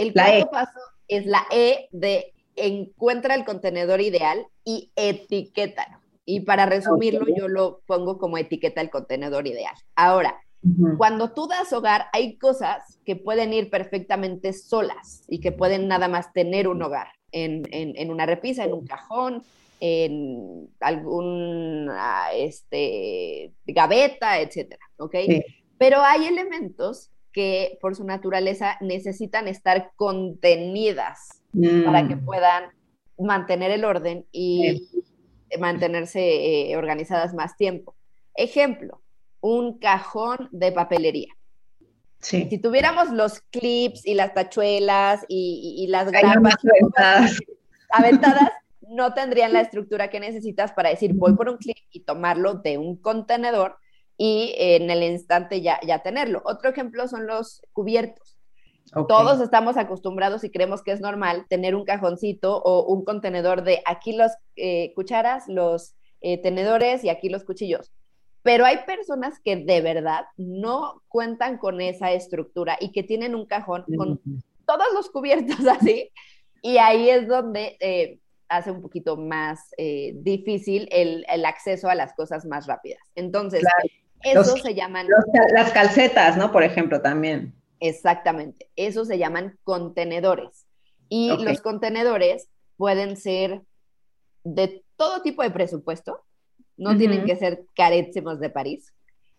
El 0.00 0.12
cuarto 0.12 0.32
e. 0.32 0.46
paso 0.46 0.80
es 1.08 1.26
la 1.26 1.44
E 1.50 1.88
de 1.92 2.32
encuentra 2.56 3.34
el 3.34 3.44
contenedor 3.44 4.00
ideal 4.00 4.46
y 4.64 4.92
etiquétalo. 4.96 5.98
Y 6.24 6.40
para 6.40 6.66
resumirlo, 6.66 7.26
yo 7.36 7.48
lo 7.48 7.80
pongo 7.86 8.18
como 8.18 8.38
etiqueta 8.38 8.80
el 8.80 8.90
contenedor 8.90 9.46
ideal. 9.46 9.74
Ahora, 9.96 10.40
cuando 10.98 11.32
tú 11.32 11.48
das 11.48 11.72
hogar, 11.72 12.06
hay 12.12 12.36
cosas 12.36 12.98
que 13.04 13.16
pueden 13.16 13.52
ir 13.52 13.70
perfectamente 13.70 14.52
solas 14.52 15.24
y 15.26 15.40
que 15.40 15.52
pueden 15.52 15.88
nada 15.88 16.06
más 16.06 16.32
tener 16.32 16.68
un 16.68 16.82
hogar 16.82 17.08
en, 17.32 18.10
una 18.10 18.26
repisa, 18.26 18.64
en 18.64 18.74
un 18.74 18.86
cajón, 18.86 19.42
en 19.80 20.68
algún 20.80 21.90
este, 22.34 23.52
gaveta, 23.66 24.40
etcétera, 24.40 24.84
¿ok? 24.98 25.16
Pero 25.78 26.02
hay 26.02 26.26
elementos 26.26 27.10
que 27.32 27.78
por 27.80 27.94
su 27.96 28.04
naturaleza 28.04 28.76
necesitan 28.80 29.48
estar 29.48 29.92
contenidas 29.96 31.42
para 31.84 32.06
que 32.08 32.16
mm. 32.16 32.24
puedan 32.24 32.64
mantener 33.18 33.70
el 33.70 33.84
orden 33.84 34.26
y 34.32 34.88
mantenerse 35.58 36.70
eh, 36.70 36.76
organizadas 36.76 37.34
más 37.34 37.56
tiempo. 37.56 37.94
Ejemplo, 38.34 39.02
un 39.40 39.78
cajón 39.78 40.48
de 40.52 40.72
papelería. 40.72 41.34
Si 42.20 42.58
tuviéramos 42.58 43.10
los 43.10 43.40
clips 43.40 44.06
y 44.06 44.12
las 44.12 44.34
tachuelas 44.34 45.24
y, 45.26 45.86
las 45.88 46.10
grapas 46.10 46.54
aventadas. 47.90 48.52
no 48.82 49.14
tendrían 49.14 49.54
la 49.54 49.60
estructura 49.62 50.10
que 50.10 50.20
necesitas 50.20 50.72
para 50.72 50.90
decir 50.90 51.14
voy 51.14 51.34
por 51.34 51.48
un 51.48 51.56
clip 51.56 51.78
y 51.90 52.00
tomarlo 52.00 52.54
de 52.54 52.76
un 52.76 52.96
contenedor 52.96 53.78
y 54.22 54.54
en 54.58 54.90
el 54.90 55.02
instante 55.02 55.62
ya, 55.62 55.80
ya 55.80 56.02
tenerlo. 56.02 56.42
Otro 56.44 56.68
ejemplo 56.68 57.08
son 57.08 57.26
los 57.26 57.62
cubiertos. 57.72 58.36
Todos 59.08 59.40
estamos 59.40 59.78
acostumbrados 59.78 60.44
y 60.44 60.50
creemos 60.50 60.82
que 60.82 60.92
es 60.92 61.00
normal 61.00 61.46
tener 61.48 61.74
un 61.74 61.86
cajoncito 61.86 62.60
o 62.60 62.84
un 62.84 63.02
contenedor 63.02 63.62
de 63.62 63.82
aquí 63.86 64.12
los 64.12 64.30
eh, 64.56 64.92
cucharas, 64.94 65.48
los 65.48 65.94
eh, 66.20 66.36
tenedores 66.42 67.02
y 67.02 67.08
aquí 67.08 67.30
los 67.30 67.44
cuchillos 67.44 67.92
pero 68.42 68.64
hay 68.64 68.78
personas 68.86 69.38
que 69.38 69.56
de 69.56 69.80
verdad 69.82 70.24
no 70.36 71.02
cuentan 71.08 71.58
con 71.58 71.80
esa 71.80 72.12
estructura 72.12 72.78
y 72.80 72.90
que 72.90 73.02
tienen 73.02 73.34
un 73.34 73.44
cajón 73.44 73.84
con 73.96 74.18
todos 74.66 74.86
los 74.94 75.10
cubiertos 75.10 75.58
así, 75.68 76.10
y 76.62 76.78
ahí 76.78 77.10
es 77.10 77.28
donde 77.28 77.76
eh, 77.80 78.18
hace 78.48 78.70
un 78.70 78.80
poquito 78.80 79.16
más 79.16 79.60
eh, 79.76 80.12
difícil 80.16 80.88
el, 80.90 81.44
acceso 81.44 81.88
a 81.88 81.94
las 81.94 82.14
cosas 82.14 82.46
más 82.46 82.66
rápidas. 82.66 83.00
Entonces, 83.14 83.62
eso 84.22 84.56
se 84.56 84.74
llaman... 84.74 85.06
las 85.52 85.72
calcetas, 85.72 86.36
¿no? 86.36 86.52
Por 86.52 86.62
ejemplo, 86.62 87.00
también. 87.00 87.54
Exactamente, 87.80 88.68
eso 88.76 89.04
se 89.04 89.18
llaman 89.18 89.58
contenedores. 89.64 90.66
Y 91.08 91.30
los 91.42 91.60
contenedores 91.60 92.48
pueden 92.76 93.16
ser 93.16 93.62
de 94.44 94.84
todo 94.96 95.22
tipo 95.22 95.42
de 95.42 95.50
presupuesto, 95.50 96.24
no 96.76 96.96
tienen 96.96 97.24
que 97.24 97.36
ser 97.36 97.64
carísimos 97.74 98.40
de 98.40 98.50
París. 98.50 98.92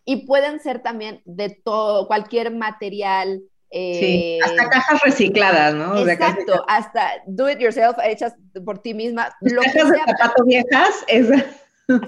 Y 0.06 0.26
pueden 0.26 0.60
ser 0.60 0.82
también 0.82 1.22
de 1.26 1.50
todo, 1.50 2.08
cualquier 2.08 2.52
material. 2.52 3.42
sí, 3.72 4.40
hasta 4.44 4.64
eh, 4.64 4.70
cajas 4.70 5.02
recicladas, 5.04 5.74
¿no? 5.76 5.98
Exacto, 6.08 6.66
hasta 6.68 7.22
do 7.28 7.50
it 7.50 7.60
yourself, 7.60 7.98
hechas 8.04 8.36
por 8.66 8.80
ti 8.80 8.94
misma. 8.94 9.30
Lo 9.42 9.62
cajas 9.62 9.92
de 9.92 9.98
zapatos 10.00 10.46
viejas, 10.46 11.04
es... 11.08 11.30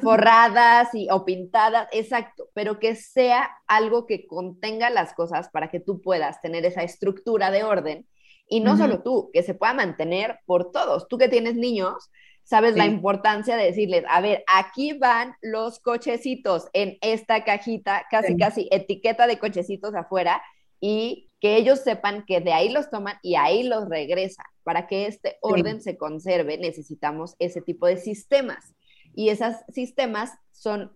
forradas 0.02 0.90
y, 0.94 1.08
o 1.12 1.26
pintadas, 1.26 1.88
exacto, 1.92 2.50
pero 2.54 2.80
que 2.80 2.96
sea 2.96 3.50
algo 3.68 4.06
que 4.06 4.28
contenga 4.28 4.90
las 4.90 5.14
cosas 5.14 5.50
para 5.50 5.70
que 5.70 5.80
tú 5.80 6.02
puedas 6.02 6.42
tener 6.42 6.66
esa 6.66 6.84
estructura 6.84 7.52
de 7.52 7.64
orden 7.64 8.08
y 8.48 8.60
no 8.60 8.78
solo 8.78 9.02
tú, 9.02 9.30
que 9.34 9.44
se 9.44 9.54
pueda 9.54 9.74
mantener 9.74 10.40
por 10.46 10.72
todos. 10.72 11.08
Tú 11.08 11.18
que 11.18 11.30
tienes 11.30 11.56
niños, 11.56 12.12
sabes 12.44 12.76
la 12.76 12.86
importancia 12.86 13.56
de 13.56 13.66
decirles, 13.66 14.04
a 14.10 14.22
ver, 14.22 14.44
aquí 14.48 14.94
van 14.94 15.34
los 15.42 15.80
cochecitos 15.80 16.68
en 16.74 16.98
esta 17.02 17.44
cajita, 17.46 18.06
casi, 18.12 18.38
casi 18.38 18.68
etiqueta 18.72 19.28
de 19.28 19.40
cochecitos 19.40 19.96
afuera, 19.96 20.42
y 20.80 21.32
que 21.40 21.56
ellos 21.56 21.80
sepan 21.80 22.26
que 22.26 22.42
de 22.42 22.52
ahí 22.52 22.70
los 22.70 22.90
toman 22.90 23.18
y 23.22 23.36
ahí 23.36 23.64
los 23.64 23.88
regresan. 23.88 24.46
Para 24.64 24.88
que 24.88 25.08
este 25.08 25.38
orden 25.42 25.82
se 25.82 25.98
conserve, 25.98 26.58
necesitamos 26.58 27.36
ese 27.40 27.62
tipo 27.62 27.88
de 27.88 27.98
sistemas. 27.98 28.74
Y 29.14 29.30
esos 29.30 29.56
sistemas 29.72 30.32
son 30.52 30.92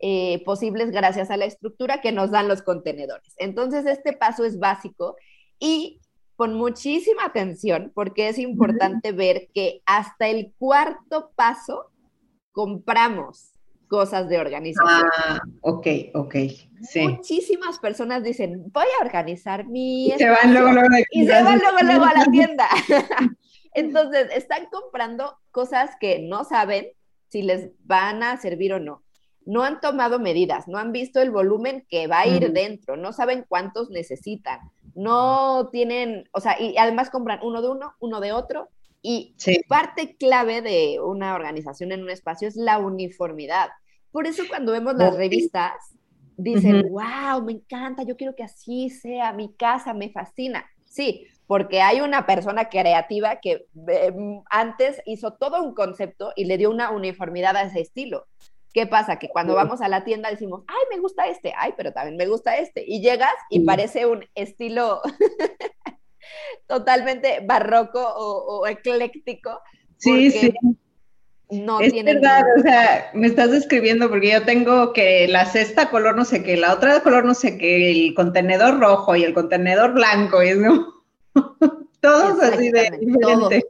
eh, 0.00 0.42
posibles 0.44 0.90
gracias 0.90 1.30
a 1.30 1.36
la 1.36 1.46
estructura 1.46 2.00
que 2.00 2.12
nos 2.12 2.30
dan 2.30 2.48
los 2.48 2.62
contenedores. 2.62 3.34
Entonces, 3.38 3.86
este 3.86 4.12
paso 4.12 4.44
es 4.44 4.58
básico 4.58 5.16
y 5.58 6.00
con 6.36 6.54
muchísima 6.54 7.24
atención 7.24 7.92
porque 7.94 8.28
es 8.28 8.38
importante 8.38 9.12
ver 9.12 9.48
que 9.54 9.82
hasta 9.86 10.28
el 10.28 10.52
cuarto 10.58 11.30
paso 11.36 11.90
compramos 12.52 13.52
cosas 13.88 14.28
de 14.28 14.38
organización. 14.38 15.08
Ah, 15.16 15.40
ok, 15.60 15.86
ok. 16.14 16.34
Sí. 16.82 17.06
Muchísimas 17.06 17.78
personas 17.78 18.24
dicen, 18.24 18.64
voy 18.72 18.86
a 19.00 19.04
organizar 19.04 19.66
mi... 19.66 20.08
Y 20.08 20.18
se 20.18 20.28
van 20.28 20.52
luego, 20.52 20.72
luego, 20.72 20.88
y 21.12 21.26
se 21.26 21.42
van 21.42 21.58
luego, 21.60 21.78
luego 21.82 22.04
a 22.04 22.14
la 22.14 22.24
tienda. 22.32 22.68
Entonces, 23.74 24.28
están 24.34 24.66
comprando 24.70 25.38
cosas 25.50 25.90
que 26.00 26.20
no 26.20 26.44
saben 26.44 26.88
si 27.28 27.42
les 27.42 27.70
van 27.84 28.22
a 28.22 28.36
servir 28.36 28.72
o 28.72 28.80
no. 28.80 29.02
No 29.46 29.62
han 29.62 29.80
tomado 29.80 30.18
medidas, 30.18 30.68
no 30.68 30.78
han 30.78 30.92
visto 30.92 31.20
el 31.20 31.30
volumen 31.30 31.84
que 31.88 32.06
va 32.06 32.20
a 32.20 32.26
ir 32.26 32.52
dentro, 32.52 32.96
no 32.96 33.12
saben 33.12 33.44
cuántos 33.46 33.90
necesitan, 33.90 34.60
no 34.94 35.68
tienen, 35.70 36.28
o 36.32 36.40
sea, 36.40 36.58
y 36.60 36.76
además 36.78 37.10
compran 37.10 37.40
uno 37.42 37.60
de 37.60 37.68
uno, 37.68 37.92
uno 38.00 38.20
de 38.20 38.32
otro, 38.32 38.68
y 39.02 39.34
parte 39.68 40.16
clave 40.16 40.62
de 40.62 40.98
una 40.98 41.34
organización 41.34 41.92
en 41.92 42.02
un 42.02 42.08
espacio 42.08 42.48
es 42.48 42.56
la 42.56 42.78
uniformidad. 42.78 43.68
Por 44.10 44.26
eso 44.26 44.44
cuando 44.48 44.72
vemos 44.72 44.94
las 44.94 45.14
revistas, 45.14 45.74
dicen, 46.38 46.88
wow, 46.88 47.44
me 47.44 47.52
encanta, 47.52 48.02
yo 48.02 48.16
quiero 48.16 48.34
que 48.34 48.44
así 48.44 48.88
sea, 48.88 49.34
mi 49.34 49.52
casa 49.54 49.92
me 49.92 50.10
fascina. 50.10 50.64
Sí, 50.86 51.26
porque 51.46 51.82
hay 51.82 52.00
una 52.00 52.26
persona 52.26 52.68
creativa 52.68 53.40
que 53.40 53.66
em, 53.88 54.42
antes 54.50 55.02
hizo 55.04 55.34
todo 55.34 55.62
un 55.62 55.74
concepto 55.74 56.32
y 56.36 56.46
le 56.46 56.58
dio 56.58 56.70
una 56.70 56.90
uniformidad 56.90 57.56
a 57.56 57.62
ese 57.62 57.80
estilo. 57.80 58.26
¿Qué 58.72 58.88
pasa? 58.88 59.20
Que 59.20 59.28
cuando 59.28 59.54
vamos 59.54 59.80
a 59.82 59.88
la 59.88 60.02
tienda 60.02 60.30
decimos, 60.30 60.64
ay, 60.66 60.82
me 60.90 61.00
gusta 61.00 61.28
este, 61.28 61.52
ay, 61.56 61.74
pero 61.76 61.92
también 61.92 62.16
me 62.16 62.26
gusta 62.26 62.56
este. 62.56 62.82
Y 62.84 63.00
llegas 63.02 63.34
y 63.48 63.60
parece 63.60 64.04
un 64.04 64.24
estilo 64.34 65.00
totalmente 66.66 67.38
barroco 67.44 68.00
o, 68.04 68.66
ecléctico. 68.66 69.60
Sí, 69.98 70.30
sí. 70.32 70.52
No 71.50 71.78
es 71.78 71.92
verdad, 71.92 72.42
o 72.58 72.62
sea, 72.62 73.10
me 73.12 73.28
estás 73.28 73.52
describiendo 73.52 74.08
porque 74.08 74.32
yo 74.32 74.42
tengo 74.44 74.92
que 74.92 75.28
la 75.28 75.44
cesta 75.44 75.90
color 75.90 76.16
no 76.16 76.24
sé 76.24 76.42
qué, 76.42 76.56
la 76.56 76.72
otra 76.72 77.00
color 77.00 77.24
no 77.24 77.34
sé 77.34 77.58
qué, 77.58 77.92
el 77.92 78.14
contenedor 78.14 78.80
rojo 78.80 79.14
y 79.14 79.22
el 79.22 79.34
contenedor 79.34 79.92
blanco, 79.92 80.42
y 80.42 80.58
¿no? 80.58 80.93
Todos 82.00 82.42
así 82.42 82.70
de 82.70 82.90
diferente. 83.00 83.66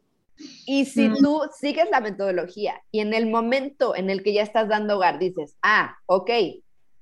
Y 0.67 0.87
si 0.87 1.13
tú 1.15 1.43
sigues 1.59 1.89
la 1.91 2.01
metodología 2.01 2.83
y 2.91 3.01
en 3.01 3.15
el 3.15 3.27
momento 3.31 3.95
en 3.95 4.11
el 4.11 4.23
que 4.23 4.33
ya 4.33 4.43
estás 4.43 4.69
dando 4.69 4.97
hogar 4.97 5.19
dices, 5.19 5.57
ah, 5.63 5.97
ok, 6.07 6.31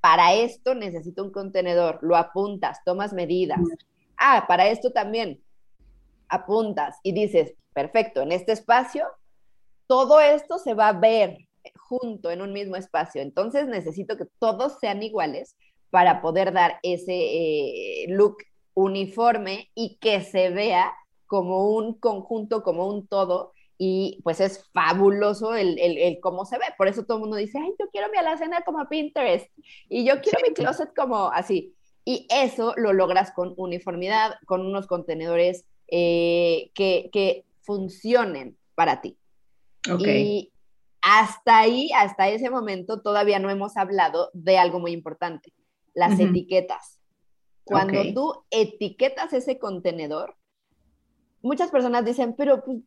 para 0.01 0.35
esto 0.35 0.75
necesito 0.75 1.23
un 1.23 1.33
contenedor, 1.33 1.99
lo 2.03 2.17
apuntas, 2.17 2.81
tomas 2.85 3.13
medidas. 3.13 3.61
Ah, 4.17 4.45
para 4.47 4.69
esto 4.69 4.93
también 4.93 5.43
apuntas 6.29 6.99
y 7.03 7.13
dices, 7.13 7.55
perfecto, 7.73 8.21
en 8.23 8.33
este 8.33 8.53
espacio, 8.53 9.07
todo 9.87 10.21
esto 10.21 10.59
se 10.59 10.75
va 10.75 10.89
a 10.89 10.99
ver 10.99 11.39
junto 11.77 12.31
en 12.31 12.43
un 12.43 12.53
mismo 12.53 12.77
espacio. 12.77 13.23
Entonces 13.23 13.67
necesito 13.67 14.17
que 14.17 14.27
todos 14.39 14.79
sean 14.81 15.03
iguales 15.03 15.57
para 15.91 16.21
poder 16.21 16.53
dar 16.53 16.79
ese 16.83 17.15
eh, 17.15 18.07
look 18.09 18.39
uniforme 18.75 19.70
y 19.75 19.97
que 19.97 20.23
se 20.23 20.51
vea 20.51 20.95
como 21.27 21.70
un 21.70 21.95
conjunto, 21.95 22.62
como 22.62 22.87
un 22.87 23.07
todo, 23.07 23.53
y 23.79 24.20
pues 24.23 24.41
es 24.41 24.68
fabuloso 24.73 25.55
el, 25.55 25.79
el, 25.79 26.20
cómo 26.20 26.45
se 26.45 26.59
ve. 26.59 26.66
Por 26.77 26.89
eso 26.89 27.05
todo 27.05 27.16
el 27.16 27.23
mundo 27.23 27.37
dice, 27.37 27.59
ay, 27.59 27.73
yo 27.81 27.89
quiero 27.91 28.11
mi 28.11 28.18
alacena 28.18 28.62
como 28.62 28.87
Pinterest, 28.89 29.51
y 29.89 30.05
yo 30.05 30.20
quiero 30.20 30.39
mi 30.47 30.55
closet 30.55 30.95
como 30.95 31.33
así. 31.33 31.75
Y 32.05 32.27
eso 32.31 32.75
lo 32.77 32.93
logras 32.93 33.33
con 33.33 33.55
uniformidad, 33.57 34.35
con 34.47 34.66
unos 34.66 34.87
contenedores 34.87 35.64
eh, 35.89 36.70
que, 36.75 37.11
que, 37.12 37.45
funcionen 37.64 38.59
para 38.75 39.01
ti. 39.01 39.16
Y 40.01 40.53
hasta 41.01 41.59
ahí, 41.59 41.91
hasta 41.97 42.29
ese 42.29 42.51
momento, 42.51 43.01
todavía 43.01 43.39
no 43.39 43.51
hemos 43.51 43.77
hablado 43.77 44.31
de 44.33 44.59
algo 44.59 44.81
muy 44.81 44.93
importante, 44.93 45.53
las 45.95 46.18
etiquetas. 46.18 47.01
Cuando 47.73 48.03
tú 48.14 48.45
etiquetas 48.51 49.33
ese 49.33 49.59
contenedor, 49.59 50.37
muchas 51.43 51.70
personas 51.70 52.05
dicen, 52.05 52.35
pero 52.37 52.64
pues, 52.64 52.79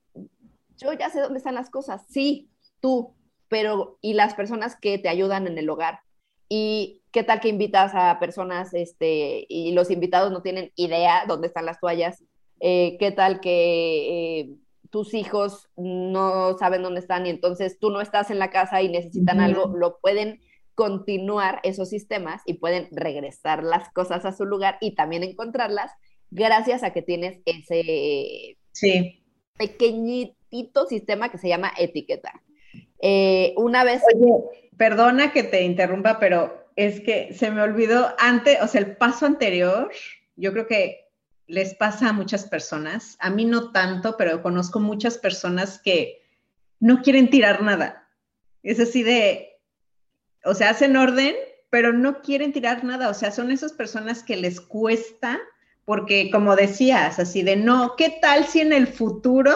yo 0.78 0.94
ya 0.94 1.10
sé 1.10 1.20
dónde 1.20 1.40
están 1.40 1.56
las 1.56 1.70
cosas. 1.70 2.06
Sí, 2.10 2.50
tú, 2.80 3.14
pero 3.48 3.98
¿y 4.02 4.14
las 4.14 4.34
personas 4.34 4.76
que 4.76 4.98
te 4.98 5.10
ayudan 5.10 5.48
en 5.48 5.58
el 5.58 5.70
hogar? 5.70 6.00
¿Y 6.48 7.02
qué 7.12 7.24
tal 7.24 7.40
que 7.40 7.50
invitas 7.50 7.94
a 7.96 8.20
personas 8.20 8.74
este, 8.74 9.46
y 9.50 9.72
los 9.74 9.90
invitados 9.90 10.32
no 10.32 10.42
tienen 10.42 10.72
idea 10.76 11.26
dónde 11.28 11.48
están 11.48 11.66
las 11.66 11.80
toallas? 11.80 12.24
Eh, 12.60 12.98
¿Qué 13.00 13.12
tal 13.12 13.40
que 13.42 14.40
eh, 14.40 14.50
tus 14.90 15.14
hijos 15.14 15.70
no 15.76 16.58
saben 16.58 16.84
dónde 16.84 17.00
están 17.00 17.26
y 17.26 17.30
entonces 17.30 17.80
tú 17.80 17.90
no 17.90 18.02
estás 18.02 18.32
en 18.32 18.40
la 18.40 18.52
casa 18.52 18.82
y 18.82 18.90
necesitan 18.90 19.40
algo? 19.40 19.68
Lo 19.76 20.00
pueden 20.00 20.40
continuar 20.76 21.60
esos 21.64 21.90
sistemas 21.90 22.42
y 22.46 22.56
pueden 22.56 22.90
regresar 22.92 23.64
las 23.64 23.92
cosas 23.94 24.26
a 24.26 24.34
su 24.34 24.46
lugar 24.46 24.78
y 24.82 24.94
también 24.96 25.24
encontrarlas 25.24 25.92
gracias 26.30 26.84
a 26.84 26.92
que 26.92 27.02
tienes 27.02 27.40
ese 27.46 28.58
sí. 28.72 29.24
pequeñito 29.58 30.86
sistema 30.88 31.30
que 31.30 31.38
se 31.38 31.48
llama 31.48 31.72
etiqueta. 31.78 32.42
Eh, 33.00 33.54
una 33.58 33.84
vez... 33.84 34.02
Oye, 34.14 34.70
perdona 34.78 35.32
que 35.32 35.44
te 35.44 35.64
interrumpa, 35.64 36.20
pero 36.20 36.66
es 36.76 37.00
que 37.00 37.34
se 37.34 37.52
me 37.52 37.62
olvidó 37.62 38.14
antes, 38.20 38.62
o 38.62 38.68
sea, 38.68 38.82
el 38.82 38.98
paso 38.98 39.26
anterior, 39.26 39.92
yo 40.36 40.52
creo 40.52 40.68
que 40.68 41.06
les 41.48 41.76
pasa 41.76 42.10
a 42.10 42.14
muchas 42.14 42.46
personas, 42.46 43.18
a 43.20 43.30
mí 43.30 43.46
no 43.46 43.72
tanto, 43.72 44.18
pero 44.18 44.42
conozco 44.42 44.80
muchas 44.80 45.18
personas 45.18 45.80
que 45.80 46.22
no 46.80 47.02
quieren 47.02 47.30
tirar 47.30 47.62
nada. 47.62 48.10
Es 48.64 48.80
así 48.80 49.04
de, 49.04 49.55
o 50.46 50.54
sea, 50.54 50.70
hacen 50.70 50.96
orden, 50.96 51.36
pero 51.70 51.92
no 51.92 52.22
quieren 52.22 52.54
tirar 52.54 52.84
nada. 52.84 53.10
O 53.10 53.14
sea, 53.14 53.32
son 53.32 53.52
esas 53.52 53.74
personas 53.74 54.24
que 54.24 54.38
les 54.38 54.62
cuesta 54.62 55.40
porque 55.86 56.32
como 56.32 56.56
decías, 56.56 57.20
así 57.20 57.44
de 57.44 57.56
no, 57.56 57.96
¿qué 57.96 58.18
tal 58.22 58.46
si 58.46 58.60
en 58.60 58.74
el 58.74 58.88
futuro 58.88 59.56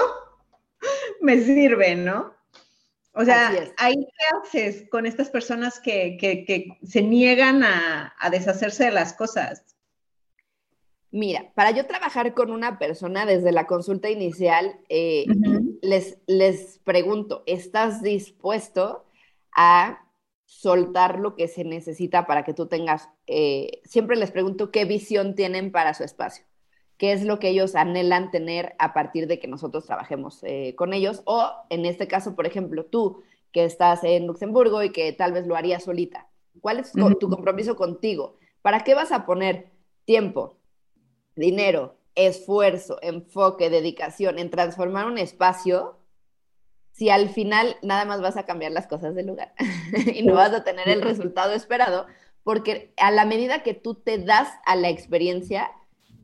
me 1.22 1.42
sirve, 1.42 1.96
no? 1.96 2.34
O 3.14 3.26
sea, 3.26 3.52
ahí 3.78 3.96
qué 3.96 4.26
haces 4.38 4.88
con 4.90 5.06
estas 5.06 5.30
personas 5.30 5.80
que, 5.80 6.78
se 6.84 7.02
niegan 7.02 7.64
a, 7.64 8.14
deshacerse 8.32 8.86
de 8.86 8.92
las 8.92 9.14
cosas. 9.14 9.76
Mira, 11.12 11.52
para 11.56 11.72
yo 11.72 11.88
trabajar 11.88 12.36
con 12.36 12.52
una 12.52 12.78
persona 12.78 13.26
desde 13.26 13.52
la 13.52 13.66
consulta 13.66 14.12
inicial, 14.12 14.80
eh, 14.90 15.26
les, 15.82 16.20
les 16.28 16.80
pregunto, 16.84 17.44
¿estás 17.48 18.04
dispuesto 18.04 19.06
a 19.54 20.08
soltar 20.50 21.20
lo 21.20 21.36
que 21.36 21.48
se 21.48 21.64
necesita 21.64 22.26
para 22.26 22.44
que 22.44 22.56
tú 22.56 22.66
tengas, 22.66 23.08
eh, 23.28 23.82
siempre 23.86 24.16
les 24.16 24.32
pregunto 24.32 24.72
qué 24.72 24.84
visión 24.84 25.36
tienen 25.36 25.72
para 25.72 25.94
su 25.94 26.04
espacio, 26.04 26.44
qué 26.98 27.12
es 27.12 27.24
lo 27.24 27.38
que 27.38 27.50
ellos 27.50 27.76
anhelan 27.76 28.32
tener 28.32 28.76
a 28.80 28.92
partir 28.96 29.28
de 29.28 29.38
que 29.38 29.48
nosotros 29.48 29.86
trabajemos 29.86 30.40
eh, 30.42 30.74
con 30.76 30.94
ellos, 30.94 31.22
o 31.26 31.52
en 31.70 31.86
este 31.86 32.08
caso, 32.08 32.36
por 32.36 32.48
ejemplo, 32.48 32.84
tú 32.84 33.22
que 33.52 33.64
estás 33.64 34.04
en 34.04 34.26
Luxemburgo 34.26 34.82
y 34.82 34.92
que 34.92 35.14
tal 35.14 35.34
vez 35.34 35.46
lo 35.46 35.56
harías 35.56 35.84
solita, 35.84 36.28
¿cuál 36.62 36.80
es 36.80 36.94
tu 36.94 37.30
compromiso 37.30 37.76
contigo? 37.76 38.36
¿Para 38.64 38.84
qué 38.84 38.96
vas 38.96 39.12
a 39.12 39.28
poner 39.28 39.70
tiempo, 40.06 40.58
dinero, 41.36 41.96
esfuerzo, 42.16 42.98
enfoque, 43.04 43.70
dedicación 43.70 44.40
en 44.40 44.50
transformar 44.50 45.06
un 45.06 45.20
espacio 45.20 45.99
si 47.00 47.10
al 47.10 47.30
final 47.30 47.78
nada 47.82 48.04
más 48.04 48.20
vas 48.20 48.36
a 48.36 48.44
cambiar 48.44 48.74
las 48.74 48.86
cosas 48.86 49.16
del 49.16 49.28
lugar 49.28 49.54
y 50.14 50.22
no 50.24 50.34
vas 50.34 50.52
a 50.52 50.66
tener 50.66 50.90
el 50.90 51.02
resultado 51.02 51.54
esperado, 51.54 52.08
porque 52.44 52.94
a 52.98 53.10
la 53.10 53.24
medida 53.24 53.64
que 53.64 53.74
tú 53.74 53.96
te 53.96 54.18
das 54.18 54.50
a 54.66 54.76
la 54.76 54.90
experiencia, 54.90 55.72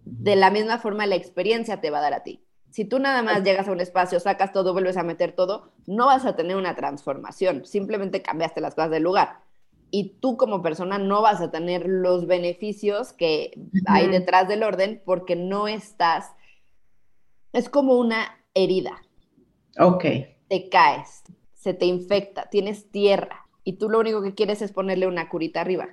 de 0.03 0.35
la 0.35 0.51
misma 0.51 0.77
forma 0.77 1.05
la 1.05 1.15
experiencia 1.15 1.79
te 1.79 1.91
va 1.91 1.99
a 1.99 2.01
dar 2.01 2.13
a 2.13 2.23
ti. 2.23 2.43
Si 2.71 2.83
tú 2.83 2.99
nada 2.99 3.23
más 3.23 3.41
llegas 3.43 3.69
a 3.69 3.71
un 3.71 3.79
espacio, 3.79 4.19
sacas 4.19 4.51
todo, 4.51 4.73
vuelves 4.73 4.97
a 4.97 5.03
meter 5.03 5.31
todo, 5.31 5.71
no 5.87 6.07
vas 6.07 6.25
a 6.25 6.35
tener 6.35 6.57
una 6.57 6.75
transformación, 6.75 7.65
simplemente 7.65 8.21
cambiaste 8.21 8.59
las 8.59 8.75
cosas 8.75 8.91
del 8.91 9.03
lugar. 9.03 9.39
Y 9.91 10.17
tú 10.19 10.35
como 10.35 10.61
persona 10.61 10.97
no 10.97 11.21
vas 11.21 11.39
a 11.39 11.51
tener 11.51 11.85
los 11.87 12.27
beneficios 12.27 13.13
que 13.13 13.57
hay 13.85 14.09
detrás 14.09 14.49
del 14.49 14.63
orden 14.63 15.01
porque 15.05 15.37
no 15.37 15.69
estás, 15.69 16.33
es 17.53 17.69
como 17.69 17.97
una 17.97 18.43
herida. 18.53 19.01
Ok 19.79 20.03
te 20.47 20.69
caes, 20.69 21.23
se 21.53 21.73
te 21.73 21.85
infecta, 21.85 22.49
tienes 22.49 22.91
tierra 22.91 23.45
y 23.63 23.73
tú 23.73 23.89
lo 23.89 23.99
único 23.99 24.21
que 24.21 24.35
quieres 24.35 24.61
es 24.61 24.71
ponerle 24.71 25.07
una 25.07 25.29
curita 25.29 25.61
arriba. 25.61 25.89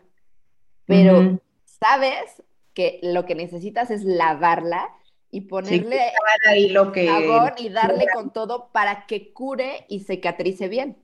Pero 0.84 1.40
sabes 1.64 2.42
que 2.74 3.00
lo 3.02 3.24
que 3.24 3.34
necesitas 3.34 3.90
es 3.90 4.04
lavarla 4.04 4.90
y 5.30 5.42
ponerle 5.42 5.98
ahí 6.46 6.68
lo 6.68 6.92
que... 6.92 7.04
y 7.56 7.68
darle 7.70 8.06
con 8.12 8.32
todo 8.32 8.68
para 8.72 9.06
que 9.06 9.32
cure 9.32 9.86
y 9.88 10.00
cicatrice 10.00 10.68
bien. 10.68 10.96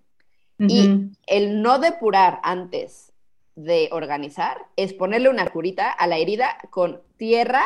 Y 0.58 1.12
el 1.26 1.62
no 1.62 1.78
depurar 1.78 2.40
antes 2.42 3.12
de 3.54 3.88
organizar 3.92 4.66
es 4.76 4.92
ponerle 4.92 5.28
una 5.30 5.48
curita 5.48 5.90
a 5.90 6.06
la 6.06 6.18
herida 6.18 6.58
con 6.70 7.00
tierra 7.16 7.64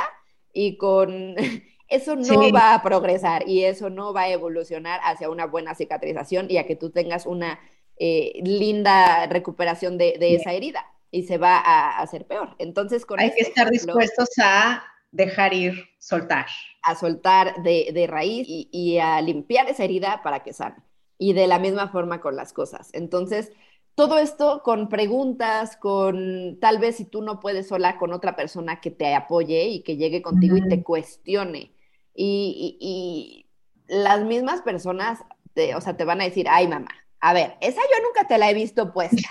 y 0.52 0.76
con... 0.76 1.34
Eso 1.92 2.16
no 2.16 2.50
va 2.52 2.74
a 2.74 2.82
progresar 2.82 3.46
y 3.46 3.64
eso 3.64 3.90
no 3.90 4.12
va 4.12 4.22
a 4.22 4.30
evolucionar 4.30 5.00
hacia 5.04 5.28
una 5.28 5.46
buena 5.46 5.74
cicatrización 5.74 6.46
y 6.50 6.56
a 6.56 6.66
que 6.66 6.74
tú 6.74 6.90
tengas 6.90 7.26
una 7.26 7.60
eh, 7.98 8.40
linda 8.42 9.26
recuperación 9.26 9.98
de, 9.98 10.16
esa 10.18 10.52
herida 10.52 10.86
y 11.10 11.24
se 11.24 11.36
va 11.38 11.58
a 11.58 12.00
hacer 12.00 12.26
peor. 12.26 12.56
Entonces, 12.58 13.04
con 13.04 13.20
Hay 13.20 13.28
que 13.30 13.40
este 13.40 13.50
estar 13.50 13.70
dispuestos 13.70 14.30
a 14.42 14.82
dejar 15.10 15.52
ir, 15.52 15.74
soltar. 15.98 16.46
A 16.82 16.94
soltar 16.94 17.62
de, 17.62 18.06
raíz 18.08 18.46
y, 18.48 18.68
y, 18.72 18.98
a 18.98 19.20
limpiar 19.20 19.68
esa 19.68 19.84
herida 19.84 20.22
para 20.22 20.42
que 20.42 20.54
sane. 20.54 20.76
Y 21.18 21.34
de 21.34 21.46
la 21.46 21.58
misma 21.58 21.88
forma 21.88 22.20
con 22.20 22.34
las 22.34 22.54
cosas. 22.54 22.88
Entonces, 22.94 23.52
todo 23.94 24.18
esto 24.18 24.62
con 24.64 24.88
preguntas, 24.88 25.76
con 25.76 26.58
tal 26.60 26.78
vez 26.78 26.96
si 26.96 27.04
tú 27.04 27.20
no 27.20 27.40
puedes 27.40 27.68
sola 27.68 27.98
con 27.98 28.12
otra 28.12 28.34
persona 28.34 28.80
que 28.80 28.90
te 28.90 29.14
apoye 29.14 29.68
y 29.68 29.82
que 29.82 29.96
llegue 29.96 30.22
contigo 30.22 30.56
y 30.56 30.66
te 30.66 30.82
cuestione. 30.82 31.72
Y, 32.14 33.46
las 33.88 34.24
mismas 34.24 34.62
personas, 34.62 35.18
te, 35.52 35.74
o 35.74 35.80
sea, 35.80 35.96
te 35.96 36.04
van 36.04 36.20
a 36.20 36.24
decir, 36.24 36.46
ay 36.48 36.66
mamá, 36.66 36.88
a 37.20 37.34
ver, 37.34 37.56
esa 37.60 37.80
yo 37.80 38.02
nunca 38.06 38.26
te 38.26 38.38
la 38.38 38.50
he 38.50 38.54
visto 38.54 38.92
puesta. 38.92 39.28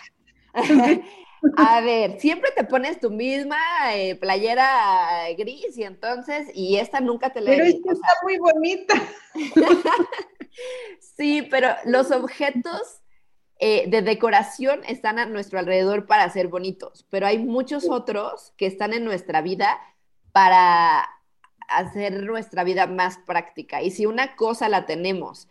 a 1.58 1.82
ver, 1.82 2.20
siempre 2.20 2.52
te 2.56 2.64
pones 2.64 3.00
tu 3.00 3.10
misma 3.10 3.58
eh, 3.96 4.16
playera 4.16 5.28
gris 5.38 5.78
y 5.78 5.84
entonces, 5.84 6.50
y 6.54 6.78
esta 6.78 7.00
nunca 7.02 7.32
te 7.32 7.42
la 7.42 7.54
he 7.54 7.62
visto. 7.62 7.82
Pero 7.84 7.96
esta 7.96 8.08
está 8.08 8.20
muy 8.24 8.38
bonita. 8.38 8.94
sí, 11.00 11.48
pero 11.50 11.70
los 11.86 12.12
objetos 12.12 13.02
eh, 13.60 13.86
de 13.88 14.02
decoración 14.02 14.82
están 14.88 15.20
a 15.20 15.26
nuestro 15.26 15.60
alrededor 15.60 16.06
para 16.06 16.30
ser 16.30 16.48
bonitos, 16.48 17.06
pero 17.10 17.28
hay 17.28 17.40
muchos 17.40 17.90
otros 17.90 18.54
que 18.58 18.68
están 18.68 18.94
en 18.94 19.04
nuestra 19.04 19.42
vida 19.42 19.80
para 20.32 21.10
hacer 21.78 22.24
nuestra 22.24 22.64
vida 22.64 22.88
más 22.88 23.18
práctica. 23.18 23.82
Y 23.82 23.92
si 23.92 24.06
una 24.06 24.36
cosa 24.36 24.70
la 24.70 24.86
tenemos 24.86 25.48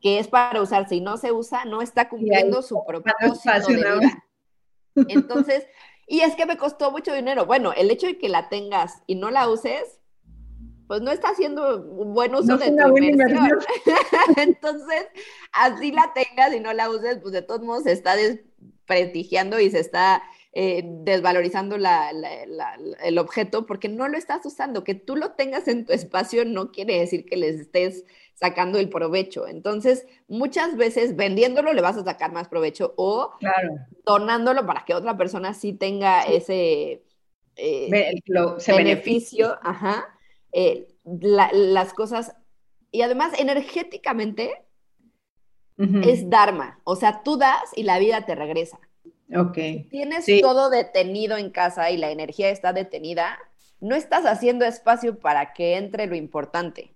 que 0.00 0.18
es 0.18 0.28
para 0.28 0.62
usarse 0.62 0.94
y 0.94 1.00
no 1.00 1.16
se 1.16 1.32
usa, 1.32 1.64
no 1.64 1.82
está 1.82 2.08
cumpliendo 2.08 2.62
su 2.62 2.82
propósito 2.86 3.68
de 3.68 3.76
vida. 3.76 4.24
Entonces, 5.08 5.66
y 6.06 6.20
es 6.20 6.34
que 6.36 6.46
me 6.46 6.56
costó 6.56 6.90
mucho 6.90 7.12
dinero. 7.12 7.46
Bueno, 7.46 7.72
el 7.72 7.90
hecho 7.90 8.06
de 8.06 8.18
que 8.18 8.28
la 8.28 8.48
tengas 8.48 9.02
y 9.06 9.16
no 9.16 9.30
la 9.30 9.48
uses, 9.48 10.00
pues 10.86 11.02
no 11.02 11.10
está 11.10 11.28
haciendo 11.28 11.84
un 11.84 12.14
buen 12.14 12.34
uso 12.34 12.56
de 12.56 12.70
tu 12.70 12.96
inversión. 12.96 13.58
Entonces, 14.36 15.06
así 15.52 15.92
la 15.92 16.12
tengas 16.14 16.54
y 16.54 16.60
no 16.60 16.72
la 16.72 16.88
uses, 16.88 17.18
pues 17.20 17.32
de 17.32 17.42
todos 17.42 17.60
modos 17.60 17.84
se 17.84 17.92
está 17.92 18.16
desprestigiando 18.16 19.60
y 19.60 19.70
se 19.70 19.80
está 19.80 20.22
eh, 20.60 20.82
desvalorizando 20.84 21.76
el 21.76 23.18
objeto 23.18 23.66
porque 23.66 23.88
no 23.88 24.08
lo 24.08 24.18
estás 24.18 24.44
usando. 24.44 24.82
Que 24.82 24.94
tú 24.94 25.14
lo 25.14 25.32
tengas 25.32 25.68
en 25.68 25.84
tu 25.84 25.92
espacio 25.92 26.44
no 26.44 26.72
quiere 26.72 26.98
decir 26.98 27.26
que 27.26 27.36
les 27.36 27.60
estés 27.60 28.04
sacando 28.34 28.78
el 28.78 28.88
provecho. 28.88 29.46
Entonces, 29.46 30.06
muchas 30.26 30.76
veces 30.76 31.14
vendiéndolo 31.14 31.72
le 31.72 31.82
vas 31.82 31.96
a 31.96 32.04
sacar 32.04 32.32
más 32.32 32.48
provecho 32.48 32.94
o 32.96 33.32
donándolo 34.04 34.66
para 34.66 34.84
que 34.84 34.94
otra 34.94 35.16
persona 35.16 35.54
sí 35.54 35.72
tenga 35.72 36.22
ese 36.22 37.02
eh, 37.56 38.20
beneficio. 38.66 39.58
Ajá 39.62 40.14
eh, 40.52 40.88
las 41.04 41.94
cosas, 41.94 42.34
y 42.90 43.02
además 43.02 43.32
energéticamente 43.38 44.64
es 46.02 46.28
Dharma, 46.28 46.80
o 46.82 46.96
sea, 46.96 47.22
tú 47.22 47.36
das 47.36 47.70
y 47.76 47.84
la 47.84 48.00
vida 48.00 48.26
te 48.26 48.34
regresa. 48.34 48.80
Ok. 49.34 49.58
Tienes 49.90 50.26
todo 50.40 50.70
detenido 50.70 51.36
en 51.36 51.50
casa 51.50 51.90
y 51.90 51.96
la 51.96 52.10
energía 52.10 52.50
está 52.50 52.72
detenida, 52.72 53.38
no 53.80 53.94
estás 53.94 54.24
haciendo 54.24 54.64
espacio 54.64 55.18
para 55.18 55.52
que 55.52 55.76
entre 55.76 56.06
lo 56.06 56.14
importante. 56.14 56.94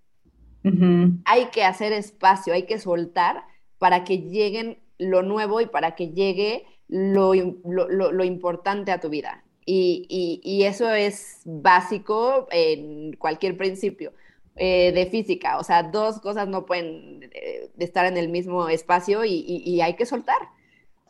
Hay 1.25 1.47
que 1.47 1.65
hacer 1.65 1.93
espacio, 1.93 2.55
hay 2.55 2.67
que 2.67 2.79
soltar 2.79 3.43
para 3.79 4.05
que 4.05 4.19
lleguen 4.19 4.79
lo 4.97 5.23
nuevo 5.23 5.61
y 5.61 5.67
para 5.67 5.97
que 5.97 6.11
llegue 6.11 6.65
lo, 6.89 7.35
lo 7.35 8.25
importante 8.25 8.93
a 8.93 9.01
tu 9.01 9.09
vida. 9.09 9.43
Y, 9.65 10.63
eso 10.65 10.91
es 10.91 11.43
básico 11.45 12.49
en 12.51 13.15
cualquier 13.15 13.57
principio 13.57 14.13
eh, 14.57 14.93
de 14.93 15.07
física. 15.07 15.59
O 15.59 15.65
sea, 15.65 15.83
dos 15.85 16.21
cosas 16.21 16.49
no 16.49 16.67
pueden 16.67 17.31
eh, 17.33 17.71
estar 17.79 18.07
en 18.07 18.17
el 18.17 18.29
mismo 18.29 18.69
espacio 18.69 19.25
y, 19.25 19.81
hay 19.81 19.95
que 19.95 20.07
soltar. 20.07 20.39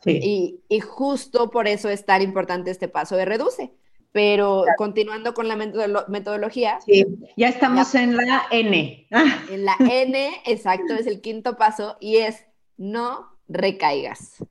Y, 0.05 0.61
justo 0.81 1.49
por 1.49 1.67
eso 1.67 1.89
es 1.89 2.05
tan 2.05 2.21
importante 2.21 2.71
este 2.71 2.87
paso 2.87 3.15
de 3.15 3.25
reduce. 3.25 3.73
Pero 4.11 4.65
continuando 4.77 5.33
con 5.33 5.47
la 5.47 5.55
metodología. 5.55 6.79
Sí, 6.85 7.03
ya 7.35 7.47
estamos 7.47 7.95
en 7.95 8.15
la 8.15 8.43
N. 8.51 9.07
En 9.49 9.65
la 9.65 9.75
N, 9.79 10.29
exacto, 10.45 10.93
es 10.93 11.07
el 11.07 11.19
quinto 11.19 11.57
paso 11.57 11.97
y 11.99 12.17
es 12.17 12.45
no 12.77 13.39
recaigas. 13.47 14.43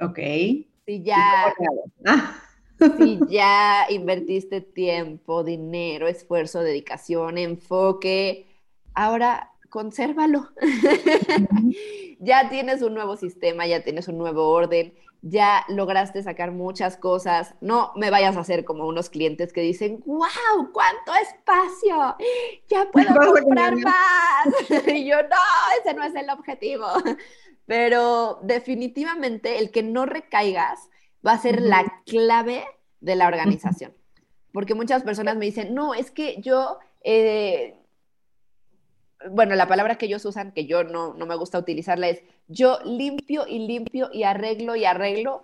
Ok. 0.00 0.18
Si 0.86 1.02
ya 1.02 1.52
si 2.98 3.20
ya 3.28 3.86
invertiste 3.90 4.60
tiempo, 4.60 5.44
dinero, 5.44 6.08
esfuerzo, 6.08 6.60
dedicación, 6.60 7.36
enfoque, 7.36 8.46
ahora 8.94 9.52
consérvalo. 9.70 10.48
ya 12.18 12.48
tienes 12.50 12.82
un 12.82 12.94
nuevo 12.94 13.16
sistema, 13.16 13.66
ya 13.66 13.82
tienes 13.82 14.08
un 14.08 14.18
nuevo 14.18 14.48
orden, 14.48 14.92
ya 15.22 15.64
lograste 15.68 16.22
sacar 16.22 16.50
muchas 16.52 16.96
cosas. 16.96 17.54
No 17.60 17.92
me 17.96 18.10
vayas 18.10 18.36
a 18.36 18.40
hacer 18.40 18.64
como 18.64 18.86
unos 18.86 19.08
clientes 19.08 19.52
que 19.52 19.60
dicen, 19.60 20.02
wow, 20.04 20.72
cuánto 20.72 21.14
espacio, 21.14 22.16
ya 22.68 22.88
puedo 22.92 23.14
comprar 23.14 23.76
más. 23.76 24.46
y 24.86 25.06
yo, 25.06 25.22
no, 25.22 25.36
ese 25.80 25.94
no 25.94 26.04
es 26.04 26.14
el 26.14 26.28
objetivo. 26.30 26.86
Pero 27.66 28.40
definitivamente 28.42 29.58
el 29.58 29.70
que 29.70 29.82
no 29.82 30.04
recaigas 30.04 30.90
va 31.26 31.32
a 31.32 31.38
ser 31.38 31.60
la 31.60 32.02
clave 32.04 32.64
de 33.00 33.16
la 33.16 33.28
organización. 33.28 33.94
Porque 34.52 34.74
muchas 34.74 35.02
personas 35.04 35.36
me 35.36 35.46
dicen, 35.46 35.74
no, 35.74 35.94
es 35.94 36.10
que 36.10 36.40
yo, 36.40 36.78
eh, 37.04 37.79
bueno, 39.28 39.54
la 39.54 39.68
palabra 39.68 39.96
que 39.96 40.06
ellos 40.06 40.24
usan, 40.24 40.52
que 40.52 40.66
yo 40.66 40.84
no, 40.84 41.14
me 41.14 41.36
gusta 41.36 41.58
utilizarla, 41.58 42.08
es 42.08 42.22
yo 42.48 42.78
limpio 42.84 43.46
y 43.46 43.66
limpio 43.66 44.10
y 44.12 44.22
arreglo 44.22 44.76
y 44.76 44.84
arreglo. 44.84 45.42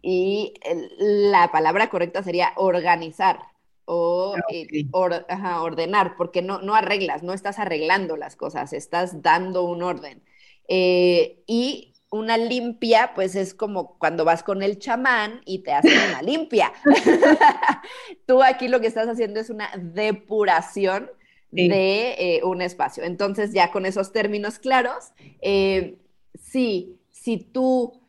Y 0.00 0.54
la 0.98 1.50
palabra 1.50 1.88
correcta 1.88 2.22
sería 2.22 2.52
organizar 2.56 3.40
o 3.86 4.36
eh, 4.50 4.86
ordenar, 4.92 6.16
porque 6.16 6.42
no, 6.42 6.60
no 6.60 6.74
arreglas, 6.74 7.22
no 7.22 7.32
estás 7.32 7.58
arreglando 7.58 8.16
las 8.16 8.36
cosas, 8.36 8.72
estás 8.72 9.22
dando 9.22 9.64
un 9.64 9.82
orden. 9.82 10.22
Eh, 10.68 11.42
y 11.46 11.94
una 12.10 12.36
limpia, 12.36 13.12
pues 13.14 13.34
es 13.34 13.54
como 13.54 13.98
cuando 13.98 14.24
vas 14.24 14.42
con 14.42 14.62
el 14.62 14.78
chamán 14.78 15.40
y 15.44 15.60
te 15.60 15.72
hacen 15.72 15.98
una 16.10 16.22
limpia. 16.22 16.72
Tú 18.26 18.42
aquí 18.42 18.68
lo 18.68 18.80
que 18.80 18.86
estás 18.86 19.08
haciendo 19.08 19.40
es 19.40 19.50
una 19.50 19.70
depuración 19.76 21.10
de 21.54 22.14
eh, 22.18 22.40
un 22.44 22.60
espacio. 22.62 23.04
Entonces, 23.04 23.52
ya 23.52 23.70
con 23.70 23.86
esos 23.86 24.12
términos 24.12 24.58
claros, 24.58 25.12
eh, 25.40 25.98
sí, 26.34 26.98
si 27.10 27.38
tú 27.38 28.00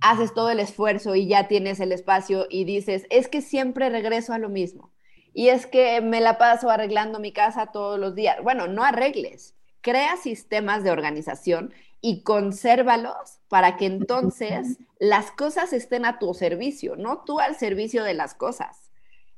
haces 0.00 0.34
todo 0.34 0.50
el 0.50 0.60
esfuerzo 0.60 1.14
y 1.14 1.26
ya 1.26 1.48
tienes 1.48 1.80
el 1.80 1.92
espacio 1.92 2.46
y 2.50 2.64
dices, 2.64 3.06
es 3.08 3.28
que 3.28 3.40
siempre 3.40 3.88
regreso 3.88 4.34
a 4.34 4.38
lo 4.38 4.50
mismo. 4.50 4.92
Y 5.32 5.48
es 5.48 5.66
que 5.66 6.00
me 6.00 6.20
la 6.20 6.38
paso 6.38 6.70
arreglando 6.70 7.18
mi 7.18 7.32
casa 7.32 7.72
todos 7.72 7.98
los 7.98 8.14
días. 8.14 8.36
Bueno, 8.42 8.68
no 8.68 8.84
arregles, 8.84 9.54
crea 9.80 10.16
sistemas 10.16 10.84
de 10.84 10.90
organización 10.90 11.72
y 12.02 12.22
consérvalos 12.22 13.40
para 13.48 13.76
que 13.76 13.86
entonces 13.86 14.78
las 14.98 15.30
cosas 15.30 15.72
estén 15.72 16.04
a 16.04 16.18
tu 16.18 16.34
servicio, 16.34 16.96
no 16.96 17.24
tú 17.24 17.40
al 17.40 17.56
servicio 17.56 18.04
de 18.04 18.14
las 18.14 18.34
cosas. 18.34 18.83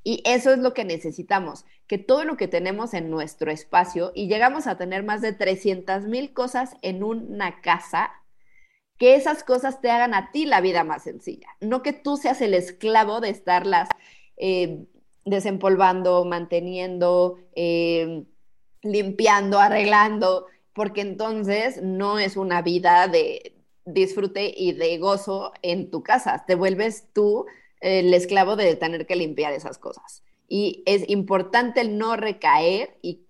Y 0.07 0.23
eso 0.25 0.53
es 0.53 0.59
lo 0.59 0.73
que 0.73 0.85
necesitamos, 0.85 1.65
que 1.89 1.99
todo 1.99 2.25
lo 2.25 2.37
que 2.37 2.47
tenemos 2.47 2.95
en 2.95 3.11
nuestro 3.11 3.51
espacio, 3.51 4.13
y 4.15 4.29
llegamos 4.29 4.69
a 4.69 4.79
tener 4.79 5.03
más 5.03 5.21
de 5.21 5.33
300 5.33 6.05
mil 6.05 6.33
cosas 6.33 6.77
en 6.83 7.03
una 7.03 7.61
casa, 7.61 8.13
que 8.99 9.17
esas 9.17 9.43
cosas 9.43 9.81
te 9.81 9.91
hagan 9.91 10.15
a 10.15 10.31
ti 10.31 10.45
la 10.45 10.61
vida 10.61 10.85
más 10.85 11.03
sencilla, 11.03 11.49
no 11.61 11.83
que 11.83 11.93
tú 11.93 12.17
seas 12.19 12.41
el 12.41 12.55
esclavo 12.55 13.21
de 13.21 13.31
estarlas 13.31 13.89
eh, 14.37 14.87
desempolvando, 15.25 16.25
manteniendo, 16.25 17.41
eh, 17.57 18.27
limpiando, 18.83 19.59
arreglando 19.59 20.47
porque 20.73 21.01
entonces 21.01 21.83
no 21.83 22.21
es 22.21 22.37
una 22.37 22.63
vida 22.63 23.09
de 23.09 23.57
disfrute 23.85 24.55
y 24.57 24.71
de 24.73 24.99
gozo 24.99 25.53
en 25.63 25.91
tu 25.91 26.05
casa. 26.05 26.45
Te 26.47 26.55
vuelves 26.55 27.09
tú 27.13 27.47
el 27.81 28.13
esclavo 28.15 28.57
de 28.57 28.77
tener 28.77 29.07
que 29.07 29.17
limpiar 29.17 29.53
esas 29.53 29.79
cosas. 29.79 30.23
Y 30.49 30.83
es 30.87 31.09
importante 31.09 31.81
el 31.81 31.99
no 31.99 32.17
recaer 32.17 32.97
y, 33.03 33.23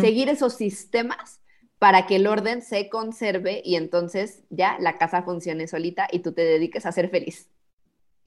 seguir 0.00 0.28
esos 0.28 0.54
sistemas 0.54 1.40
para 1.78 2.06
que 2.06 2.16
el 2.16 2.26
orden 2.26 2.62
se 2.62 2.88
conserve 2.88 3.60
y 3.64 3.74
entonces 3.74 4.44
ya 4.50 4.78
la 4.80 4.96
casa 4.96 5.24
funcione 5.24 5.66
solita 5.66 6.08
y 6.10 6.20
tú 6.20 6.32
te 6.32 6.42
dediques 6.42 6.86
a 6.86 6.92
ser 6.92 7.10
feliz. 7.10 7.48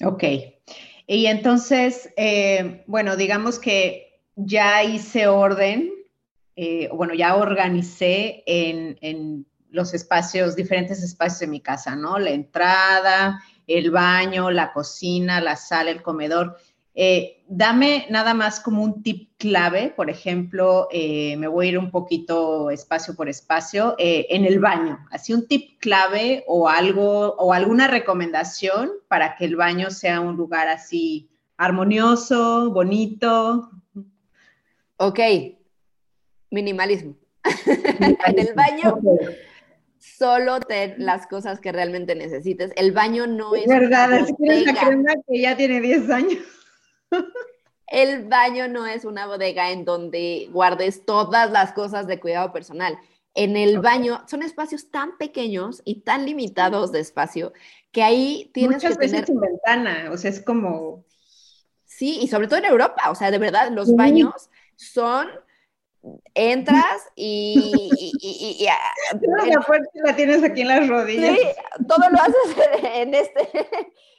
Ok. 0.03 0.23
Y 1.07 1.25
entonces, 1.27 2.13
eh, 2.15 2.83
bueno, 2.85 3.15
digamos 3.15 3.59
que 3.59 4.21
ya 4.35 4.83
hice 4.83 5.27
orden, 5.27 5.91
eh, 6.55 6.89
bueno, 6.93 7.13
ya 7.13 7.35
organicé 7.35 8.43
en, 8.45 8.97
en, 9.01 9.45
los 9.69 9.93
espacios, 9.93 10.57
diferentes 10.57 11.01
espacios 11.01 11.39
de 11.39 11.47
mi 11.47 11.61
casa, 11.61 11.95
¿no? 11.95 12.19
La 12.19 12.31
entrada, 12.31 13.41
el 13.77 13.91
baño, 13.91 14.51
la 14.51 14.73
cocina, 14.73 15.41
la 15.41 15.55
sala, 15.55 15.91
el 15.91 16.01
comedor. 16.01 16.57
Eh, 16.93 17.43
dame 17.47 18.05
nada 18.09 18.33
más 18.33 18.59
como 18.59 18.83
un 18.83 19.01
tip 19.01 19.31
clave, 19.37 19.93
por 19.95 20.09
ejemplo, 20.09 20.89
eh, 20.91 21.37
me 21.37 21.47
voy 21.47 21.67
a 21.67 21.69
ir 21.69 21.77
un 21.77 21.89
poquito 21.89 22.69
espacio 22.69 23.15
por 23.15 23.29
espacio, 23.29 23.95
eh, 23.97 24.27
en 24.29 24.45
el 24.45 24.59
baño, 24.59 24.99
así 25.09 25.33
un 25.33 25.47
tip 25.47 25.79
clave 25.79 26.43
o 26.47 26.67
algo 26.67 27.35
o 27.35 27.53
alguna 27.53 27.87
recomendación 27.87 28.91
para 29.07 29.35
que 29.35 29.45
el 29.45 29.55
baño 29.55 29.89
sea 29.89 30.19
un 30.19 30.35
lugar 30.35 30.67
así 30.67 31.29
armonioso, 31.55 32.71
bonito. 32.71 33.71
Ok, 34.97 35.19
minimalismo. 36.49 37.15
en 37.65 38.39
el 38.39 38.53
baño 38.53 38.99
solo 40.21 40.59
ten 40.59 40.93
las 40.99 41.25
cosas 41.25 41.59
que 41.59 41.71
realmente 41.71 42.13
necesites. 42.13 42.71
El 42.75 42.91
baño 42.91 43.25
no 43.25 43.55
es. 43.55 43.65
verdad, 43.65 44.13
es 44.13 44.27
que 44.27 44.63
crema 44.65 45.13
que 45.27 45.41
ya 45.41 45.57
tiene 45.57 45.81
10 45.81 46.09
años. 46.11 46.43
El 47.87 48.27
baño 48.27 48.67
no 48.67 48.85
es 48.85 49.03
una 49.03 49.25
bodega 49.25 49.71
en 49.71 49.83
donde 49.83 50.47
guardes 50.51 51.05
todas 51.05 51.49
las 51.49 51.73
cosas 51.73 52.05
de 52.05 52.19
cuidado 52.19 52.53
personal. 52.53 52.99
En 53.33 53.57
el 53.57 53.79
baño 53.79 54.21
son 54.27 54.43
espacios 54.43 54.91
tan 54.91 55.17
pequeños 55.17 55.81
y 55.85 56.01
tan 56.01 56.27
limitados 56.27 56.91
de 56.91 56.99
espacio 56.99 57.51
que 57.91 58.03
ahí 58.03 58.51
tienes 58.53 58.75
Muchas 58.75 58.97
que 58.97 59.07
veces 59.07 59.25
sin 59.25 59.39
ventana, 59.39 60.09
o 60.11 60.17
sea, 60.17 60.29
es 60.29 60.41
como... 60.41 61.03
Sí, 61.85 62.19
y 62.21 62.27
sobre 62.27 62.47
todo 62.47 62.59
en 62.59 62.65
Europa, 62.65 63.09
o 63.09 63.15
sea, 63.15 63.31
de 63.31 63.39
verdad, 63.39 63.71
los 63.71 63.95
baños 63.95 64.49
son 64.75 65.27
entras 66.33 67.09
y, 67.15 67.89
y, 68.21 68.67
la 69.49 69.61
fuerza 69.61 69.89
la 70.03 70.15
tienes 70.15 70.43
aquí 70.43 70.61
en 70.61 70.67
las 70.67 70.87
rodillas. 70.87 71.37
Sí, 71.37 71.47
todo 71.87 72.09
lo 72.09 72.17
haces 72.17 72.83
en 72.95 73.13
este, 73.13 73.49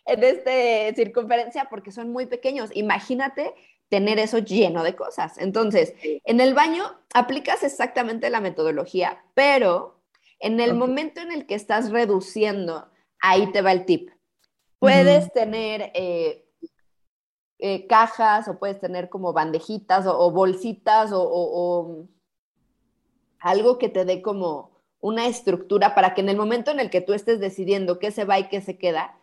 en 0.07 0.25
este 0.25 0.95
circunferencia 0.95 1.67
porque 1.71 1.91
son 1.91 2.11
muy 2.11 2.27
pequeños. 2.27 2.71
Imagínate 2.75 3.53
tener 3.89 4.19
eso 4.19 4.39
lleno 4.39 4.83
de 4.85 4.97
cosas. 4.97 5.37
Entonces, 5.39 5.95
en 6.03 6.41
el 6.41 6.55
baño 6.55 6.85
aplicas 7.13 7.63
exactamente 7.63 8.31
la 8.31 8.41
metodología, 8.41 9.23
pero 9.35 10.01
en 10.39 10.61
el 10.61 10.75
momento 10.75 11.21
en 11.21 11.31
el 11.31 11.47
que 11.47 11.55
estás 11.55 11.91
reduciendo, 11.91 12.91
ahí 13.21 13.53
te 13.53 13.63
va 13.63 13.73
el 13.73 13.85
tip. 13.85 14.11
Puedes 14.79 15.33
tener 15.33 15.93
eh, 15.95 16.42
eh, 17.65 17.87
cajas 17.87 18.49
o 18.49 18.59
puedes 18.59 18.81
tener 18.81 19.09
como 19.09 19.33
bandejitas 19.33 20.05
o, 20.09 20.33
bolsitas 20.33 21.13
o, 21.15 22.09
algo 23.39 23.79
que 23.79 23.89
te 23.89 24.05
dé 24.05 24.21
como 24.21 24.73
una 24.99 25.29
estructura 25.29 25.95
para 25.95 26.13
que 26.13 26.23
en 26.23 26.29
el 26.29 26.37
momento 26.37 26.73
en 26.73 26.81
el 26.81 26.91
que 26.91 27.01
tú 27.01 27.13
estés 27.13 27.39
decidiendo 27.39 28.01
qué 28.01 28.11
se 28.11 28.25
va 28.25 28.41
y 28.41 28.49
qué 28.49 28.61
se 28.63 28.79
queda, 28.79 29.17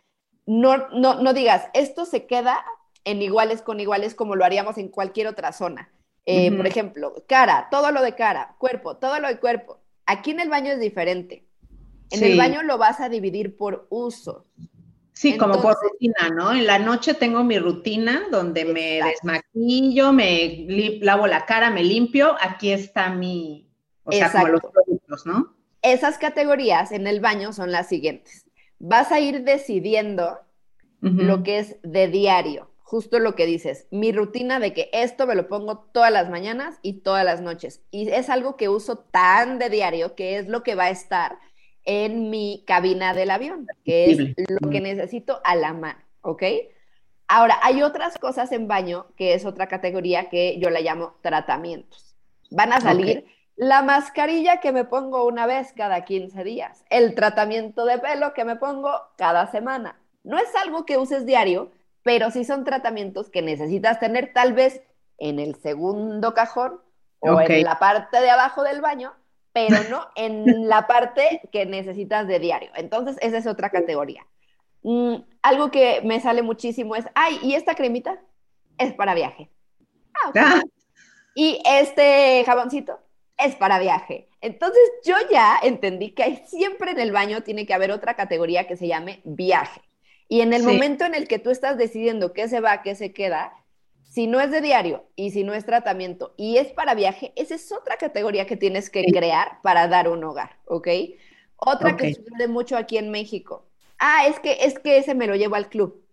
no, 0.46 0.88
no, 0.88 1.34
digas, 1.34 1.68
esto 1.74 2.06
se 2.06 2.28
queda 2.28 2.64
en 3.04 3.22
iguales 3.22 3.62
con 3.62 3.82
iguales 3.82 4.16
como 4.16 4.38
lo 4.38 4.46
haríamos 4.46 4.78
en 4.78 4.88
cualquier 4.88 5.28
otra 5.28 5.52
zona. 5.52 5.92
Eh, 6.26 6.56
por 6.56 6.66
ejemplo, 6.66 7.14
cara, 7.28 7.68
todo 7.70 7.92
lo 7.92 8.02
de 8.02 8.16
cara, 8.16 8.56
cuerpo, 8.58 8.96
todo 8.96 9.20
lo 9.20 9.28
de 9.28 9.38
cuerpo. 9.42 9.82
Aquí 10.06 10.32
en 10.32 10.40
el 10.40 10.48
baño 10.48 10.72
es 10.72 10.80
diferente. 10.80 11.46
En 12.12 12.24
el 12.24 12.38
baño 12.38 12.64
lo 12.64 12.78
vas 12.78 13.02
a 13.02 13.10
dividir 13.10 13.58
por 13.58 13.86
uso. 13.90 14.46
Sí, 15.20 15.36
como 15.36 15.62
por 15.62 15.76
rutina, 15.82 16.30
¿no? 16.34 16.54
En 16.54 16.66
la 16.66 16.80
noche 16.80 17.14
tengo 17.14 17.44
mi 17.44 17.60
rutina 17.60 18.30
donde 18.32 18.64
me 18.64 19.02
desmaquillo, 19.04 20.14
me 20.14 20.66
lavo 21.02 21.28
la 21.28 21.46
cara, 21.46 21.70
me 21.70 21.84
limpio. 21.84 22.38
Aquí 22.40 22.72
está 22.72 23.10
mi, 23.10 23.70
o 24.06 24.14
sea, 24.14 24.32
como 24.32 24.48
los 24.48 24.62
productos, 24.62 25.26
¿no? 25.26 25.58
Esas 25.82 26.18
categorías 26.20 26.94
en 26.94 27.06
el 27.06 27.20
baño 27.20 27.52
son 27.52 27.70
las 27.70 27.90
siguientes. 27.90 28.46
Vas 28.80 29.12
a 29.12 29.20
ir 29.20 29.44
decidiendo 29.44 30.40
lo 31.02 31.44
que 31.44 31.60
es 31.60 31.76
de 31.84 32.08
diario, 32.08 32.72
justo 32.80 33.20
lo 33.20 33.36
que 33.36 33.46
dices, 33.46 33.88
mi 33.92 34.14
rutina 34.14 34.62
de 34.62 34.72
que 34.72 34.90
esto 34.94 35.28
me 35.28 35.36
lo 35.36 35.50
pongo 35.50 35.80
todas 35.92 36.14
las 36.14 36.30
mañanas 36.30 36.80
y 36.82 37.02
todas 37.02 37.26
las 37.26 37.42
noches. 37.42 37.82
Y 37.92 38.08
es 38.08 38.30
algo 38.30 38.56
que 38.56 38.70
uso 38.70 39.00
tan 39.00 39.60
de 39.60 39.70
diario 39.70 40.16
que 40.16 40.38
es 40.38 40.48
lo 40.48 40.64
que 40.64 40.76
va 40.76 40.86
a 40.86 40.92
estar 40.92 41.40
en 41.86 42.30
mi 42.30 42.64
cabina 42.68 43.14
del 43.14 43.32
avión, 43.32 43.68
que 43.84 44.12
es 44.12 44.20
lo 44.62 44.70
que 44.70 44.82
necesito 44.82 45.40
a 45.44 45.56
la 45.56 45.74
mano, 45.74 46.00
¿ok? 46.22 46.44
Ahora, 47.28 47.60
hay 47.62 47.84
otras 47.84 48.18
cosas 48.18 48.52
en 48.52 48.68
baño, 48.68 49.08
que 49.16 49.34
es 49.34 49.46
otra 49.46 49.68
categoría 49.68 50.30
que 50.30 50.60
yo 50.60 50.70
la 50.70 50.82
llamo 50.82 51.16
tratamientos. 51.22 52.16
Van 52.50 52.74
a 52.74 52.82
salir 52.82 53.26
la 53.56 53.84
mascarilla 53.84 54.60
que 54.60 54.72
me 54.72 54.86
pongo 54.86 55.28
una 55.28 55.46
vez 55.46 55.74
cada 55.74 56.06
15 56.06 56.44
días, 56.44 56.84
el 56.90 57.14
tratamiento 57.14 57.86
de 57.86 58.00
pelo 58.00 58.34
que 58.34 58.46
me 58.46 58.56
pongo 58.56 58.92
cada 59.18 59.52
semana. 59.52 60.00
No 60.24 60.38
es 60.38 60.56
algo 60.56 60.86
que 60.86 60.98
uses 60.98 61.26
diario, 61.26 61.72
pero 62.02 62.32
sí 62.32 62.46
son 62.46 62.64
tratamientos 62.64 63.30
que 63.30 63.42
necesitas 63.42 64.00
tener 64.00 64.34
tal 64.34 64.54
vez 64.54 64.82
en 65.18 65.40
el 65.40 65.56
segundo 65.56 66.34
cajón 66.34 66.82
o 67.20 67.42
en 67.42 67.64
la 67.64 67.78
parte 67.78 68.22
de 68.22 68.30
abajo 68.30 68.64
del 68.64 68.82
baño 68.82 69.14
pero 69.68 69.84
no 69.89 70.07
en 70.16 70.68
la 70.68 70.88
parte 70.88 71.41
que 71.51 71.66
necesitas 71.66 72.28
de 72.28 72.39
diario. 72.39 72.72
Entonces, 72.76 73.18
esa 73.22 73.38
es 73.38 73.47
otra 73.47 73.70
categoría. 73.70 74.26
Mm, 74.84 75.16
algo 75.41 75.72
que 75.72 76.01
me 76.03 76.20
sale 76.20 76.41
muchísimo 76.41 76.95
es, 76.95 77.05
ay, 77.16 77.39
¿y 77.43 77.55
esta 77.55 77.76
cremita? 77.76 78.22
Es 78.78 78.93
para 78.93 79.14
viaje. 79.14 79.49
Ah, 80.14 80.32
ah. 80.36 80.62
Y 81.36 81.62
este 81.66 82.43
jaboncito 82.45 82.99
es 83.38 83.55
para 83.55 83.80
viaje. 83.80 84.30
Entonces 84.41 84.82
yo 85.05 85.16
ya 85.32 85.57
entendí 85.62 86.12
que 86.12 86.43
siempre 86.45 86.91
en 86.91 86.99
el 86.99 87.12
baño 87.12 87.41
tiene 87.41 87.66
que 87.66 87.74
haber 87.74 87.91
otra 87.91 88.16
categoría 88.16 88.68
que 88.68 88.78
se 88.78 88.88
llame 88.88 89.22
viaje. 89.24 89.82
Y 90.28 90.41
en 90.41 90.53
el 90.53 90.64
momento 90.64 91.05
en 91.05 91.16
el 91.16 91.28
que 91.28 91.39
tú 91.39 91.49
estás 91.49 91.78
decidiendo 91.78 92.34
qué 92.34 92.47
se 92.47 92.62
va, 92.62 92.84
qué 92.84 92.95
se 92.95 93.14
queda, 93.14 93.53
si 94.10 94.26
no 94.26 94.41
es 94.41 94.51
de 94.51 94.62
diario 94.62 95.05
y 95.16 95.32
si 95.32 95.43
no 95.43 95.53
es 95.53 95.66
tratamiento 95.66 96.34
y 96.36 96.57
es 96.57 96.72
para 96.72 96.95
viaje, 96.95 97.32
esa 97.36 97.55
es 97.55 97.72
otra 97.72 97.97
categoría 97.97 98.45
que 98.47 98.57
tienes 98.57 98.89
que 98.89 99.03
crear 99.05 99.62
para 99.62 99.88
dar 99.88 100.10
un 100.10 100.24
hogar, 100.24 100.57
¿ok? 100.66 100.88
Otra 101.55 101.95
que 101.95 102.16
sucede 102.16 102.47
mucho 102.47 102.76
aquí 102.76 102.97
en 102.97 103.12
México. 103.12 103.66
Ah, 103.99 104.26
es 104.28 104.39
que, 104.39 104.57
es 104.62 104.80
que 104.80 104.97
ese 104.97 105.14
me 105.14 105.28
lo 105.28 105.36
llevo 105.36 105.55
al 105.55 105.70
club. 105.70 106.03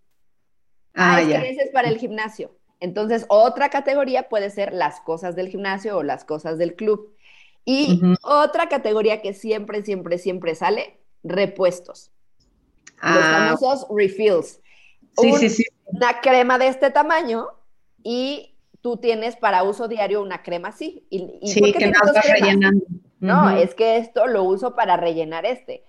Ah, 0.93 1.15
ah 1.15 1.21
es 1.21 1.27
que 1.27 1.49
ese 1.49 1.61
es 1.63 1.69
para 1.71 1.89
el 1.89 1.97
gimnasio. 1.97 2.55
Entonces, 2.79 3.25
otra 3.29 3.69
categoría 3.69 4.29
puede 4.29 4.51
ser 4.51 4.73
las 4.73 4.99
cosas 5.01 5.35
del 5.35 5.47
gimnasio 5.47 5.97
o 5.97 6.03
las 6.03 6.23
cosas 6.23 6.57
del 6.57 6.75
club. 6.75 7.15
Y 7.65 7.99
otra 8.21 8.69
categoría 8.69 9.21
que 9.21 9.33
siempre, 9.33 9.83
siempre, 9.83 10.19
siempre 10.19 10.53
sale, 10.53 10.99
repuestos. 11.23 12.11
Los 13.01 13.23
ah. 13.23 13.55
famosos 13.59 13.87
refills. 13.89 14.61
Sí, 15.19 15.33
sí, 15.33 15.49
sí. 15.49 15.65
Una 15.85 16.21
crema 16.21 16.59
de 16.59 16.67
este 16.67 16.91
tamaño 16.91 17.56
y 18.03 18.55
tú 18.81 18.97
tienes 18.97 19.35
para 19.35 19.63
uso 19.63 19.87
diario 19.87 20.21
una 20.21 20.43
crema 20.43 20.69
así. 20.69 21.05
Y, 21.09 21.39
sí, 21.47 21.73
que 21.73 21.87
no 21.87 21.99
vas 22.13 22.27
rellenando. 22.27 22.85
No, 23.19 23.49
es 23.49 23.73
que 23.73 23.97
esto 23.97 24.27
lo 24.27 24.43
uso 24.43 24.75
para 24.75 24.97
rellenar 24.97 25.45
este. 25.45 25.83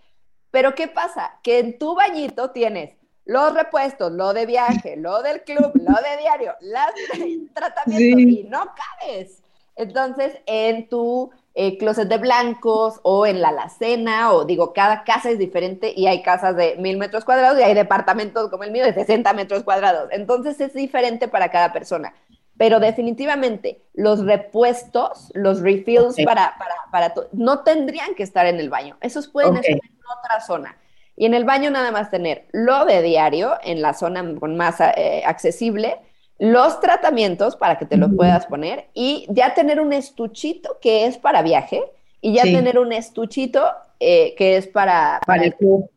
Pero 0.51 0.75
¿qué 0.75 0.89
pasa? 0.89 1.39
Que 1.43 1.59
en 1.59 1.79
tu 1.79 1.95
bañito 1.95 2.51
tienes 2.51 2.97
los 3.25 3.53
repuestos, 3.53 4.11
lo 4.13 4.33
de 4.33 4.47
viaje, 4.47 4.97
lo 4.97 5.23
del 5.23 5.43
club, 5.43 5.73
lo 5.75 5.95
de 5.95 6.17
diario, 6.21 6.55
las 6.61 6.91
tratamientos 7.55 8.21
y 8.21 8.45
no 8.45 8.73
cabes. 8.75 9.43
Entonces, 9.77 10.41
en 10.47 10.89
tu 10.89 11.31
eh, 11.61 11.77
closet 11.77 12.07
de 12.09 12.19
blancos 12.19 13.01
o 13.03 13.27
en 13.27 13.41
la 13.41 13.49
alacena, 13.49 14.33
o 14.33 14.45
digo, 14.45 14.73
cada 14.73 15.03
casa 15.03 15.29
es 15.29 15.41
diferente 15.41 15.93
y 15.97 16.07
hay 16.07 16.23
casas 16.23 16.55
de 16.55 16.77
mil 16.77 16.99
metros 16.99 17.25
cuadrados 17.25 17.59
y 17.59 17.65
hay 17.65 17.75
departamentos 17.75 18.49
como 18.49 18.63
el 18.63 18.71
mío 18.71 18.85
de 18.85 18.95
60 18.95 19.33
metros 19.33 19.65
cuadrados. 19.65 20.09
Entonces 20.13 20.61
es 20.61 20.73
diferente 20.73 21.27
para 21.27 21.51
cada 21.51 21.73
persona. 21.73 22.15
Pero 22.57 22.79
definitivamente 22.79 23.83
los 23.93 24.25
repuestos, 24.25 25.33
los 25.35 25.61
refills 25.61 26.15
para, 26.25 26.55
para, 26.59 26.75
para 26.93 27.15
no 27.33 27.65
tendrían 27.65 28.15
que 28.15 28.23
estar 28.23 28.47
en 28.47 28.61
el 28.61 28.71
baño. 28.71 28.97
Esos 29.01 29.27
pueden 29.27 29.57
estar 29.57 29.73
en 29.73 29.81
otra 30.17 30.41
zona. 30.41 30.77
Y 31.17 31.27
en 31.27 31.35
el 31.35 31.45
baño 31.45 31.73
nada 31.73 31.91
más 31.91 32.09
tener 32.09 32.47
lo 32.53 32.85
de 32.85 33.03
diario 33.03 33.59
en 33.65 33.83
la 33.83 33.95
zona 33.95 34.25
con 34.39 34.57
más 34.57 34.81
eh, 34.81 35.25
accesible, 35.27 35.99
los 36.39 36.81
tratamientos 36.81 37.57
para 37.57 37.79
que 37.79 37.87
te 37.87 37.97
los 37.97 38.15
puedas 38.15 38.47
poner 38.47 38.87
y 38.95 39.27
ya 39.29 39.55
tener 39.55 39.81
un 39.81 39.93
estuchito 39.93 40.79
que 40.81 41.07
es 41.07 41.19
para 41.19 41.43
viaje 41.43 41.83
y 42.21 42.35
ya 42.35 42.45
tener 42.45 42.79
un 42.79 42.93
estuchito 42.93 43.65
eh, 44.01 44.35
que 44.37 44.57
es 44.57 44.67
para... 44.67 45.21
Para, 45.27 45.45
el 45.45 45.55
club, 45.55 45.91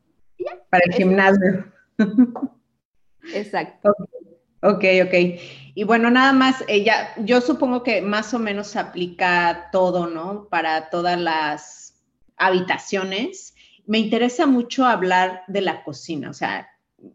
para 0.70 0.84
el 0.86 0.94
gimnasio. 0.94 1.66
Exacto. 3.34 3.96
Ok, 4.64 4.84
ok. 5.06 5.14
Y 5.74 5.84
bueno, 5.84 6.12
nada 6.12 6.34
más, 6.34 6.64
ella, 6.68 7.10
yo 7.18 7.42
supongo 7.42 7.84
que 7.84 8.02
más 8.02 8.34
o 8.34 8.40
menos 8.40 8.68
se 8.68 8.80
aplica 8.80 9.70
todo, 9.72 10.08
¿no? 10.08 10.48
Para 10.50 10.90
todas 10.90 11.20
las 11.20 11.96
habitaciones. 12.38 13.56
Me 13.86 14.00
interesa 14.00 14.46
mucho 14.46 14.86
hablar 14.86 15.44
de 15.48 15.62
la 15.62 15.84
cocina, 15.84 16.30
o 16.30 16.34
sea, 16.34 16.70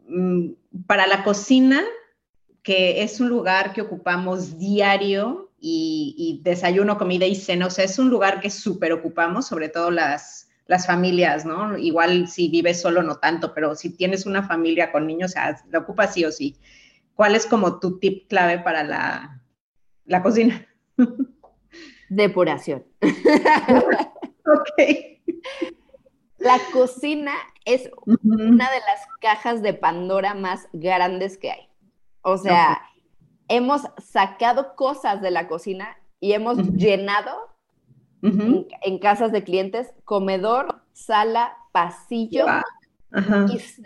mm, 0.07 0.49
para 0.85 1.07
la 1.07 1.23
cocina, 1.23 1.83
que 2.67 3.01
es 3.01 3.21
un 3.21 3.29
lugar 3.29 3.71
que 3.71 3.79
ocupamos 3.79 4.59
diario 4.59 5.53
y, 5.57 6.41
desayuno, 6.43 6.97
comida 6.97 7.25
y 7.25 7.33
cena, 7.33 7.67
o 7.67 7.69
sea, 7.69 7.85
es 7.85 7.97
un 7.97 8.09
lugar 8.09 8.41
que 8.41 8.49
súper 8.49 8.91
ocupamos, 8.91 9.47
sobre 9.47 9.69
todo 9.69 9.89
las, 9.89 10.49
las 10.65 10.85
familias, 10.85 11.45
¿no? 11.45 11.77
Igual 11.77 12.27
si 12.27 12.49
vives 12.49 12.81
solo 12.81 13.01
no 13.03 13.19
tanto, 13.19 13.53
pero 13.53 13.73
si 13.73 13.91
tienes 13.95 14.25
una 14.25 14.43
familia 14.43 14.91
con 14.91 15.07
niños, 15.07 15.31
o 15.31 15.33
sea, 15.35 15.63
lo 15.69 15.79
ocupas 15.79 16.13
sí 16.13 16.25
o 16.25 16.31
sí. 16.33 16.57
¿Cuál 17.15 17.35
es 17.35 17.45
como 17.45 17.79
tu 17.79 17.99
tip 17.99 18.27
clave 18.27 18.59
para 18.59 18.83
la, 18.83 19.41
la 20.03 20.21
cocina? 20.21 20.67
Depuración. 22.09 22.83
ok. 23.01 24.83
La 26.39 26.59
cocina 26.73 27.31
es 27.63 27.89
una 28.03 28.69
de 28.69 28.79
las 28.79 29.07
cajas 29.21 29.61
de 29.61 29.73
Pandora 29.73 30.33
más 30.33 30.67
grandes 30.73 31.37
que 31.37 31.51
hay. 31.51 31.67
O 32.21 32.37
sea, 32.37 32.81
hemos 33.47 33.81
sacado 33.97 34.75
cosas 34.75 35.21
de 35.21 35.31
la 35.31 35.47
cocina 35.47 35.97
y 36.19 36.33
hemos 36.33 36.57
llenado 36.73 37.31
en, 38.21 38.99
casas 38.99 39.31
de 39.31 39.43
clientes 39.43 39.93
comedor, 40.03 40.81
sala, 40.93 41.55
pasillo. 41.71 42.45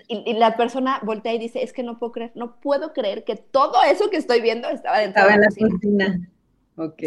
Y, 0.07 0.33
la 0.33 0.57
persona 0.57 0.99
voltea 1.03 1.33
y 1.33 1.37
dice, 1.37 1.61
es 1.61 1.73
que 1.73 1.83
no 1.83 1.99
puedo 1.99 2.11
creer, 2.11 2.31
no 2.35 2.59
puedo 2.59 2.93
creer 2.93 3.23
que 3.23 3.35
todo 3.35 3.83
eso 3.83 4.09
que 4.09 4.17
estoy 4.17 4.41
viendo 4.41 4.67
estaba 4.69 4.99
dentro 4.99 5.23
de 5.27 5.37
la, 5.37 5.47
cocina. 5.47 6.29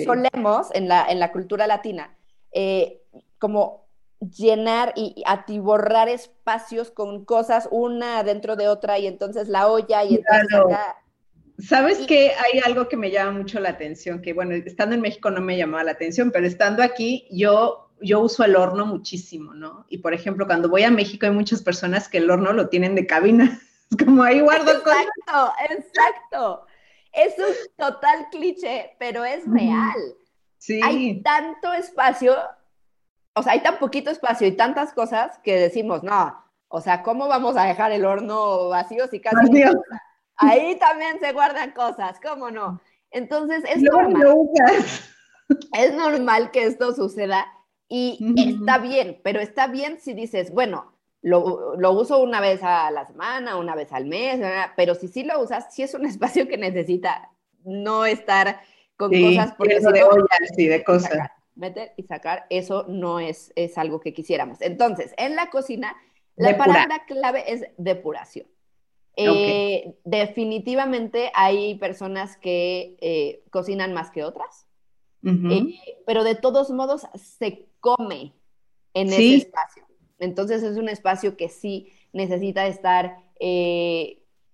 Solemos, 0.04 0.68
en 0.74 0.88
la, 0.88 1.06
en 1.06 1.18
la 1.18 1.32
cultura 1.32 1.66
latina, 1.66 2.14
eh, 2.52 3.02
como 3.38 3.84
llenar 4.20 4.92
y 4.96 5.22
atiborrar 5.26 6.08
espacios 6.08 6.90
con 6.90 7.24
cosas 7.24 7.68
una 7.70 8.22
dentro 8.22 8.56
de 8.56 8.68
otra 8.68 8.98
y 8.98 9.06
entonces 9.06 9.48
la 9.48 9.68
olla 9.68 10.04
y 10.04 10.16
entonces 10.16 10.76
¿Sabes 11.58 11.98
qué? 12.08 12.32
Hay 12.32 12.60
algo 12.60 12.88
que 12.88 12.96
me 12.96 13.10
llama 13.10 13.38
mucho 13.38 13.60
la 13.60 13.70
atención, 13.70 14.20
que 14.20 14.32
bueno, 14.32 14.54
estando 14.54 14.94
en 14.94 15.00
México 15.00 15.30
no 15.30 15.40
me 15.40 15.56
llamaba 15.56 15.84
la 15.84 15.92
atención, 15.92 16.30
pero 16.32 16.46
estando 16.46 16.82
aquí 16.82 17.28
yo, 17.30 17.90
yo 18.00 18.20
uso 18.20 18.44
el 18.44 18.56
horno 18.56 18.86
muchísimo, 18.86 19.54
¿no? 19.54 19.86
Y 19.88 19.98
por 19.98 20.14
ejemplo, 20.14 20.46
cuando 20.46 20.68
voy 20.68 20.82
a 20.82 20.90
México 20.90 21.26
hay 21.26 21.32
muchas 21.32 21.62
personas 21.62 22.08
que 22.08 22.18
el 22.18 22.30
horno 22.30 22.52
lo 22.52 22.68
tienen 22.68 22.94
de 22.94 23.06
cabina. 23.06 23.60
Es 23.90 23.98
como 23.98 24.22
ahí 24.22 24.40
guardo 24.40 24.72
Exacto, 24.72 25.52
exacto. 25.68 26.66
Es 27.12 27.34
un 27.38 27.54
total 27.76 28.28
cliché, 28.30 28.96
pero 28.98 29.24
es 29.24 29.44
real. 29.46 30.00
Sí. 30.56 30.80
Hay 30.82 31.22
tanto 31.22 31.70
espacio, 31.74 32.34
o 33.34 33.42
sea, 33.42 33.52
hay 33.52 33.62
tan 33.62 33.78
poquito 33.78 34.10
espacio 34.10 34.48
y 34.48 34.52
tantas 34.52 34.94
cosas 34.94 35.38
que 35.44 35.56
decimos, 35.56 36.02
no, 36.02 36.34
o 36.68 36.80
sea, 36.80 37.02
¿cómo 37.02 37.28
vamos 37.28 37.58
a 37.58 37.66
dejar 37.66 37.92
el 37.92 38.06
horno 38.06 38.70
vacío 38.70 39.06
si 39.06 39.20
casi... 39.20 39.36
Vacío. 39.36 39.70
Ahí 40.36 40.76
también 40.78 41.18
se 41.20 41.32
guardan 41.32 41.72
cosas, 41.72 42.18
¿cómo 42.20 42.50
no? 42.50 42.80
Entonces, 43.10 43.62
es 43.68 43.82
normal. 43.82 44.38
Es 45.78 45.94
normal 45.94 46.50
que 46.50 46.64
esto 46.64 46.94
suceda 46.94 47.46
y 47.88 48.18
está 48.36 48.78
bien, 48.78 49.20
pero 49.22 49.40
está 49.40 49.66
bien 49.66 50.00
si 50.00 50.14
dices, 50.14 50.52
bueno, 50.52 50.94
lo, 51.20 51.76
lo, 51.76 51.92
uso 51.92 52.18
una 52.18 52.40
vez 52.40 52.62
a 52.62 52.90
la 52.90 53.06
semana, 53.06 53.56
una 53.56 53.74
vez 53.74 53.92
al 53.92 54.06
mes, 54.06 54.40
pero 54.76 54.94
si 54.94 55.08
sí 55.08 55.22
lo 55.22 55.40
usas, 55.40 55.72
sí 55.72 55.82
es 55.82 55.94
un 55.94 56.06
espacio 56.06 56.48
que 56.48 56.56
necesita 56.56 57.30
no 57.62 58.04
estar 58.04 58.60
con 58.96 59.10
cosas 59.10 59.54
porque 59.56 59.80
si 59.80 59.92
de 59.92 60.04
ollas 60.04 60.58
y 60.58 60.66
de 60.66 60.84
cosas. 60.84 61.30
meter 61.54 61.92
y 61.96 62.04
sacar, 62.04 62.46
eso 62.50 62.84
no 62.88 63.20
es, 63.20 63.52
es 63.56 63.78
algo 63.78 64.00
que 64.00 64.12
quisiéramos. 64.12 64.60
Entonces, 64.60 65.14
en 65.16 65.36
la 65.36 65.50
cocina, 65.50 65.94
la 66.36 66.56
palabra 66.56 67.04
clave 67.06 67.52
es 67.52 67.66
depuración. 67.76 68.46
Eh, 69.16 69.96
definitivamente 70.04 71.30
hay 71.34 71.76
personas 71.76 72.36
que 72.36 72.96
eh, 73.00 73.44
cocinan 73.50 73.92
más 73.92 74.10
que 74.10 74.24
otras, 74.24 74.66
eh, 75.22 75.80
pero 76.06 76.24
de 76.24 76.34
todos 76.34 76.70
modos 76.70 77.06
se 77.14 77.66
come 77.80 78.34
en 78.92 79.08
ese 79.08 79.36
espacio. 79.36 79.86
Entonces 80.18 80.62
es 80.62 80.76
un 80.76 80.88
espacio 80.88 81.36
que 81.36 81.48
sí 81.48 81.92
necesita 82.12 82.66
estar 82.66 83.18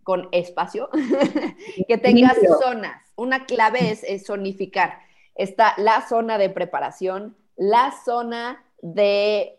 con 0.03 0.29
espacio, 0.33 0.91
que 1.89 1.99
tenga 1.99 2.35
zonas. 2.63 3.03
Una 3.17 3.47
clave 3.47 3.91
es, 3.91 4.27
zonificar. 4.27 5.01
Está 5.35 5.75
la 5.79 6.07
zona 6.07 6.39
de 6.39 6.51
preparación, 6.51 7.37
la 7.57 7.95
zona 8.05 8.65
de 8.83 9.59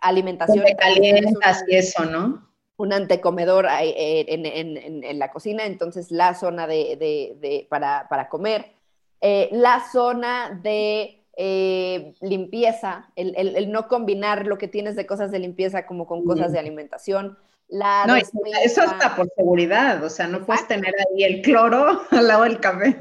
alimentación. 0.00 0.64
Calientas 0.78 1.64
y 1.68 1.76
eso, 1.76 2.04
¿no? 2.04 2.53
Un 2.76 2.92
antecomedor 2.92 3.66
eh, 3.80 4.26
en, 4.28 5.18
la 5.18 5.30
cocina, 5.30 5.64
entonces 5.64 6.10
la 6.10 6.34
zona 6.34 6.66
de, 6.66 7.66
para, 7.68 8.28
comer, 8.28 8.72
eh, 9.20 9.48
la 9.52 9.84
zona 9.92 10.60
de 10.62 11.24
eh, 11.36 12.14
limpieza, 12.20 13.10
el, 13.16 13.70
no 13.70 13.88
combinar 13.88 14.46
lo 14.46 14.58
que 14.58 14.68
tienes 14.68 14.96
de 14.96 15.06
cosas 15.06 15.30
de 15.30 15.38
limpieza 15.38 15.86
como 15.86 16.06
con 16.06 16.24
cosas 16.24 16.52
de 16.52 16.58
alimentación. 16.58 17.38
La 17.68 18.04
no, 18.06 18.14
eso 18.14 18.82
está 18.82 19.16
por 19.16 19.30
seguridad, 19.34 20.04
o 20.04 20.10
sea, 20.10 20.26
no 20.26 20.44
puedes 20.44 20.68
tener 20.68 20.94
ahí 20.94 21.24
el 21.24 21.40
cloro 21.40 22.02
al 22.10 22.28
lado 22.28 22.42
del 22.42 22.60
café. 22.60 22.96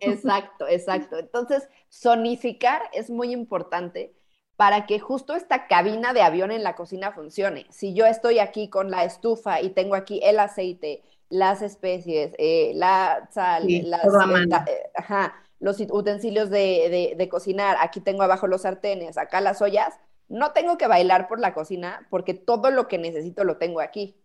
Exacto, 0.00 0.68
exacto. 0.68 1.18
Entonces, 1.18 1.68
zonificar 1.90 2.82
es 2.92 3.10
muy 3.10 3.32
importante 3.32 4.14
para 4.56 4.86
que 4.86 5.00
justo 5.00 5.34
esta 5.34 5.66
cabina 5.66 6.12
de 6.12 6.22
avión 6.22 6.50
en 6.50 6.62
la 6.62 6.76
cocina 6.76 7.12
funcione. 7.12 7.66
Si 7.70 7.94
yo 7.94 8.06
estoy 8.06 8.38
aquí 8.38 8.68
con 8.68 8.90
la 8.90 9.04
estufa 9.04 9.60
y 9.60 9.70
tengo 9.70 9.94
aquí 9.94 10.20
el 10.22 10.38
aceite, 10.38 11.02
las 11.28 11.62
especies, 11.62 12.32
eh, 12.38 12.72
la 12.74 13.28
sal, 13.32 13.66
las, 13.84 14.04
eh, 14.04 14.90
ajá, 14.94 15.34
los 15.58 15.80
utensilios 15.80 16.50
de, 16.50 17.14
de, 17.16 17.28
cocinar, 17.28 17.76
aquí 17.80 18.00
tengo 18.00 18.22
abajo 18.22 18.46
los 18.46 18.62
sartenes, 18.62 19.18
acá 19.18 19.40
las 19.40 19.60
ollas, 19.60 19.94
no 20.28 20.52
tengo 20.52 20.78
que 20.78 20.86
bailar 20.86 21.26
por 21.26 21.40
la 21.40 21.54
cocina 21.54 22.06
porque 22.10 22.34
todo 22.34 22.70
lo 22.70 22.86
que 22.86 22.98
necesito 22.98 23.44
lo 23.44 23.56
tengo 23.56 23.80
aquí. 23.80 24.16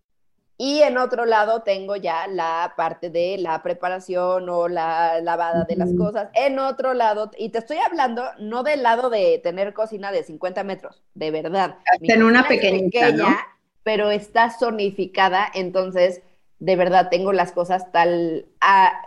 Y 0.62 0.82
en 0.82 0.98
otro 0.98 1.24
lado 1.24 1.62
tengo 1.62 1.96
ya 1.96 2.28
la 2.28 2.74
parte 2.76 3.10
de 3.10 3.38
la 3.38 3.64
preparación 3.64 4.50
o 4.50 4.68
la 4.68 5.22
lavada 5.22 5.64
de 5.64 5.78
las 5.78 5.94
cosas. 5.94 6.28
En 6.34 6.60
otro 6.60 6.94
lado, 6.94 7.32
y 7.38 7.48
te 7.48 7.60
estoy 7.60 7.78
hablando 7.78 8.26
no 8.40 8.64
del 8.64 8.84
lado 8.84 9.10
de 9.10 9.40
tener 9.42 9.74
cocina 9.74 10.12
de 10.12 10.22
50 10.26 10.66
metros, 10.66 11.02
de 11.14 11.32
verdad. 11.32 11.78
En 12.02 12.24
una 12.24 12.46
pequeña, 12.46 13.48
pero 13.84 14.12
está 14.12 14.50
zonificada, 14.50 15.50
entonces 15.54 16.24
de 16.60 16.76
verdad 16.76 17.08
tengo 17.10 17.32
las 17.32 17.54
cosas 17.54 17.90
tal, 17.94 18.46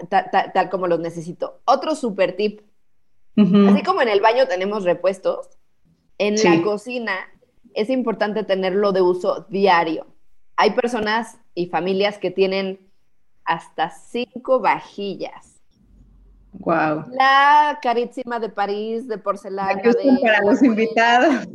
tal, 0.09 0.71
como 0.71 0.87
los 0.87 1.01
necesito. 1.01 1.61
Otro 1.67 1.95
super 1.95 2.35
tip, 2.35 2.63
así 3.37 3.83
como 3.83 4.01
en 4.01 4.09
el 4.09 4.23
baño 4.23 4.49
tenemos 4.49 4.85
repuestos, 4.85 5.51
en 6.17 6.43
la 6.43 6.63
cocina 6.63 7.13
es 7.75 7.91
importante 7.91 8.43
tenerlo 8.43 8.93
de 8.93 9.03
uso 9.03 9.47
diario. 9.51 10.07
Hay 10.57 10.73
personas 10.73 11.39
y 11.55 11.67
familias 11.67 12.19
que 12.19 12.31
tienen 12.31 12.79
hasta 13.45 13.91
cinco 13.91 14.61
vajillas. 14.61 15.61
Wow. 16.53 17.05
La 17.13 17.79
carísima 17.83 18.39
de 18.39 18.49
París 18.49 19.09
de 19.09 19.19
porcelana. 19.19 19.81
que 19.81 19.93
para 20.21 20.43
los 20.43 20.63
invitados. 20.63 21.49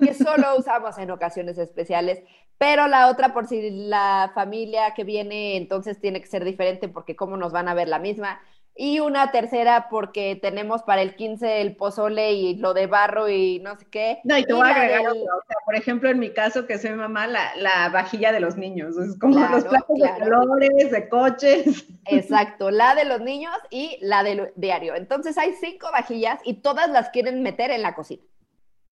Que 0.00 0.14
solo 0.14 0.56
usamos 0.58 0.96
en 0.98 1.10
ocasiones 1.10 1.58
especiales, 1.58 2.22
pero 2.56 2.86
la 2.86 3.08
otra 3.08 3.32
por 3.32 3.46
si 3.48 3.70
la 3.70 4.30
familia 4.34 4.94
que 4.94 5.02
viene 5.02 5.56
entonces 5.56 6.00
tiene 6.00 6.20
que 6.20 6.28
ser 6.28 6.44
diferente 6.44 6.88
porque 6.88 7.16
cómo 7.16 7.36
nos 7.36 7.52
van 7.52 7.66
a 7.66 7.74
ver 7.74 7.88
la 7.88 7.98
misma 7.98 8.40
y 8.74 9.00
una 9.00 9.30
tercera 9.30 9.88
porque 9.90 10.38
tenemos 10.40 10.82
para 10.82 11.02
el 11.02 11.14
15 11.14 11.60
el 11.60 11.76
pozole 11.76 12.32
y 12.32 12.56
lo 12.56 12.72
de 12.72 12.86
barro 12.86 13.28
y 13.28 13.60
no 13.60 13.78
sé 13.78 13.86
qué. 13.90 14.20
No, 14.24 14.38
y 14.38 14.44
te 14.44 14.54
voy 14.54 14.66
a 14.66 14.74
agregar 14.74 15.08
o 15.08 15.14
sea, 15.14 15.56
por 15.64 15.74
ejemplo, 15.74 16.08
en 16.08 16.18
mi 16.18 16.32
caso, 16.32 16.66
que 16.66 16.78
soy 16.78 16.92
mamá, 16.92 17.26
la, 17.26 17.54
la 17.56 17.90
vajilla 17.90 18.32
de 18.32 18.40
los 18.40 18.56
niños, 18.56 18.96
es 18.96 19.18
como 19.18 19.38
los 19.38 19.64
platos 19.64 19.98
de 19.98 20.24
colores, 20.24 20.90
de 20.90 21.08
coches. 21.08 21.86
Exacto, 22.06 22.70
la 22.70 22.94
de 22.94 23.04
los 23.04 23.20
niños 23.20 23.54
y 23.70 23.98
la 24.00 24.22
del 24.22 24.52
diario. 24.56 24.94
Entonces 24.94 25.36
hay 25.36 25.52
cinco 25.60 25.88
vajillas 25.92 26.40
y 26.44 26.54
todas 26.54 26.88
las 26.88 27.10
quieren 27.10 27.42
meter 27.42 27.70
en 27.70 27.82
la 27.82 27.94
cocina. 27.94 28.22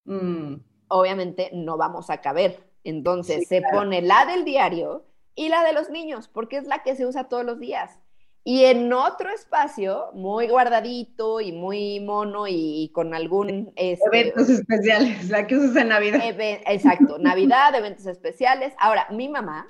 Mm. 0.05 0.55
Obviamente 0.87 1.51
no 1.53 1.77
vamos 1.77 2.09
a 2.09 2.21
caber. 2.21 2.63
Entonces 2.83 3.47
se 3.47 3.61
pone 3.71 4.01
la 4.01 4.25
del 4.25 4.45
diario 4.45 5.05
y 5.35 5.49
la 5.49 5.63
de 5.63 5.73
los 5.73 5.89
niños, 5.89 6.29
porque 6.29 6.57
es 6.57 6.65
la 6.65 6.83
que 6.83 6.95
se 6.95 7.05
usa 7.05 7.25
todos 7.25 7.45
los 7.45 7.59
días. 7.59 7.99
Y 8.47 8.63
en 8.63 8.93
otro 8.93 9.29
espacio, 9.29 10.05
muy 10.13 10.47
guardadito 10.47 11.41
y 11.41 11.51
muy 11.51 11.99
mono 11.99 12.45
y, 12.47 12.89
con 12.93 13.13
algún... 13.13 13.73
Este, 13.75 14.07
eventos 14.07 14.47
especiales, 14.47 15.27
la 15.27 15.45
que 15.47 15.57
usas 15.57 15.75
en 15.75 15.89
Navidad. 15.89 16.21
exacto, 16.65 17.17
Navidad, 17.19 17.75
eventos 17.75 18.05
especiales. 18.05 18.73
Ahora, 18.79 19.05
mi 19.11 19.27
mamá 19.27 19.67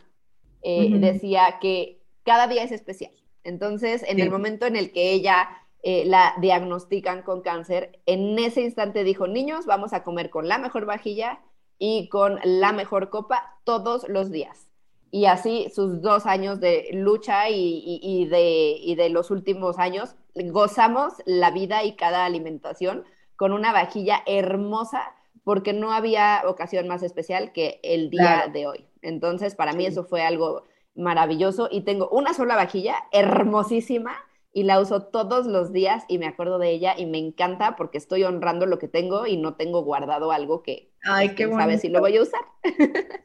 eh, 0.62 0.92
decía 1.00 1.58
que 1.60 2.04
cada 2.24 2.48
día 2.48 2.62
es 2.62 2.72
especial. 2.72 3.14
Entonces, 3.44 4.06
en 4.08 4.20
el 4.20 4.30
momento 4.30 4.68
en 4.68 4.76
el 4.76 4.92
que 4.92 5.12
ella 5.12 5.50
eh, 5.82 6.04
la 6.06 6.36
diagnostican 6.40 7.24
con 7.24 7.42
cáncer, 7.42 8.00
en 8.06 8.38
ese 8.38 8.62
instante 8.62 9.04
dijo, 9.04 9.26
niños, 9.26 9.66
vamos 9.66 9.92
a 9.94 10.04
comer 10.04 10.30
con 10.30 10.48
la 10.48 10.60
mejor 10.60 10.86
vajilla 10.86 11.40
y 11.80 12.10
con 12.10 12.40
la 12.44 12.74
mejor 12.74 13.10
copa 13.10 13.58
todos 13.64 14.08
los 14.08 14.30
días 14.30 14.67
y 15.12 15.26
así 15.26 15.70
sus 15.74 16.02
dos 16.02 16.26
años 16.26 16.60
de 16.60 16.90
lucha 16.94 17.50
y, 17.50 18.26
de, 18.30 18.96
de, 18.96 19.10
los 19.10 19.32
últimos 19.32 19.80
años, 19.80 20.16
gozamos 20.36 21.14
la 21.26 21.52
vida 21.52 21.84
y 21.84 21.96
cada 21.96 22.26
alimentación 22.26 23.04
con 23.36 23.54
una 23.54 23.72
vajilla 23.72 24.22
hermosa 24.26 25.14
porque 25.44 25.72
no 25.72 25.94
había 25.94 26.44
ocasión 26.46 26.88
más 26.88 27.04
especial 27.04 27.54
que 27.54 27.80
el 27.84 28.10
día 28.10 28.50
de 28.52 28.68
hoy. 28.68 28.86
Entonces, 29.02 29.56
para 29.56 29.74
mí 29.74 29.86
eso 29.86 30.04
fue 30.04 30.22
algo 30.22 30.64
maravilloso 30.94 31.70
y 31.72 31.82
tengo 31.82 32.10
una 32.10 32.34
sola 32.34 32.56
vajilla 32.56 32.96
hermosísima 33.12 34.16
y 34.58 34.64
la 34.64 34.80
uso 34.80 35.04
todos 35.04 35.46
los 35.46 35.72
días 35.72 36.04
y 36.08 36.18
me 36.18 36.26
acuerdo 36.26 36.58
de 36.58 36.72
ella 36.72 36.96
y 36.98 37.06
me 37.06 37.20
encanta 37.20 37.76
porque 37.76 38.00
estoy 38.00 38.24
honrando 38.24 38.66
lo 38.66 38.80
que 38.80 38.88
tengo 38.88 39.28
y 39.28 39.38
no 39.38 39.54
tengo 39.54 39.84
guardado 39.84 40.32
algo 40.32 40.64
que 40.64 40.90
Ay, 41.04 41.36
qué 41.36 41.46
bueno. 41.46 41.62
Sabes 41.62 41.82
si 41.82 41.90
lo 41.90 42.00
voy 42.00 42.18
a 42.18 42.24
usar. 42.24 42.42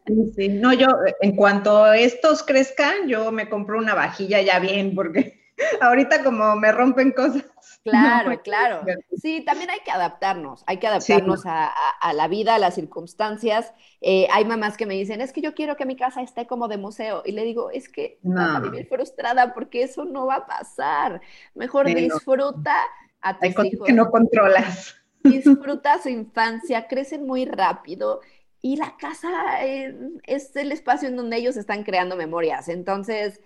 Sí, 0.06 0.32
sí. 0.36 0.48
No, 0.50 0.74
yo 0.74 0.88
en 1.22 1.34
cuanto 1.34 1.90
estos 1.94 2.42
crezcan, 2.42 3.08
yo 3.08 3.32
me 3.32 3.48
compro 3.48 3.78
una 3.78 3.94
vajilla 3.94 4.42
ya 4.42 4.58
bien 4.58 4.94
porque 4.94 5.41
ahorita 5.80 6.22
como 6.22 6.56
me 6.56 6.72
rompen 6.72 7.12
cosas. 7.12 7.44
Claro, 7.84 8.40
claro. 8.42 8.84
Sí, 9.20 9.44
también 9.44 9.68
hay 9.70 9.80
que 9.84 9.90
adaptarnos, 9.90 10.62
hay 10.68 10.76
que 10.76 10.86
adaptarnos 10.86 11.42
a, 11.46 11.72
la 12.14 12.28
vida, 12.28 12.54
a 12.54 12.58
las 12.60 12.76
circunstancias. 12.76 13.72
Eh, 14.00 14.28
hay 14.30 14.44
mamás 14.44 14.76
que 14.76 14.86
me 14.86 14.94
dicen, 14.94 15.20
es 15.20 15.32
que 15.32 15.40
yo 15.40 15.52
quiero 15.52 15.76
que 15.76 15.84
mi 15.84 15.96
casa 15.96 16.22
esté 16.22 16.46
como 16.46 16.68
de 16.68 16.76
museo. 16.76 17.22
Y 17.24 17.32
le 17.32 17.42
digo, 17.42 17.70
es 17.70 17.88
que 17.88 18.20
no. 18.22 18.60
vivir 18.60 18.86
frustrada 18.86 19.52
porque 19.52 19.82
eso 19.82 20.04
no 20.04 20.26
va 20.26 20.36
a 20.36 20.46
pasar. 20.46 21.22
Mejor 21.56 21.86
disfruta 21.86 22.76
a 23.20 23.34
tus 23.34 23.42
hay 23.42 23.68
hijos. 23.68 23.86
que 23.86 23.92
no 23.92 24.10
controlas. 24.10 24.96
Disfruta 25.24 26.00
su 26.00 26.08
infancia, 26.08 26.86
crecen 26.86 27.26
muy 27.26 27.46
rápido 27.46 28.20
y 28.62 28.76
la 28.76 28.96
casa 28.96 29.60
es 29.62 30.54
el 30.56 30.70
espacio 30.70 31.08
en 31.08 31.16
donde 31.16 31.36
ellos 31.36 31.56
están 31.56 31.82
creando 31.82 32.16
memorias. 32.16 32.68
Entonces, 32.68 33.40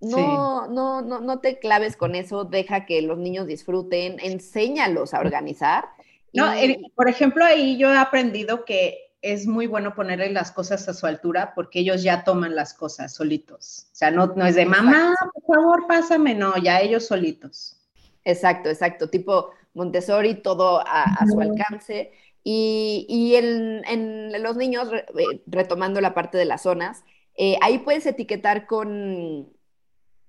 no, 0.00 0.68
no, 0.68 1.02
no, 1.02 1.20
no 1.20 1.38
te 1.40 1.58
claves 1.58 1.96
con 1.96 2.14
eso, 2.14 2.44
deja 2.44 2.86
que 2.86 3.02
los 3.02 3.18
niños 3.18 3.46
disfruten, 3.46 4.18
enséñalos 4.20 5.14
a 5.14 5.20
organizar. 5.20 5.86
No, 6.32 6.52
por 6.94 7.08
ejemplo, 7.08 7.44
ahí 7.44 7.78
yo 7.78 7.92
he 7.92 7.96
aprendido 7.96 8.64
que 8.64 9.06
es 9.22 9.46
muy 9.46 9.66
bueno 9.66 9.94
ponerle 9.94 10.30
las 10.30 10.52
cosas 10.52 10.88
a 10.88 10.94
su 10.94 11.06
altura 11.06 11.52
porque 11.54 11.80
ellos 11.80 12.02
ya 12.02 12.24
toman 12.24 12.54
las 12.54 12.74
cosas 12.74 13.14
solitos. 13.14 13.86
O 13.92 13.94
sea, 13.94 14.10
no, 14.10 14.26
no 14.26 14.46
es 14.46 14.54
de 14.54 14.66
mamá, 14.66 15.14
por 15.32 15.56
favor, 15.56 15.86
pásame, 15.86 16.34
no, 16.34 16.56
ya 16.58 16.80
ellos 16.80 17.06
solitos. 17.06 17.76
Exacto, 18.24 18.68
exacto, 18.68 19.08
tipo 19.08 19.50
Montessori, 19.74 20.34
todo 20.34 20.82
a, 20.86 21.24
su 21.26 21.40
alcance. 21.40 22.12
Y, 22.44 23.34
en, 23.34 24.42
los 24.42 24.56
niños, 24.56 24.90
eh, 24.92 25.42
retomando 25.46 26.00
la 26.00 26.14
parte 26.14 26.38
de 26.38 26.44
las 26.44 26.62
zonas, 26.62 27.04
eh, 27.34 27.56
ahí 27.60 27.78
puedes 27.78 28.06
etiquetar 28.06 28.66
con, 28.66 29.48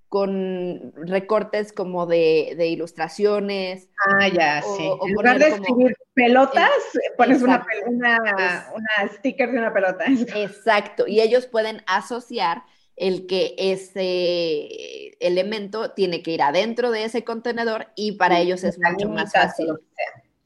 con 0.09 0.93
recortes 0.95 1.73
como 1.73 2.05
de, 2.05 2.55
ilustraciones. 2.67 3.89
Ah, 4.07 4.27
ya, 4.29 4.61
sí. 4.61 4.89
en 5.05 5.13
lugar 5.13 5.39
de 5.39 5.49
escribir 5.49 5.97
pelotas, 6.13 6.69
pones 7.17 7.41
una, 7.41 7.65
una, 7.87 9.09
sticker 9.13 9.51
de 9.51 9.57
una 9.57 9.73
pelota. 9.73 10.05
Exacto, 10.35 11.07
y 11.07 11.21
ellos 11.21 11.47
pueden 11.47 11.81
asociar 11.87 12.63
el 12.95 13.27
que 13.27 13.53
ese 13.57 15.15
elemento 15.19 15.91
tiene 15.91 16.23
que 16.23 16.31
ir 16.31 16.41
adentro 16.41 16.89
de 16.89 17.03
ese 17.03 17.23
contenedor 17.23 17.87
y 17.95 18.13
para 18.13 18.39
ellos 18.39 18.63
es 18.63 18.79
mucho 18.79 19.09
más 19.09 19.31
fácil. 19.31 19.67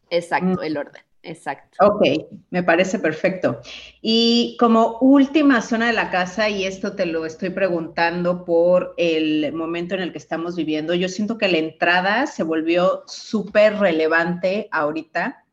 Exacto, 0.09 0.61
mm. 0.61 0.63
el 0.63 0.77
orden. 0.77 1.03
Exacto. 1.23 1.77
Ok, 1.85 2.01
me 2.49 2.63
parece 2.63 2.97
perfecto. 2.97 3.61
Y 4.01 4.57
como 4.59 4.97
última 5.01 5.61
zona 5.61 5.87
de 5.87 5.93
la 5.93 6.09
casa, 6.09 6.49
y 6.49 6.65
esto 6.65 6.95
te 6.95 7.05
lo 7.05 7.25
estoy 7.25 7.51
preguntando 7.51 8.43
por 8.43 8.95
el 8.97 9.53
momento 9.53 9.93
en 9.93 10.01
el 10.01 10.11
que 10.11 10.17
estamos 10.17 10.55
viviendo, 10.55 10.95
yo 10.95 11.09
siento 11.09 11.37
que 11.37 11.47
la 11.47 11.59
entrada 11.59 12.25
se 12.25 12.43
volvió 12.43 13.03
súper 13.05 13.77
relevante 13.77 14.67
ahorita 14.71 15.45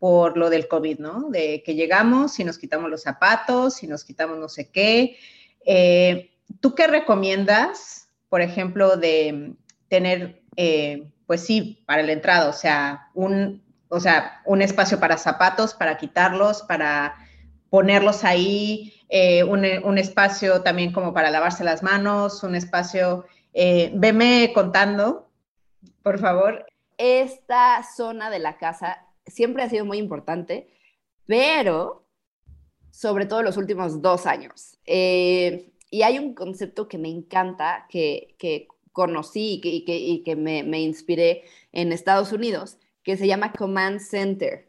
por 0.00 0.36
lo 0.36 0.50
del 0.50 0.66
COVID, 0.66 0.98
¿no? 0.98 1.30
De 1.30 1.62
que 1.64 1.76
llegamos 1.76 2.40
y 2.40 2.44
nos 2.44 2.58
quitamos 2.58 2.90
los 2.90 3.02
zapatos 3.02 3.84
y 3.84 3.86
nos 3.86 4.02
quitamos 4.02 4.36
no 4.36 4.48
sé 4.48 4.68
qué. 4.70 5.16
Eh, 5.64 6.32
¿Tú 6.58 6.74
qué 6.74 6.88
recomiendas, 6.88 8.08
por 8.28 8.40
ejemplo, 8.40 8.96
de 8.96 9.52
tener, 9.86 10.42
eh, 10.56 11.06
pues 11.26 11.42
sí, 11.42 11.84
para 11.86 12.02
la 12.02 12.10
entrada, 12.10 12.48
o 12.48 12.52
sea, 12.52 13.10
un, 13.14 13.62
o 13.92 14.00
sea, 14.00 14.40
un 14.46 14.62
espacio 14.62 14.98
para 14.98 15.18
zapatos, 15.18 15.74
para 15.74 15.98
quitarlos, 15.98 16.62
para 16.62 17.14
ponerlos 17.68 18.24
ahí, 18.24 18.94
eh, 19.10 19.44
un, 19.44 19.98
espacio 19.98 20.62
también 20.62 20.94
como 20.94 21.12
para 21.12 21.30
lavarse 21.30 21.62
las 21.62 21.82
manos, 21.82 22.42
un 22.42 22.54
espacio, 22.54 23.26
eh, 23.52 23.92
veme 23.94 24.50
contando, 24.54 25.28
por 26.02 26.18
favor. 26.18 26.64
Esta 26.96 27.82
zona 27.82 28.30
de 28.30 28.38
la 28.38 28.56
casa 28.56 29.06
siempre 29.26 29.62
ha 29.62 29.68
sido 29.68 29.84
muy 29.84 29.98
importante, 29.98 30.70
pero 31.26 32.06
sobre 32.90 33.26
todo 33.26 33.42
los 33.42 33.58
últimos 33.58 34.00
dos 34.00 34.24
años. 34.24 34.78
Y 34.86 36.02
hay 36.02 36.18
un 36.18 36.32
concepto 36.34 36.88
que 36.88 36.96
me 36.96 37.10
encanta, 37.10 37.84
que, 37.90 38.36
que 38.38 38.68
conocí 38.92 39.60
y 39.62 39.84
que, 39.84 39.96
y 39.98 40.22
que, 40.22 40.34
me, 40.34 40.62
me, 40.62 40.80
inspiré 40.80 41.42
en 41.72 41.92
Estados 41.92 42.32
Unidos, 42.32 42.78
que 43.02 43.16
se 43.16 43.26
llama 43.26 43.52
Command 43.52 44.00
Center. 44.00 44.68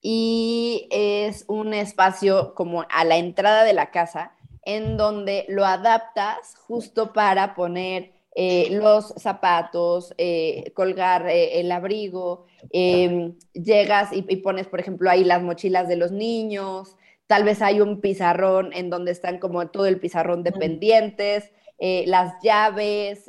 Y 0.00 0.88
es 0.90 1.44
un 1.48 1.74
espacio 1.74 2.54
como 2.54 2.84
a 2.90 3.04
la 3.04 3.16
entrada 3.16 3.64
de 3.64 3.72
la 3.72 3.90
casa 3.90 4.32
en 4.62 4.96
donde 4.96 5.46
lo 5.48 5.64
adaptas 5.64 6.56
justo 6.56 7.12
para 7.12 7.54
poner 7.54 8.12
eh, 8.38 8.68
los 8.70 9.14
zapatos, 9.16 10.12
eh, 10.18 10.72
colgar 10.74 11.26
eh, 11.26 11.60
el 11.60 11.72
abrigo, 11.72 12.44
em, 12.70 13.34
llegas 13.54 14.12
y, 14.12 14.26
y, 14.28 14.36
pones, 14.36 14.66
por 14.66 14.78
ejemplo, 14.78 15.08
ahí 15.08 15.24
las 15.24 15.42
mochilas 15.42 15.88
de 15.88 15.96
los 15.96 16.12
niños, 16.12 16.96
Tal 17.26 17.42
vez 17.42 17.60
hay 17.60 17.80
un 17.80 18.00
pizarrón 18.00 18.70
en 18.72 18.88
donde 18.88 19.10
están 19.10 19.40
como 19.40 19.68
todo 19.68 19.86
el 19.86 19.98
pizarrón 19.98 20.44
de 20.44 20.52
pendientes, 20.52 21.50
las 21.80 22.34
llaves. 22.40 23.28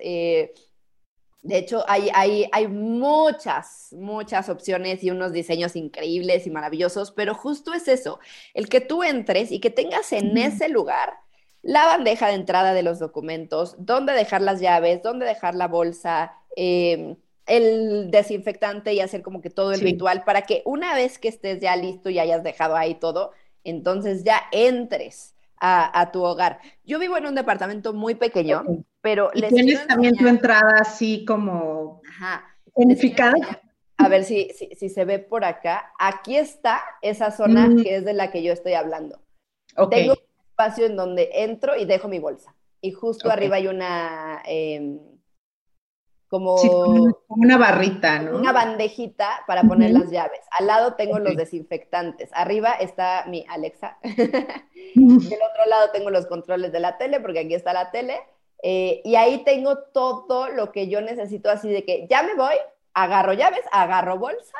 De 1.47 1.57
hecho, 1.57 1.85
hay, 1.87 2.09
hay, 2.13 2.49
hay 2.51 2.67
muchas, 2.67 3.87
muchas 3.93 4.49
opciones 4.49 5.01
y 5.01 5.11
unos 5.11 5.31
diseños 5.31 5.77
increíbles 5.77 6.45
y 6.45 6.49
maravillosos, 6.49 7.11
pero 7.11 7.33
justo 7.33 7.73
es 7.73 7.87
eso, 7.87 8.19
el 8.53 8.67
que 8.67 8.81
tú 8.81 9.01
entres 9.01 9.53
y 9.53 9.59
que 9.59 9.69
tengas 9.69 10.11
en 10.11 10.37
ese 10.37 10.67
lugar 10.67 11.13
la 11.61 11.85
bandeja 11.85 12.27
de 12.27 12.33
entrada 12.33 12.73
de 12.73 12.83
los 12.83 12.99
documentos, 12.99 13.75
dónde 13.77 14.11
dejar 14.11 14.41
las 14.41 14.59
llaves, 14.59 15.01
dónde 15.01 15.25
dejar 15.25 15.55
la 15.55 15.69
bolsa, 15.69 16.33
em, 16.57 17.15
el 17.45 18.11
desinfectante 18.11 18.93
y 18.93 18.99
hacer 18.99 19.21
como 19.21 19.39
que 19.39 19.49
todo 19.49 19.71
el 19.71 19.79
ritual 19.79 20.25
para 20.25 20.41
que 20.41 20.63
una 20.65 20.95
vez 20.95 21.17
que 21.17 21.29
estés 21.29 21.61
ya 21.61 21.77
listo 21.77 22.09
y 22.09 22.19
hayas 22.19 22.43
dejado 22.43 22.75
ahí 22.75 22.95
todo, 22.95 23.31
entonces 23.63 24.25
ya 24.25 24.41
entres 24.51 25.36
a, 25.59 26.09
tu 26.11 26.23
hogar. 26.23 26.59
Yo 26.83 26.99
vivo 26.99 27.17
en 27.17 27.25
un 27.25 27.35
departamento 27.35 27.93
muy 27.93 28.15
pequeño, 28.15 28.63
pero 29.01 29.31
¿Y 29.33 29.41
tienes 29.43 29.85
también 29.87 30.15
tu 30.15 30.27
entrada 30.27 30.79
así 30.81 31.25
como 31.25 32.01
unificada. 32.73 33.61
A 33.97 34.09
ver 34.09 34.23
si, 34.23 34.49
si, 34.51 34.89
se 34.89 35.05
ve 35.05 35.17
por 35.17 35.43
acá. 35.43 35.91
Aquí 35.97 36.37
está 36.37 36.81
esa 37.01 37.31
zona 37.31 37.67
mm. 37.67 37.83
que 37.83 37.95
es 37.95 38.05
de 38.05 38.13
la 38.13 38.31
que 38.31 38.43
yo 38.43 38.53
estoy 38.53 38.73
hablando. 38.73 39.19
Tengo 39.89 40.13
un 40.13 40.19
espacio 40.49 40.85
en 40.85 40.95
donde 40.95 41.29
entro 41.33 41.75
y 41.75 41.85
dejo 41.85 42.07
mi 42.07 42.19
bolsa. 42.19 42.55
Y 42.79 42.91
justo 42.91 43.31
arriba 43.31 43.55
hay 43.55 43.67
una, 43.67 44.43
em, 44.45 44.99
como, 46.29 46.55
una 47.29 47.57
barrita, 47.57 48.19
¿no? 48.19 48.37
Una 48.37 48.51
bandejita 48.51 49.43
para 49.47 49.63
poner 49.63 49.91
las 49.91 50.11
llaves. 50.11 50.41
Al 50.57 50.67
lado 50.67 50.95
tengo 50.95 51.19
los 51.19 51.35
desinfectantes. 51.37 52.29
Arriba 52.33 52.71
está 52.73 53.25
mi 53.27 53.45
Alexa. 53.47 53.97
Del 54.03 55.39
otro 55.41 55.65
lado 55.67 55.91
tengo 55.93 56.09
los 56.09 56.25
controles 56.27 56.71
de 56.71 56.79
la 56.79 56.97
tele, 56.97 57.19
porque 57.21 57.39
aquí 57.39 57.53
está 57.53 57.71
la 57.71 57.91
tele. 57.91 58.19
Eh, 58.61 59.01
y 59.05 59.15
ahí 59.15 59.43
tengo 59.43 59.77
todo 59.93 60.49
lo 60.49 60.71
que 60.71 60.89
yo 60.89 61.01
necesito, 61.01 61.49
así 61.49 61.69
de 61.69 61.85
que 61.85 62.07
ya 62.09 62.23
me 62.23 62.35
voy, 62.35 62.55
agarro 62.93 63.33
llaves, 63.33 63.63
agarro 63.71 64.17
bolsa, 64.17 64.57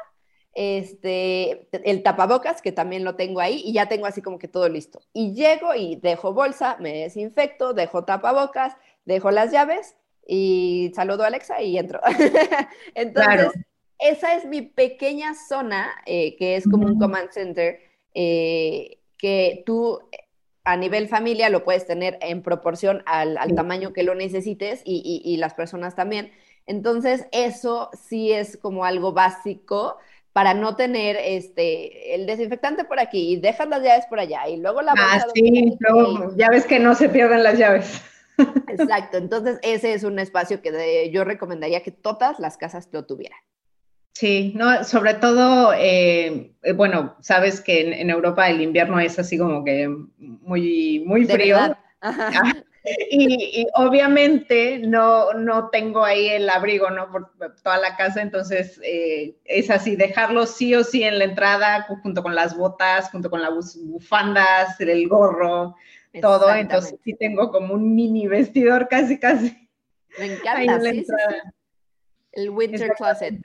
este, 0.53 1.68
el 1.72 2.03
tapabocas, 2.03 2.61
que 2.61 2.72
también 2.72 3.03
lo 3.03 3.15
tengo 3.15 3.41
ahí, 3.41 3.61
y 3.65 3.74
ya 3.74 3.89
tengo 3.89 4.05
así 4.05 4.22
como 4.22 4.39
que 4.39 4.47
todo 4.47 4.70
listo. 4.70 5.01
Y 5.13 5.34
llego 5.34 5.74
y 5.74 5.95
dejo 5.97 6.34
bolsa, 6.34 6.78
me 6.80 6.93
desinfecto, 6.93 7.74
dejo 7.74 8.05
tapabocas, 8.05 8.76
dejo 9.05 9.32
las 9.32 9.51
llaves 9.51 9.95
y 10.28 10.91
saludo 10.95 11.23
a 11.23 11.28
Alexa 11.28 11.61
y 11.61 11.78
entro. 11.78 12.01
Entonces, 12.95 13.51
esa 13.99 14.36
es 14.36 14.45
mi 14.45 14.61
pequeña 14.61 15.34
zona, 15.34 15.89
eh, 16.05 16.36
que 16.38 16.55
es 16.55 16.65
como 16.65 16.86
un 16.86 16.99
command 16.99 17.32
center, 17.32 17.80
eh, 18.13 18.99
que 19.17 19.63
tú 19.65 19.99
a 20.63 20.75
nivel 20.75 21.07
familia 21.07 21.49
lo 21.49 21.63
puedes 21.63 21.88
tener 21.88 22.17
en 22.21 22.43
proporción 22.43 23.01
al, 23.05 23.38
tamaño 23.55 23.93
que 23.93 24.03
lo 24.03 24.15
necesites 24.15 24.82
y, 24.84 25.38
las 25.38 25.53
personas 25.53 25.95
también. 25.95 26.32
Entonces, 26.65 27.25
eso 27.32 27.89
sí 27.93 28.34
es 28.34 28.57
como 28.57 28.84
algo 28.84 29.13
básico 29.13 29.97
para 30.34 30.53
no 30.53 30.75
tener 30.75 31.15
este 31.15 32.13
el 32.13 32.28
desinfectante 32.28 32.84
por 32.84 32.99
aquí 32.99 33.32
y 33.32 33.38
dejas 33.38 33.69
las 33.69 33.82
llaves 33.82 34.05
por 34.05 34.19
allá 34.19 34.47
y 34.47 34.57
luego 34.57 34.84
la 34.84 34.93
Ah, 34.95 35.25
sí, 35.34 35.75
luego 35.80 36.36
ya 36.36 36.49
ves 36.49 36.65
que 36.65 36.78
no 36.78 36.93
se 36.93 37.09
pierden 37.09 37.41
las 37.41 37.57
llaves. 37.57 38.01
Exacto, 38.67 39.17
entonces 39.17 39.59
ese 39.63 39.93
es 39.93 40.03
un 40.03 40.19
espacio 40.19 40.61
que 40.61 41.09
yo 41.11 41.23
recomendaría 41.23 41.83
que 41.83 41.91
todas 41.91 42.39
las 42.39 42.57
casas 42.57 42.89
lo 42.91 43.05
tuvieran. 43.05 43.39
Sí, 44.13 44.53
no, 44.55 44.83
sobre 44.83 45.13
todo, 45.13 45.73
eh, 45.73 46.51
eh, 46.63 46.71
bueno, 46.73 47.15
sabes 47.21 47.61
que 47.61 48.01
en, 48.01 48.09
Europa 48.09 48.49
el 48.49 48.61
invierno 48.61 48.99
es 48.99 49.19
así 49.19 49.38
como 49.38 49.63
que 49.63 49.88
muy, 50.17 51.03
muy 51.05 51.25
frío. 51.25 51.77
Y, 53.11 53.67
obviamente 53.75 54.79
no, 54.79 55.33
no 55.33 55.69
tengo 55.69 56.03
ahí 56.03 56.29
el 56.29 56.49
abrigo, 56.49 56.89
¿no? 56.89 57.11
Por 57.11 57.31
toda 57.61 57.77
la 57.77 57.95
casa, 57.95 58.21
entonces 58.21 58.79
eh, 58.83 59.35
es 59.45 59.69
así, 59.69 59.95
dejarlo 59.95 60.45
sí 60.45 60.73
o 60.73 60.83
sí 60.83 61.03
en 61.03 61.19
la 61.19 61.25
entrada, 61.25 61.85
junto 62.01 62.23
con 62.23 62.33
las 62.33 62.55
botas, 62.55 63.11
junto 63.11 63.29
con 63.29 63.41
las 63.41 63.77
bufandas, 63.83 64.79
el 64.79 65.07
gorro, 65.07 65.75
todo. 66.22 66.53
Entonces 66.53 66.95
sí 67.03 67.15
tengo 67.15 67.51
como 67.51 67.74
un 67.74 67.95
mini 67.95 68.28
vestidor 68.28 68.88
casi, 68.88 69.20
casi. 69.20 69.70
Me 70.20 70.34
encanta, 70.34 70.80
sí, 70.82 71.05
El 72.32 72.49
winter 72.49 72.91
closet. 72.97 73.39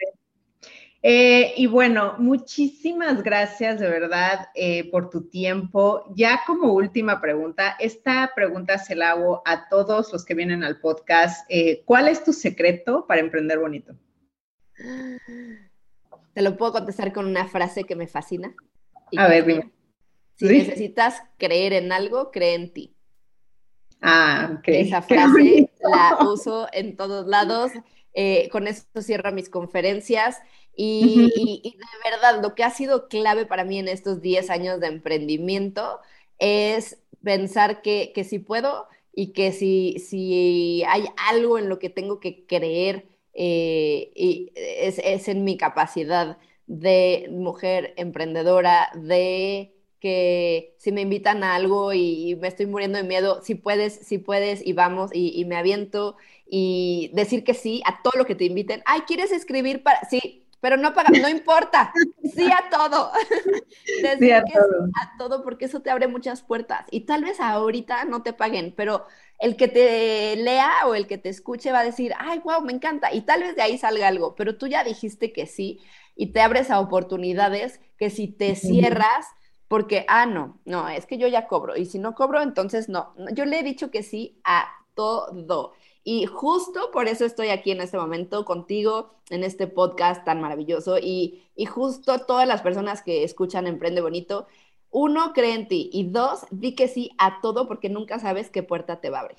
Eh, 1.05 1.55
y 1.57 1.67
bueno, 1.67 2.15
muchísimas 2.19 3.25
gracias 3.25 3.81
de 3.81 3.89
verdad 3.89 4.49
eh, 4.55 4.89
por 4.91 5.11
tu 5.11 5.29
tiempo. 5.29 6.05
Ya 6.15 6.43
como 6.47 6.73
última 6.73 7.21
pregunta, 7.21 7.77
esta 7.81 8.31
pregunta 8.37 8.79
se 8.79 8.95
la 8.95 9.11
hago 9.11 9.43
a 9.45 9.69
todos 9.69 10.13
los 10.13 10.25
que 10.25 10.35
vienen 10.35 10.63
al 10.63 10.79
podcast. 10.79 11.45
Eh, 11.49 11.83
¿Cuál 11.85 12.07
es 12.07 12.23
tu 12.23 12.33
secreto 12.33 13.05
para 13.09 13.21
emprender 13.21 13.59
bonito? 13.59 13.97
Te 16.35 16.43
lo 16.43 16.57
puedo 16.57 16.73
contestar 16.73 17.13
con 17.13 17.27
una 17.27 17.49
frase 17.49 17.83
que 17.83 17.97
me 17.97 18.07
fascina. 18.07 18.55
A 19.17 19.27
ver, 19.27 19.45
dime. 19.45 19.73
Si 20.37 20.47
necesitas 20.47 21.23
creer 21.39 21.73
en 21.73 21.93
algo, 21.93 22.31
cree 22.31 22.55
en 22.55 22.73
ti. 22.73 22.95
Ah, 24.01 24.57
ok. 24.59 24.69
Esa 24.69 25.03
frase 25.03 25.71
la 25.81 26.19
uso 26.27 26.67
en 26.73 26.97
todos 26.97 27.27
lados. 27.27 27.73
con 28.51 28.67
eso 28.67 28.85
cierro 29.01 29.33
mis 29.33 29.49
conferencias. 29.49 30.39
Y, 30.75 31.77
de 31.79 32.11
verdad, 32.11 32.43
lo 32.43 32.55
que 32.55 32.65
ha 32.65 32.71
sido 32.71 33.09
clave 33.09 33.47
para 33.47 33.65
mí 33.65 33.79
en 33.79 33.89
estos 33.89 34.23
10 34.23 34.51
años 34.51 34.81
de 34.81 34.87
emprendimiento 34.89 36.01
es 36.39 36.99
pensar 37.23 37.83
que, 37.83 38.13
que 38.15 38.25
si 38.25 38.39
puedo 38.39 38.89
y 39.15 39.33
que 39.33 39.53
si, 39.53 39.99
si 39.99 40.83
hay 40.85 41.05
algo 41.31 41.59
en 41.59 41.69
lo 41.69 41.79
que 41.79 41.91
tengo 41.91 42.21
que 42.21 42.47
creer 42.47 43.07
eh, 43.35 44.11
y 44.15 44.53
es, 44.55 44.99
es 44.99 45.29
en 45.29 45.45
mi 45.45 45.57
capacidad 45.57 46.39
de 46.67 47.29
mujer 47.31 47.95
emprendedora, 47.97 48.91
de 48.95 49.72
que 50.03 50.75
si 50.79 50.91
me 50.91 51.01
invitan 51.01 51.45
a 51.45 51.55
algo 51.55 51.93
y, 51.93 52.37
me 52.41 52.49
estoy 52.49 52.67
muriendo 52.67 52.99
de 52.99 53.05
miedo, 53.05 53.41
si 53.41 53.55
puedes, 53.55 53.95
si 53.95 54.19
puedes 54.19 54.67
y 54.67 54.73
vamos 54.73 55.13
y, 55.15 55.41
y, 55.41 55.45
me 55.45 55.55
aviento 55.55 56.17
y 56.45 57.13
decir 57.15 57.45
que 57.45 57.55
sí 57.55 57.83
a 57.87 58.03
todo 58.03 58.15
lo 58.17 58.27
que 58.27 58.35
te 58.35 58.45
inviten. 58.45 58.83
Ay, 58.85 59.03
¿quieres 59.03 59.31
escribir 59.31 59.85
para...? 59.85 60.01
Sí, 60.11 60.45
pero 60.59 60.77
no 60.77 60.93
paga, 60.93 61.11
no 61.11 61.29
importa, 61.29 61.93
sí 62.35 62.49
a 62.51 62.69
todo. 62.69 63.13
sí 64.19 64.33
a 64.33 64.43
todo. 64.43 64.89
a 65.01 65.17
todo, 65.19 65.45
porque 65.45 65.67
eso 65.67 65.83
te 65.83 65.91
abre 65.91 66.09
muchas 66.09 66.43
puertas. 66.43 66.85
Y 66.91 67.03
tal 67.03 67.23
vez 67.23 67.39
ahorita 67.39 68.05
no 68.05 68.25
te 68.25 68.33
paguen, 68.33 68.75
pero 68.77 69.07
el 69.39 69.55
que 69.55 69.69
te 69.69 70.35
lea 70.35 70.73
o 70.87 70.97
el 70.97 71.07
que 71.07 71.19
te 71.19 71.29
escuche 71.29 71.71
va 71.71 71.81
a 71.81 71.85
decir, 71.85 72.13
ay, 72.19 72.41
wow, 72.41 72.61
me 72.61 72.73
encanta. 72.73 73.15
Y 73.15 73.21
tal 73.21 73.43
vez 73.43 73.55
de 73.55 73.63
ahí 73.63 73.79
salga 73.79 74.09
algo, 74.09 74.35
pero 74.35 74.59
tú 74.59 74.67
ya 74.67 74.83
dijiste 74.83 75.33
que 75.33 75.47
sí 75.47 75.81
y 76.17 76.33
te 76.33 76.41
abres 76.41 76.73
a 76.73 76.81
oportunidades 76.81 77.81
que 77.99 78.11
si 78.11 78.27
te 78.27 78.57
cierras, 78.57 79.27
porque, 79.73 80.05
ah, 80.07 80.27
no, 80.27 80.61
no, 80.67 80.87
es 80.91 81.07
que 81.07 81.17
yo 81.17 81.29
ya 81.29 81.49
cobro. 81.49 81.79
Y 81.79 81.87
si 81.87 81.99
no 81.99 82.15
cobro, 82.15 82.43
entonces 82.43 82.91
no. 82.91 83.15
Yo 83.33 83.47
le 83.47 83.59
he 83.59 83.63
dicho 83.63 83.91
que 83.91 84.03
sí 84.03 84.39
a 84.45 84.69
todo. 84.93 85.73
Y 86.05 86.27
justo 86.27 86.91
por 86.93 87.09
eso 87.09 87.25
estoy 87.25 87.49
aquí 87.49 87.71
en 87.71 87.81
este 87.81 87.97
momento 87.97 88.45
contigo, 88.45 89.15
en 89.31 89.45
este 89.45 89.67
podcast 89.69 90.27
tan 90.27 90.43
maravilloso. 90.43 90.99
Y, 90.99 91.43
justo 91.71 92.19
todas 92.27 92.47
las 92.47 92.61
personas 92.61 93.01
que 93.01 93.25
escuchan 93.25 93.67
Emprende 93.67 94.03
Bonito, 94.03 94.47
uno, 94.91 95.33
cree 95.33 95.55
en 95.55 95.69
ti. 95.69 95.89
Y 95.91 96.05
dos, 96.05 96.45
di 96.51 96.75
que 96.75 96.87
sí 96.87 97.11
a 97.17 97.41
todo 97.41 97.67
porque 97.67 97.89
nunca 97.89 98.19
sabes 98.19 98.51
qué 98.51 98.63
puerta 98.63 99.01
te 99.01 99.09
va 99.09 99.21
a 99.21 99.23
abrir. 99.23 99.39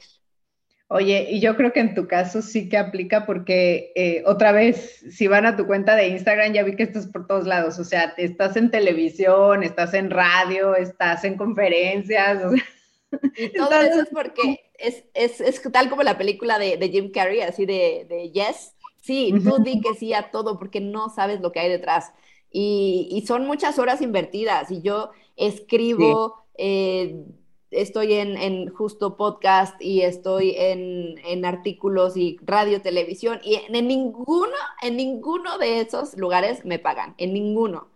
Oye, 0.88 1.28
y 1.30 1.40
yo 1.40 1.56
creo 1.56 1.74
que 1.74 1.80
en 1.80 1.96
tu 1.96 2.08
caso 2.08 2.42
sí 2.42 2.70
que 2.70 2.78
aplica 2.78 3.26
porque 3.26 3.92
eh, 3.96 4.22
otra 4.26 4.52
vez, 4.52 5.04
si 5.10 5.28
van 5.28 5.46
a 5.46 5.56
tu 5.56 5.66
cuenta 5.66 5.96
de 5.96 6.10
Instagram, 6.10 6.54
ya 6.54 6.64
vi 6.64 6.76
que 6.76 6.84
estás 6.84 7.08
por 7.08 7.26
todos 7.26 7.48
lados, 7.48 7.80
o 7.80 7.84
sea, 7.84 8.14
estás 8.18 8.56
en 8.58 8.70
televisión, 8.70 9.64
estás 9.64 9.94
en 9.94 10.12
radio, 10.12 10.76
estás 10.76 11.24
en 11.24 11.36
conferencias. 11.36 12.44
O 12.44 12.52
sea, 12.52 12.64
y 13.38 13.54
todo 13.54 13.82
eso 13.82 14.02
es 14.02 14.10
porque 14.10 14.60
es, 14.78 15.04
es, 15.14 15.42
es, 15.42 15.62
tal 15.72 15.90
como 15.90 16.04
la 16.04 16.18
película 16.18 16.60
de, 16.60 16.78
de 16.78 16.90
Jim 16.90 17.12
Carrey, 17.12 17.42
así 17.42 17.66
de, 17.66 18.06
de, 18.08 18.32
Yes. 18.32 18.76
Sí, 19.02 19.34
tú 19.44 19.62
di 19.62 19.82
que 19.82 19.96
sí 19.96 20.14
a 20.14 20.32
todo 20.32 20.58
porque 20.58 20.80
no 20.80 21.10
sabes 21.10 21.42
lo 21.42 21.52
que 21.52 21.60
hay 21.60 21.70
detrás. 21.70 22.14
Y, 22.50 23.10
y 23.12 23.26
son 23.26 23.46
muchas 23.46 23.78
horas 23.78 24.02
invertidas 24.02 24.72
y 24.72 24.82
yo 24.82 25.12
escribo, 25.36 26.46
eh, 26.58 27.26
estoy 27.74 28.14
en, 28.14 28.38
en, 28.38 28.70
justo 28.70 29.18
podcast 29.18 29.80
y 29.82 30.02
estoy 30.02 30.56
en, 30.58 31.16
en, 31.26 31.46
artículos 31.46 32.18
y 32.18 32.38
radio, 32.44 32.82
televisión 32.82 33.40
y 33.44 33.56
en, 33.56 33.76
en, 33.76 33.88
ninguno, 33.88 34.56
en 34.82 34.98
ninguno 34.98 35.58
de 35.58 35.82
esos 35.82 36.18
lugares 36.18 36.66
me 36.66 36.80
pagan, 36.80 37.16
en 37.18 37.34
ninguno. 37.34 37.88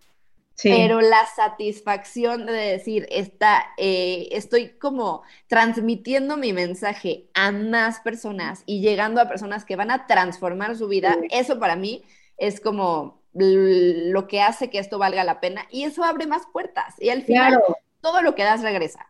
Pero 0.62 1.00
la 1.00 1.24
satisfacción 1.36 2.46
de 2.46 2.52
decir, 2.52 3.06
está, 3.10 3.66
eh, 3.76 4.28
estoy 4.32 4.70
como 4.70 5.22
transmitiendo 5.46 6.36
mi 6.36 6.52
mensaje 6.52 7.28
a 7.34 7.52
más 7.52 8.00
personas 8.00 8.64
y 8.66 8.80
llegando 8.80 9.20
a 9.20 9.28
personas 9.28 9.64
que 9.64 9.76
van 9.76 9.92
a 9.92 10.06
transformar 10.06 10.76
su 10.76 10.88
vida, 10.88 11.16
eso 11.30 11.60
para 11.60 11.76
mí 11.76 12.02
es 12.38 12.60
como 12.60 13.22
lo 13.34 14.26
que 14.26 14.40
hace 14.40 14.68
que 14.68 14.78
esto 14.78 14.98
valga 14.98 15.22
la 15.22 15.38
pena 15.38 15.66
y 15.70 15.84
eso 15.84 16.02
abre 16.02 16.26
más 16.26 16.42
puertas 16.52 16.96
y 16.98 17.10
al 17.10 17.22
final 17.22 17.62
todo 18.00 18.22
lo 18.22 18.34
que 18.34 18.42
das 18.42 18.62
regresa. 18.62 19.07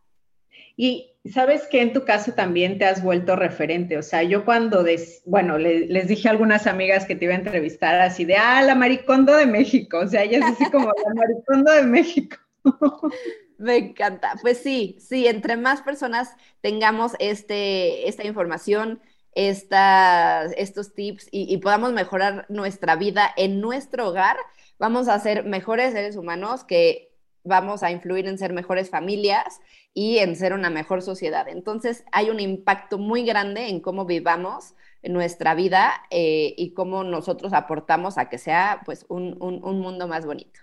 Y 0.81 1.17
sabes 1.35 1.67
que 1.67 1.83
en 1.83 1.93
tu 1.93 2.05
caso 2.05 2.35
también 2.35 2.79
te 2.79 2.85
has 2.85 3.03
vuelto 3.03 3.35
referente. 3.35 3.99
O 3.99 4.03
sea, 4.03 4.23
yo 4.23 4.45
cuando, 4.45 4.87
bueno, 5.27 5.59
les 5.59 6.07
dije 6.07 6.29
a 6.29 6.31
algunas 6.31 6.69
amigas 6.69 7.05
que 7.05 7.17
te 7.17 7.25
iba 7.25 7.35
a 7.35 7.39
entrevistar 7.39 8.01
así 8.01 8.25
de, 8.25 8.37
ah, 8.37 8.63
la 8.63 8.77
maricondo 8.77 9.35
de 9.35 9.47
México. 9.47 9.99
O 9.99 10.07
sea, 10.07 10.23
ella 10.23 10.39
así 10.47 10.65
como 10.71 10.87
la 10.87 11.15
maricondo 11.15 11.73
de 11.73 11.83
México. 11.83 12.37
Me 13.59 13.77
encanta. 13.77 14.37
Pues 14.41 14.59
sí, 14.59 14.97
sí, 15.01 15.27
entre 15.27 15.57
más 15.57 15.83
personas 15.83 16.37
tengamos 16.61 17.15
este, 17.19 18.09
esta 18.09 18.25
información, 18.25 19.01
estos 19.35 20.95
tips 20.95 21.29
y 21.33 21.57
podamos 21.57 21.93
mejorar 21.93 22.47
nuestra 22.49 22.95
vida 22.95 23.29
en 23.37 23.61
nuestro 23.61 24.09
hogar, 24.09 24.37
vamos 24.79 25.09
a 25.09 25.19
ser 25.19 25.45
mejores 25.45 25.93
seres 25.93 26.17
humanos 26.17 26.63
que 26.63 27.09
vamos 27.45 27.83
a 27.83 27.91
influir 27.91 28.27
en 28.27 28.39
ser 28.39 28.53
mejores 28.53 28.91
familias 28.91 29.61
y 29.99 30.19
en 30.19 30.37
ser 30.37 30.53
una 30.53 30.71
mejor 30.71 31.03
sociedad. 31.03 31.49
Entonces 31.49 32.05
hay 32.13 32.31
un 32.31 32.39
impacto 32.39 32.99
muy 32.99 33.25
grande 33.25 33.67
en 33.67 33.81
cómo 33.81 34.05
vivamos 34.05 34.77
nuestra 35.03 35.57
vida 35.57 35.91
eh, 36.11 36.55
y 36.57 36.73
cómo 36.73 37.03
nosotros 37.03 37.53
aportamos 37.53 38.17
a 38.17 38.29
que 38.29 38.39
sea 38.39 38.83
pues 38.85 39.07
un, 39.09 39.37
mundo 39.41 40.07
más 40.07 40.25
bonito. 40.25 40.61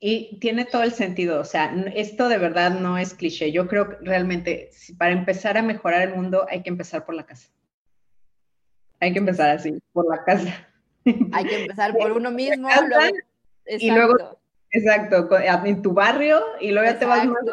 Y 0.00 0.40
tiene 0.40 0.64
todo 0.64 0.82
el 0.82 0.90
sentido, 0.90 1.40
o 1.40 1.44
sea, 1.44 1.72
esto 1.94 2.28
de 2.28 2.38
verdad 2.38 2.72
no 2.72 2.98
es 2.98 3.14
cliché. 3.14 3.52
Yo 3.52 3.68
creo 3.68 3.90
que 3.90 3.96
realmente 4.04 4.70
para 4.98 5.12
empezar 5.12 5.56
a 5.56 5.62
mejorar 5.62 6.08
el 6.08 6.16
mundo 6.16 6.44
hay 6.50 6.64
que 6.64 6.70
empezar 6.70 7.06
por 7.06 7.14
la 7.14 7.26
casa. 7.26 7.48
Hay 8.98 9.12
que 9.12 9.20
empezar 9.20 9.50
así, 9.50 9.78
por 9.92 10.08
la 10.10 10.24
casa. 10.24 10.68
Hay 11.30 11.44
que 11.44 11.62
empezar 11.62 11.92
por 11.96 12.10
uno 12.10 12.32
mismo. 12.32 12.68
y 13.66 13.88
luego, 13.92 14.40
exacto, 14.72 15.28
en 15.38 15.80
tu 15.80 15.92
barrio 15.92 16.42
y 16.60 16.72
luego 16.72 16.90
ya 16.90 16.98
te 16.98 17.06
vas 17.06 17.24
más 17.24 17.44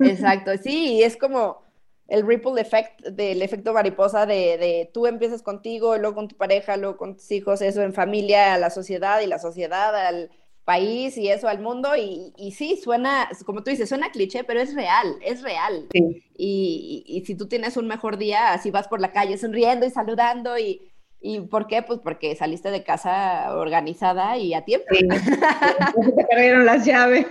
Exacto, 0.00 0.52
sí, 0.62 0.94
y 0.94 1.02
es 1.02 1.16
como 1.16 1.62
el 2.08 2.26
ripple 2.26 2.60
effect 2.60 3.02
del 3.02 3.42
efecto 3.42 3.72
mariposa 3.72 4.24
de, 4.24 4.56
de, 4.56 4.90
tú 4.92 5.06
empiezas 5.06 5.42
contigo, 5.42 5.96
luego 5.98 6.14
con 6.14 6.28
tu 6.28 6.36
pareja, 6.36 6.76
luego 6.76 6.96
con 6.96 7.16
tus 7.16 7.30
hijos, 7.30 7.60
eso 7.60 7.82
en 7.82 7.92
familia, 7.92 8.54
a 8.54 8.58
la 8.58 8.70
sociedad 8.70 9.20
y 9.20 9.26
la 9.26 9.38
sociedad 9.38 9.94
al 9.94 10.30
país 10.64 11.16
y 11.16 11.28
eso 11.28 11.48
al 11.48 11.60
mundo 11.60 11.96
y, 11.96 12.32
y, 12.36 12.52
sí, 12.52 12.76
suena, 12.76 13.28
como 13.46 13.62
tú 13.62 13.70
dices, 13.70 13.88
suena 13.88 14.10
cliché, 14.10 14.44
pero 14.44 14.60
es 14.60 14.74
real, 14.74 15.16
es 15.22 15.42
real. 15.42 15.88
Y, 16.36 17.04
y, 17.06 17.24
si 17.24 17.34
tú 17.34 17.48
tienes 17.48 17.76
un 17.76 17.86
mejor 17.86 18.18
día, 18.18 18.52
así 18.52 18.70
vas 18.70 18.86
por 18.88 19.00
la 19.00 19.12
calle 19.12 19.38
sonriendo 19.38 19.86
y 19.86 19.90
saludando 19.90 20.58
y, 20.58 20.92
¿Y 21.20 21.40
por 21.40 21.66
qué? 21.66 21.82
Pues 21.82 21.98
porque 21.98 22.36
saliste 22.36 22.70
de 22.70 22.84
casa 22.84 23.56
organizada 23.56 24.38
y 24.38 24.54
a 24.54 24.64
tiempo. 24.64 24.86
Sí. 24.90 25.08
te 26.16 26.24
perdieron 26.24 26.64
las 26.64 26.84
llaves. 26.84 27.26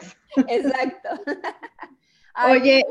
Exacto. 0.47 1.09
Oye, 2.45 2.85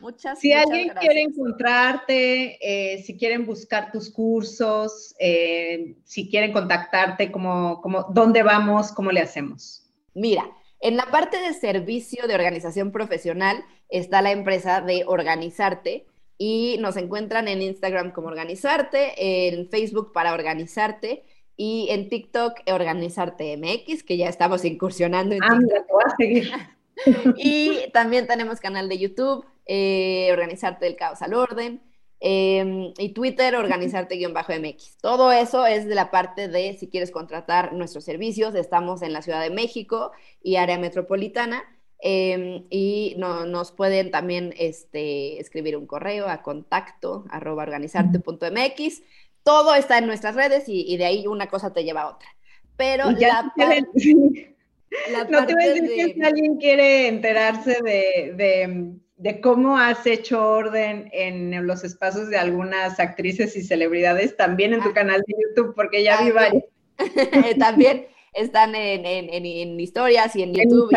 muchas, 0.00 0.38
si 0.38 0.52
alguien 0.52 0.90
quiere 1.00 1.22
encontrarte, 1.22 2.58
eh, 2.60 3.02
si 3.02 3.18
quieren 3.18 3.44
buscar 3.44 3.92
tus 3.92 4.10
cursos, 4.10 5.14
eh, 5.18 5.96
si 6.04 6.30
quieren 6.30 6.52
contactarte, 6.52 7.30
¿cómo, 7.30 7.80
cómo, 7.82 8.06
¿dónde 8.10 8.42
vamos? 8.42 8.92
¿Cómo 8.92 9.12
le 9.12 9.20
hacemos? 9.20 9.84
Mira, 10.14 10.44
en 10.80 10.96
la 10.96 11.06
parte 11.06 11.38
de 11.38 11.52
servicio 11.52 12.26
de 12.26 12.34
organización 12.34 12.92
profesional 12.92 13.64
está 13.88 14.22
la 14.22 14.32
empresa 14.32 14.80
de 14.80 15.04
Organizarte 15.06 16.06
y 16.38 16.76
nos 16.80 16.96
encuentran 16.96 17.48
en 17.48 17.62
Instagram 17.62 18.12
como 18.12 18.28
Organizarte, 18.28 19.48
en 19.48 19.68
Facebook 19.68 20.12
para 20.12 20.32
Organizarte 20.32 21.24
y 21.56 21.88
en 21.90 22.08
TikTok 22.08 22.60
Organizarte 22.72 23.56
MX, 23.56 24.04
que 24.04 24.16
ya 24.16 24.28
estamos 24.28 24.64
incursionando 24.64 25.34
en 25.34 25.42
ah, 25.42 25.58
TikTok. 25.58 25.86
voy 25.90 26.02
a 26.06 26.16
seguir. 26.16 26.52
y 27.36 27.90
también 27.92 28.26
tenemos 28.26 28.60
canal 28.60 28.88
de 28.88 28.98
YouTube, 28.98 29.44
eh, 29.66 30.28
Organizarte 30.32 30.84
del 30.84 30.96
Caos 30.96 31.22
al 31.22 31.34
Orden, 31.34 31.82
em, 32.20 32.92
y 32.98 33.10
Twitter, 33.10 33.54
Organizarte-MX. 33.54 34.96
Todo 35.00 35.32
eso 35.32 35.66
es 35.66 35.86
de 35.86 35.94
la 35.94 36.10
parte 36.10 36.48
de 36.48 36.76
si 36.78 36.88
quieres 36.88 37.10
contratar 37.10 37.72
nuestros 37.72 38.04
servicios. 38.04 38.54
Estamos 38.54 39.02
en 39.02 39.12
la 39.12 39.22
Ciudad 39.22 39.42
de 39.42 39.50
México 39.50 40.12
y 40.42 40.56
área 40.56 40.78
metropolitana. 40.78 41.64
Em, 42.00 42.64
y 42.70 43.16
nos 43.18 43.72
pueden 43.72 44.12
también 44.12 44.54
este, 44.56 45.40
escribir 45.40 45.76
un 45.76 45.86
correo 45.86 46.28
a 46.28 46.42
contacto 46.42 47.24
arroba 47.28 47.64
organizarte.mx. 47.64 49.02
Todo 49.42 49.74
está 49.74 49.98
en 49.98 50.06
nuestras 50.06 50.36
redes 50.36 50.64
y, 50.68 50.96
de 50.96 51.06
ahí 51.06 51.26
una 51.26 51.48
cosa 51.48 51.72
te 51.72 51.82
lleva 51.82 52.02
a 52.02 52.10
otra. 52.10 52.28
Pero 52.76 53.10
la 53.10 53.52
no 55.30 55.46
te 55.46 55.54
voy 55.54 55.64
a 55.64 55.74
decir 55.74 55.88
que 55.94 56.14
si 56.14 56.22
alguien 56.22 56.56
quiere 56.56 57.08
enterarse 57.08 57.78
de, 57.82 59.40
cómo 59.42 59.76
has 59.76 60.06
hecho 60.06 60.42
orden 60.42 61.08
en 61.12 61.66
los 61.66 61.84
espacios 61.84 62.28
de 62.28 62.38
algunas 62.38 62.98
actrices 63.00 63.56
y 63.56 63.62
celebridades, 63.62 64.36
también 64.36 64.74
en 64.74 64.82
tu 64.82 64.90
ah. 64.90 64.94
canal 64.94 65.22
de 65.26 65.34
YouTube, 65.42 65.74
porque 65.74 66.02
ya 66.02 66.22
vi 66.22 66.30
varios. 66.30 66.64
también 67.58 68.06
están 68.34 68.74
en, 68.74 69.80
historias 69.80 70.34
y 70.36 70.42
en 70.42 70.54
YouTube 70.54 70.90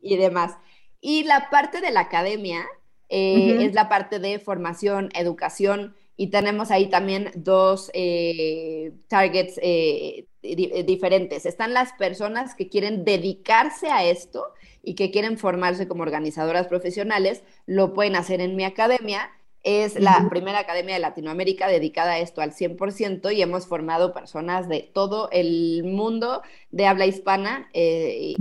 y, 0.00 0.16
demás. 0.16 0.56
Y 1.00 1.24
la 1.24 1.48
parte 1.50 1.80
de 1.80 1.90
la 1.90 2.00
academia 2.00 2.66
eh, 3.08 3.58
es 3.60 3.74
la 3.74 3.88
parte 3.88 4.18
de 4.18 4.38
formación, 4.38 5.10
educación, 5.14 5.94
y 6.16 6.30
tenemos 6.30 6.70
ahí 6.70 6.88
también 6.88 7.30
dos 7.36 7.90
eh, 7.94 8.92
targets 9.08 9.58
eh, 9.62 10.26
eh, 10.42 10.84
diferentes. 10.84 11.46
Están 11.46 11.74
las 11.74 11.92
personas 11.94 12.54
que 12.54 12.68
quieren 12.68 13.04
dedicarse 13.04 13.88
a 13.88 14.04
esto 14.04 14.46
y 14.82 14.94
que 14.94 15.10
quieren 15.10 15.36
formarse 15.38 15.88
como 15.88 16.02
organizadoras 16.02 16.68
profesionales, 16.68 17.42
lo 17.66 17.92
pueden 17.92 18.16
hacer 18.16 18.40
en 18.40 18.56
mi 18.56 18.64
academia. 18.64 19.30
Es 19.64 19.98
la 19.98 20.28
primera 20.30 20.60
academia 20.60 20.94
de 20.94 21.00
Latinoamérica 21.00 21.66
dedicada 21.66 22.12
a 22.12 22.18
esto 22.20 22.40
al 22.40 22.52
100% 22.52 23.34
y 23.34 23.42
hemos 23.42 23.66
formado 23.66 24.14
personas 24.14 24.68
de 24.68 24.88
todo 24.94 25.28
el 25.32 25.82
mundo 25.84 26.42
de 26.70 26.86
habla 26.86 27.06
hispana 27.06 27.68
y, 27.74 28.36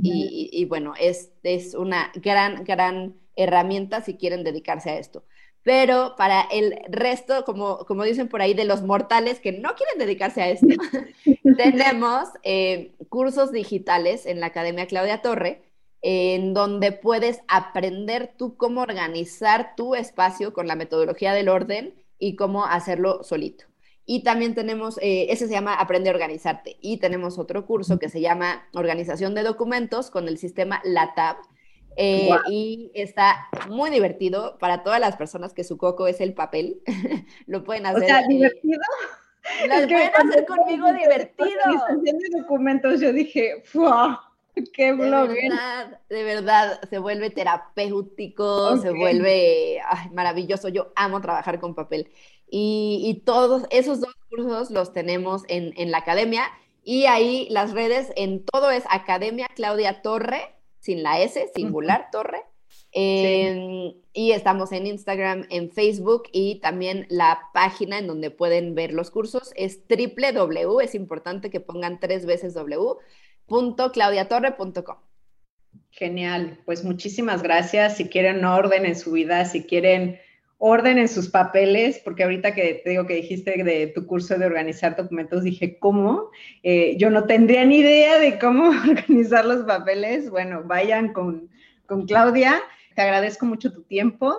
y, 0.51 0.65
bueno, 0.65 0.93
es, 0.97 1.31
es 1.41 1.73
una 1.73 2.11
gran, 2.15 2.63
gran 2.63 3.15
herramienta 3.35 4.01
si 4.01 4.15
quieren 4.15 4.43
dedicarse 4.43 4.91
a 4.91 4.99
esto 4.99 5.23
pero 5.67 6.15
para 6.15 6.43
el 6.43 6.79
resto, 6.87 7.43
como, 7.43 7.79
como 7.79 8.05
dicen 8.05 8.29
por 8.29 8.41
ahí, 8.41 8.53
de 8.53 8.63
los 8.63 8.83
mortales 8.83 9.41
que 9.41 9.51
no 9.51 9.75
quieren 9.75 9.99
dedicarse 9.99 10.41
a 10.41 10.49
esto, 10.49 10.65
tenemos 11.57 12.29
eh, 12.43 12.93
cursos 13.09 13.51
digitales 13.51 14.27
en 14.27 14.39
la 14.39 14.45
Academia 14.45 14.87
Claudia 14.87 15.21
Torre, 15.21 15.61
en 16.01 16.53
donde 16.53 16.93
puedes 16.93 17.41
aprender 17.49 18.31
tú 18.37 18.55
cómo 18.55 18.79
organizar 18.79 19.75
tu 19.75 19.93
espacio 19.93 20.53
con 20.53 20.67
la 20.67 20.75
metodología 20.75 21.33
del 21.33 21.49
orden 21.49 21.93
y 22.17 22.37
cómo 22.37 22.63
hacerlo 22.63 23.25
solito. 23.25 23.65
Y 24.05 24.23
también 24.23 24.55
tenemos, 24.55 24.97
eh, 24.99 25.25
ese 25.31 25.47
se 25.47 25.53
llama 25.53 25.73
Aprende 25.73 26.09
a 26.09 26.13
organizarte. 26.13 26.77
Y 26.79 26.99
tenemos 26.99 27.37
otro 27.37 27.65
curso 27.65 27.99
que 27.99 28.07
se 28.07 28.21
llama 28.21 28.69
Organización 28.73 29.35
de 29.35 29.43
documentos 29.43 30.11
con 30.11 30.29
el 30.29 30.37
sistema 30.37 30.79
LATAB, 30.85 31.35
eh, 31.99 32.29
y 32.47 32.91
está 32.93 33.47
muy 33.67 33.89
divertido 33.89 34.59
para 34.59 34.83
todas 34.83 34.99
las 34.99 35.15
personas 35.15 35.53
que 35.53 35.63
su 35.63 35.77
coco 35.77 36.07
es 36.07 36.21
el 36.21 36.35
papel. 36.35 36.81
lo 37.47 37.63
pueden 37.63 37.87
hacer. 37.87 38.03
O 38.03 38.05
sea, 38.05 38.27
divertido. 38.27 38.79
Lo 39.67 39.87
pueden 39.87 40.11
hacer 40.13 40.45
conmigo 40.45 40.93
divertido. 40.93 41.49
de 42.01 42.39
documentos, 42.39 43.01
yo 43.01 43.11
dije, 43.11 43.63
¡wow! 43.73 44.15
¡Qué 44.73 44.91
blog! 44.91 45.29
De 45.29 45.41
verdad, 45.49 45.99
de 46.09 46.23
verdad, 46.23 46.81
se 46.87 46.99
vuelve 46.99 47.31
terapéutico, 47.31 48.77
se 48.77 48.91
vuelve 48.91 49.81
maravilloso. 50.13 50.69
Yo 50.69 50.91
amo 50.95 51.19
trabajar 51.21 51.59
con 51.59 51.73
papel. 51.73 52.11
Y, 52.49 53.01
y, 53.05 53.21
todos 53.25 53.65
esos 53.71 53.99
dos 54.01 54.15
cursos 54.29 54.69
los 54.69 54.93
tenemos 54.93 55.43
en, 55.47 55.73
en 55.77 55.89
la 55.89 55.97
academia. 55.97 56.43
Y 56.83 57.05
ahí 57.05 57.47
las 57.49 57.73
redes 57.73 58.13
en 58.15 58.45
todo 58.45 58.69
es 58.69 58.83
Academia 58.89 59.49
Claudia 59.55 60.01
Torre 60.01 60.56
sin 60.87 61.03
la 61.03 61.21
S, 61.21 61.51
singular, 61.53 62.07
torre. 62.13 62.43
Y 62.93 64.31
estamos 64.31 64.71
en 64.71 64.87
Instagram, 64.87 65.45
en 65.49 65.69
Facebook 65.69 66.29
y 66.31 66.61
también 66.61 67.05
la 67.09 67.41
página 67.53 67.99
en 67.99 68.07
donde 68.07 68.31
pueden 68.31 68.73
ver 68.73 68.93
los 68.93 69.11
cursos 69.11 69.51
es 69.57 69.81
www, 69.89 70.79
es 70.79 70.95
importante 70.95 71.49
que 71.49 71.59
pongan 71.59 71.99
tres 71.99 72.25
veces 72.25 72.53
w.claudiatorre.com. 72.53 74.95
Genial, 75.91 76.61
pues 76.65 76.85
muchísimas 76.85 77.43
gracias. 77.43 77.97
Si 77.97 78.07
quieren 78.07 78.45
orden 78.45 78.85
en 78.85 78.95
su 78.95 79.11
vida, 79.11 79.43
si 79.43 79.65
quieren 79.65 80.21
orden 80.59 80.97
en 80.97 81.07
sus 81.07 81.29
papeles, 81.29 82.01
porque 82.03 82.23
ahorita 82.23 82.53
que 82.53 82.81
te 82.83 82.89
digo 82.89 83.05
que 83.05 83.15
dijiste 83.15 83.63
de 83.63 83.87
tu 83.87 84.05
curso 84.05 84.37
de 84.37 84.45
organizar 84.45 84.95
documentos, 84.95 85.43
dije, 85.43 85.77
¿cómo? 85.79 86.29
Eh, 86.63 86.95
yo 86.97 87.09
no 87.09 87.25
tendría 87.25 87.63
ni 87.65 87.77
idea 87.77 88.19
de 88.19 88.39
cómo 88.39 88.69
organizar 88.89 89.45
los 89.45 89.65
papeles. 89.65 90.29
Bueno, 90.29 90.63
vayan 90.65 91.13
con, 91.13 91.49
con 91.85 92.05
Claudia. 92.05 92.61
Te 92.95 93.01
agradezco 93.01 93.45
mucho 93.45 93.71
tu 93.71 93.83
tiempo 93.83 94.35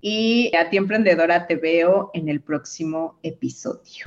y 0.00 0.54
a 0.56 0.68
ti 0.68 0.76
emprendedora 0.76 1.46
te 1.46 1.54
veo 1.54 2.10
en 2.14 2.28
el 2.28 2.40
próximo 2.40 3.18
episodio. 3.22 4.06